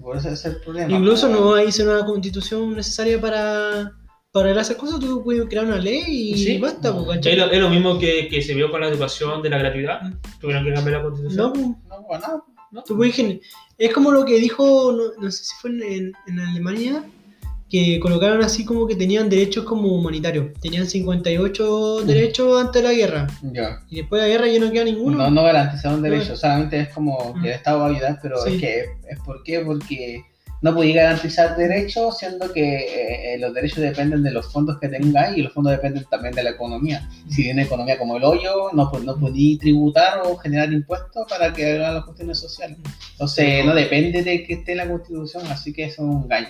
[0.00, 0.92] Por eso ese es el problema.
[0.92, 3.92] Incluso no hay una constitución necesaria para,
[4.32, 5.00] para esas cosas.
[5.00, 6.58] Tú puedes crear una ley y Sí.
[6.58, 7.36] basta, po, Es ¿cachai?
[7.36, 10.00] lo, es lo mismo que, que se vio con la educación de la gratuidad.
[10.40, 11.38] Tuvieron que cambiar la constitución.
[11.46, 11.60] No, po.
[11.88, 12.82] No, bueno, ¿no?
[12.84, 13.16] Tú puedes
[13.78, 17.04] Es como lo que dijo, no, no sé si fue en- en Alemania,
[17.68, 20.46] que colocaron así como que tenían derechos como humanitarios.
[20.60, 22.06] Tenían 58 Mm.
[22.06, 23.26] derechos antes de la guerra.
[23.42, 23.82] ya.
[23.90, 25.18] Y después de la guerra ya no queda ninguno.
[25.18, 26.36] No, no garantizaron derechos, No.
[26.36, 27.56] solamente es como que el Mm.
[27.58, 28.54] Estado va a ayudar, pero Sí.
[28.54, 28.80] es que
[29.10, 30.22] es por qué, porque
[30.62, 34.88] no podía garantizar derechos, siendo que eh, eh, los derechos dependen de los fondos que
[34.88, 37.08] tengáis y los fondos dependen también de la economía.
[37.28, 41.72] Si tiene economía como el hoyo, no, no podí tributar o generar impuestos para que
[41.72, 42.78] hagan las cuestiones sociales.
[43.12, 46.48] Entonces, no depende de que esté en la constitución, así que eso es un engaño.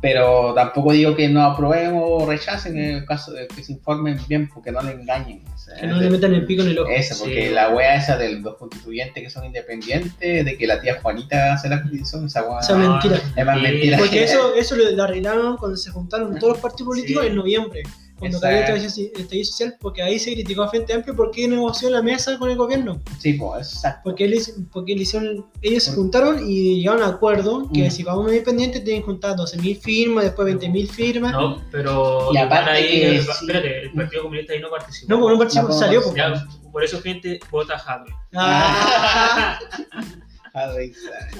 [0.00, 4.16] Pero tampoco digo que no aprobemos o rechacen en el caso de que se informen
[4.28, 5.42] bien, porque no le engañen.
[5.52, 6.88] O sea, Que no le metan el pico en el ojo.
[6.90, 7.54] esa, porque Sí.
[7.54, 11.68] la wea esa de los constituyentes que son independientes, de que la tía Juanita hace
[11.68, 13.20] la constitución, esa wea Esa mentira.
[13.36, 13.62] es más Sí.
[13.62, 13.98] mentira.
[13.98, 17.28] Porque eso, eso lo, lo arreglaron cuando se juntaron todos los partidos políticos Sí.
[17.30, 17.82] en noviembre.
[18.18, 18.82] Cuando cayó el
[19.20, 22.56] estallido social, porque ahí se criticó a Frente Amplio porque negoció la mesa con el
[22.56, 23.00] gobierno.
[23.18, 24.00] Sí, pues, exacto.
[24.04, 24.38] Porque, él,
[24.72, 27.90] porque él hicieron, ellos se juntaron y llegaron a un acuerdo que Mm.
[27.90, 31.32] si cada uno independiente tienen que juntar 12.000 firmas, después 20.000 firmas.
[31.32, 33.30] No, No, pero Y aparte ahí, que el, sí.
[33.30, 35.18] espérate, el Partido Comunista ahí no participó.
[35.18, 36.00] pues no participó, No, no, salió.
[36.00, 36.16] no, pues.
[36.16, 38.10] Ya, por eso gente vota a Hadwe.
[38.34, 39.58] Ah.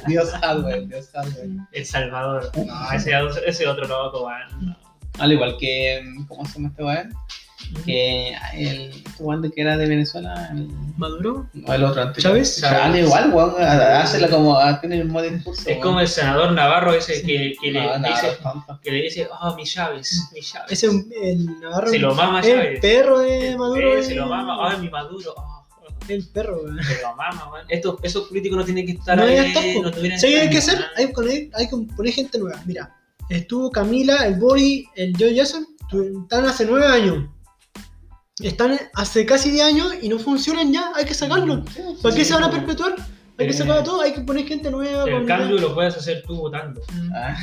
[0.06, 1.48] Dios hardware, Dios hardware.
[1.72, 2.50] El Salvador.
[2.66, 3.12] No, ese,
[3.46, 4.66] ese otro loco, weón.
[4.66, 4.76] no.
[5.18, 7.14] Al igual que, ¿cómo se llama este weón?
[7.84, 11.48] Que el weón de que era de Venezuela, el, Maduro.
[11.52, 12.22] no, el otro antes.
[12.22, 12.62] ¿Chávez?
[12.64, 15.68] Al igual, weón, hace como, tiene el modo discurso.
[15.68, 17.26] Es como el senador Navarro ese Sí.
[17.26, 18.38] que, que, le, No, le nada, dice,
[18.82, 20.72] que le dice, oh, mi Chávez, mi Chávez.
[20.72, 21.88] Ese el Navarro.
[21.88, 22.80] Se lo mama el Chávez.
[22.80, 23.98] perro de Maduro.
[23.98, 25.34] Es- se lo mama, ay, mi Maduro.
[25.36, 25.66] oh,
[26.08, 26.82] El perro, weón.
[26.82, 27.66] se lo mama, weón.
[27.68, 29.52] Estos, esos políticos no tienen que estar No ahí.
[29.82, 30.78] no ¿Sabes qué hay que hacer?
[30.96, 32.62] Hay que, poner, hay que poner gente nueva.
[32.64, 32.94] Mira,
[33.28, 35.66] estuvo Camila, el Bori, el Joe Jason,
[36.22, 37.26] están hace nueve años.
[38.40, 41.64] Están hace casi 10 años y no funcionan ya, hay que sacarlo.
[42.02, 42.94] ¿Para qué se van a perpetuar?
[43.36, 45.04] Hay que Eh, sacarlo todo, hay que poner gente nueva.
[45.04, 46.80] El con- cambio lo puedes hacer tú votando.
[46.92, 47.12] Mm.
[47.14, 47.36] Ah,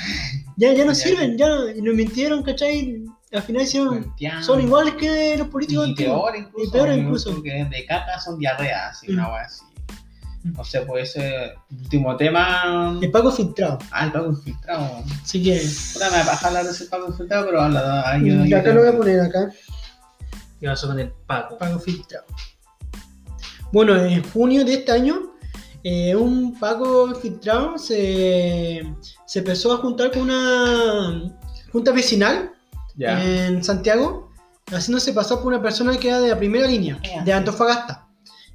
[0.58, 3.04] Ya, ya no sirven, ya y nos mintieron, ¿cachai?
[3.34, 6.16] Al final hicieron, son iguales que los políticos Y antiguos.
[6.22, 6.66] peor incluso.
[6.68, 7.44] Y peor incluso.
[7.44, 9.14] Que de caca son diarrea, así, Mm.
[9.16, 9.64] una así.
[10.54, 12.98] No sé, pues ese último tema.
[13.02, 15.04] El pago filtrado, Ah, el pago infiltrado.
[15.24, 15.68] si quieren.
[15.94, 18.08] Puta, me baja hablar de ese pago infiltrado, pero habla.
[18.10, 19.50] ahí yo- Y yo acá lo voy a poner acá.
[20.60, 21.58] ¿Qué pasó con el Paco?
[21.58, 22.26] pago filtrado.
[23.72, 25.34] Bueno, en junio de este año,
[25.84, 28.84] eh, un pago filtrado se,
[29.26, 31.34] se empezó a juntar con una
[31.72, 32.52] junta vecinal
[32.96, 33.22] Ya.
[33.24, 34.32] en Santiago,
[34.72, 38.05] haciéndose pasar por una persona que era de la primera línea, de Antofagasta.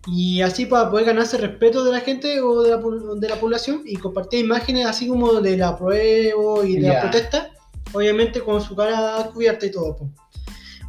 [0.06, 2.80] Y así para poder ganarse el respeto de la gente o de la,
[3.16, 6.94] de la población y compartir imágenes así como de la prueba y de Ya.
[6.94, 7.50] la protesta,
[7.92, 9.96] obviamente con su cara cubierta y todo.
[9.96, 10.10] po.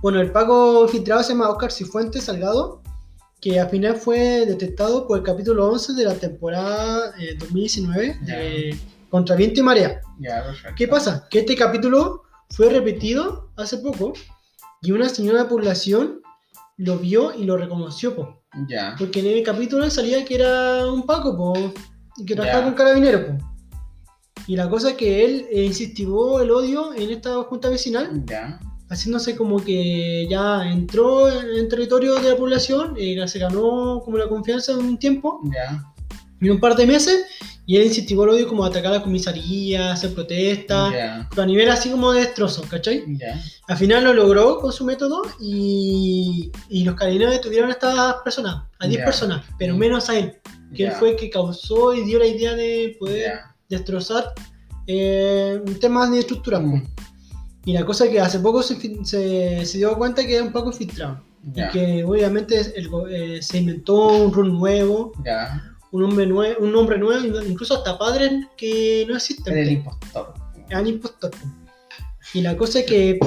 [0.01, 2.81] Bueno, el pago filtrado se llama Oscar Cifuentes Salgado,
[3.41, 8.77] que al final fue detectado por el capítulo 11 de la temporada eh, 2019 de
[9.09, 10.01] Contra Viento y Marea.
[10.21, 10.73] Perfecto.
[10.77, 11.27] ¿Qué pasa?
[11.29, 14.13] Que este capítulo fue repetido hace poco
[14.81, 16.21] y una señora de población
[16.77, 18.40] lo vio y lo reconoció, po.
[18.67, 18.95] Ya.
[18.97, 21.53] porque en el capítulo salía que era un Paco, po,
[22.17, 22.65] y que trabajaba Ya.
[22.65, 23.37] con carabinero, po.
[24.47, 28.59] Y la cosa es que él eh, insistivó el odio en esta junta vecinal, Ya.
[28.89, 34.17] haciéndose como que ya entró en el territorio de la población, eh, se ganó como
[34.17, 35.90] la confianza en un tiempo, Ya.
[36.41, 37.25] En un par de meses,
[37.65, 40.91] y él insistivó el odio como atacar a la comisaría, hacer protestas,
[41.29, 43.03] pero a nivel así como de destrozos, ¿cachai?
[43.17, 43.39] Ya.
[43.67, 48.63] Al final lo logró con su método y, y los carabineros detuvieron a estas personas,
[48.79, 49.05] a 10 Ya.
[49.05, 50.33] personas, pero menos a él,
[50.75, 53.39] que él fue el que causó y dio la idea de poder
[53.69, 54.33] destrozar
[54.87, 56.59] eh, temas de estructura.
[56.59, 56.65] po.
[56.67, 56.83] Mm.
[57.65, 60.51] Y la cosa es que hace poco se, se, se dio cuenta que era un
[60.51, 61.21] poco infiltrado.
[61.53, 61.67] Ya.
[61.67, 65.70] Y que obviamente el eh, se inventó un rol nuevo, Ya.
[65.91, 69.57] Un nombre, nue- un nombre nuevo, incluso hasta padres que no existen.
[69.57, 70.33] Era el po impostor.
[70.69, 71.31] eran impostor.
[71.31, 71.37] po.
[72.33, 73.19] Y la cosa es que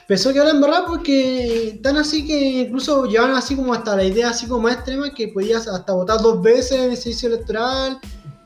[0.00, 4.30] empezó a quedar embarrada porque tan así que incluso llevaban así como hasta la idea
[4.30, 7.98] así como más extrema que podías hasta votar dos veces en el servicio electoral,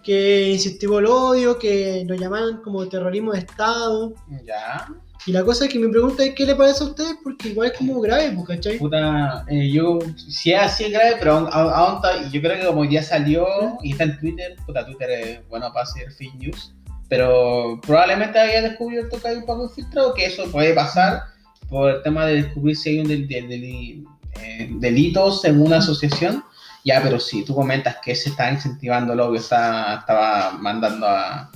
[0.02, 4.12] que insistimos el odio, que lo llamaban como terrorismo de Estado.
[4.44, 4.88] Ya.
[5.26, 7.70] Y la cosa es que mi pregunta es qué le parece a ustedes porque igual
[7.70, 8.76] es como grave, po, ¿cachai?
[8.78, 12.66] Puta, eh, yo, si es así es grave, pero aún, aún- aún yo creo que
[12.66, 13.46] como ya salió
[13.82, 16.74] y está en Twitter, puta, Twitter es bueno para hacer fake news,
[17.08, 21.22] pero probablemente haya descubierto que hay un poco infiltrado, que eso puede pasar
[21.68, 24.04] por el tema de descubrir si hay un del- del- del-
[24.40, 26.42] eh, delitos en una asociación.
[26.84, 31.48] Ya, pero si tú comentas que se está incentivando el odio, está, estaba mandando a,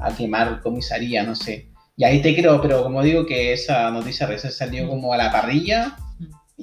[0.00, 1.68] a quemar comisaría, no sé.
[1.96, 5.30] Y ahí te creo, pero como digo que esa noticia recién salió como a la
[5.30, 5.96] parrilla,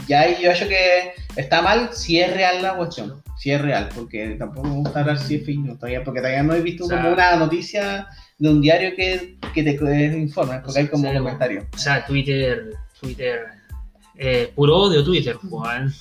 [0.08, 3.90] ya ahí yo creo que está mal si es real la cuestión, si es real,
[3.96, 6.88] porque tampoco me gusta hablar si es news todavía, porque todavía no he visto O
[6.88, 11.10] sea, como una noticia de un diario que, que te que informe, porque hay como
[11.10, 11.66] Sí, comentarios.
[11.74, 13.46] O sea, Twitter, Twitter,
[14.18, 15.94] eh, puro odio Twitter, Juan.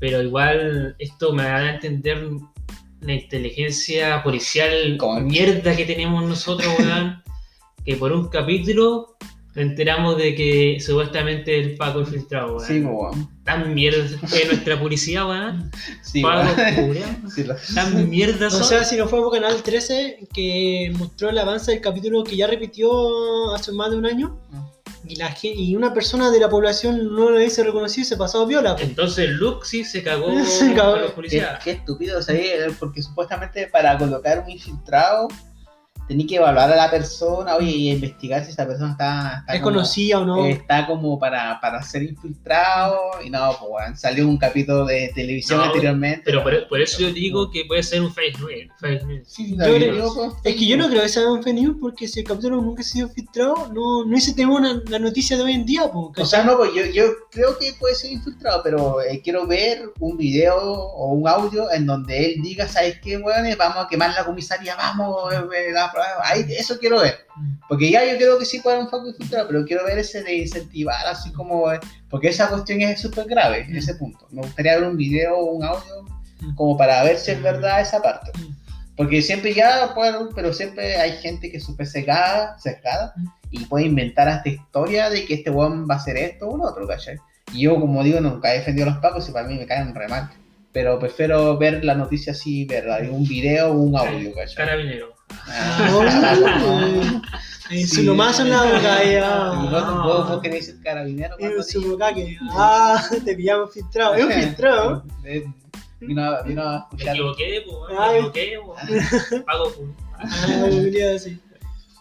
[0.00, 2.28] Pero igual esto me da a entender
[3.00, 7.22] la inteligencia policial Como- mierda que tenemos nosotros, weón.
[7.84, 9.16] que por un capítulo
[9.56, 12.66] enteramos de que supuestamente el Paco infiltrado, weón.
[12.66, 13.30] Sí, pues, bueno.
[13.44, 15.70] Tan mierda es nuestra policía, weón.
[16.02, 16.48] Sí, Paco.
[17.34, 18.64] Sí, lo- Tan mierda O son.
[18.64, 22.46] sea, si no fue por Canal 13 que mostró el avance del capítulo que ya
[22.46, 24.40] repitió hace más de un año
[25.06, 28.16] y, la, gen- y una persona de la población no lo hubiese reconocido y se
[28.16, 28.74] pasó viola.
[28.74, 28.82] po.
[28.82, 30.94] Entonces Luke sí se cagó Se cagó.
[30.94, 31.62] a los Qué, policías.
[31.62, 32.74] qué estúpido, ¿sabes?
[32.80, 35.28] Porque supuestamente para colocar un infiltrado
[36.08, 39.60] tenía que evaluar a la persona, oye, y investigar si esa persona está, está ¿Es
[39.60, 40.44] como- conocida o no?
[40.46, 45.58] está como para, para ser infiltrado y no, pues weón, salió un capítulo de televisión
[45.58, 46.22] No, anteriormente.
[46.24, 48.72] Pero por, por eso yo digo que puede ser un fake news.
[48.80, 49.22] Fake news.
[49.28, 51.54] Sí, Yo también creo- digo, pues, Es que yo no creo que sea un fake
[51.54, 54.98] news porque si el capítulo nunca ha sido filtrado, no, no hubiese tenido una, la
[54.98, 55.90] noticia de hoy en día.
[55.90, 59.46] Po, O sea, no, pues yo, yo creo que puede ser infiltrado, pero eh, quiero
[59.46, 63.44] ver un video o un audio en donde él diga, ¿sabes qué, weón?
[63.58, 65.36] Vamos a quemar la comisaría, vamos, eh,
[65.68, 65.90] eh, la-
[66.22, 67.26] ahí, eso quiero ver.
[67.68, 70.22] Porque ya yo creo que sí puede haber un foco infiltrado, pero quiero ver ese
[70.22, 71.72] de incentivar, así como.
[71.72, 71.80] eh,
[72.10, 73.76] Porque esa cuestión es súper grave, Mm.
[73.76, 74.26] ese punto.
[74.30, 76.02] Me gustaría ver un video o un audio
[76.40, 76.54] Mm.
[76.54, 78.30] como para ver si es verdad esa parte.
[78.38, 78.54] Mm.
[78.96, 83.26] Porque siempre ya, bueno, pero siempre hay gente que es súper secada, sesgada Mm.
[83.50, 86.64] y puede inventar hasta historia de que este weón va a hacer esto o lo
[86.64, 87.16] otro, ¿cachai?
[87.52, 89.94] Y yo, como digo, nunca he defendido a los pacos y para mí me caen
[89.94, 90.30] re mal.
[90.72, 94.56] Pero prefiero ver la noticia así, verla, en un video o un audio, ¿cachai?
[94.56, 95.13] Carabinero.
[95.30, 97.20] Ah,
[97.88, 98.96] su lomazo en la boca.
[98.96, 100.40] ahí, Y ah.
[100.42, 101.36] querés ser carabinero.
[101.62, 102.36] Su que.
[102.50, 104.14] Ah, te pillamos filtrado.
[104.14, 105.04] Es un filtrado.
[105.24, 105.44] Eh,
[106.00, 108.74] Vino, a- vino a Me equivoqué, me equivoqué, po.
[109.46, 109.72] Pago.
[110.18, 110.68] Ah.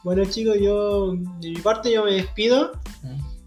[0.04, 2.74] Bueno chicos, yo de mi parte yo me despido.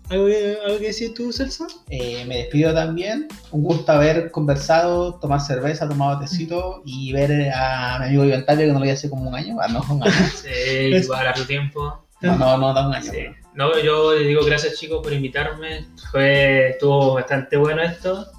[0.09, 1.67] ¿Algo que, algo que decir tú, Celso?
[1.91, 3.27] Eh, me despido también.
[3.51, 8.67] Un gusto haber conversado, tomar cerveza, tomado tecito y ver a mi amigo Iván Tapia
[8.67, 9.57] que no lo vi hace como un año.
[9.61, 10.13] Ah, no, un año.
[10.35, 10.49] Sí,
[10.95, 12.07] igual harto tiempo.
[12.21, 13.11] No, no, no, da un año.
[13.11, 13.27] Sí.
[13.55, 15.87] No, yo les digo gracias chicos por invitarme.
[16.11, 18.31] Fue, estuvo bastante bueno esto.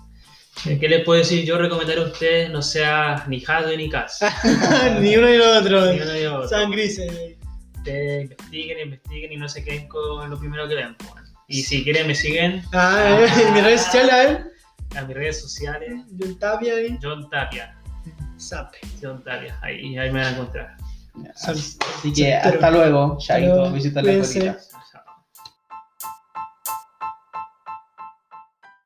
[0.66, 1.44] Eh, ¿Qué les puedo decir?
[1.44, 4.20] Yo recomendaría a ustedes no sea ni Jadwe ni Cas.
[5.02, 5.92] Ni uno ni lo otro.
[5.92, 6.48] Ni uno ni otro.
[6.48, 7.36] Sean grises.
[7.76, 10.96] Ustedes investiguen, investiguen y no se queden con lo primero que ven.
[10.96, 11.27] pues.
[11.48, 14.40] Y si quieren me siguen Ah, en mis redes sociales,
[14.96, 16.02] a a mis redes sociales.
[16.20, 16.98] John Tapia ahí.
[17.02, 17.76] John Tapia.
[18.40, 18.74] Zap.
[19.02, 19.58] John Tapia.
[19.62, 20.78] Ahí, ahí me van a encontrar.
[21.44, 23.72] Así que hasta luego, Chaito.
[23.72, 24.58] Visita la.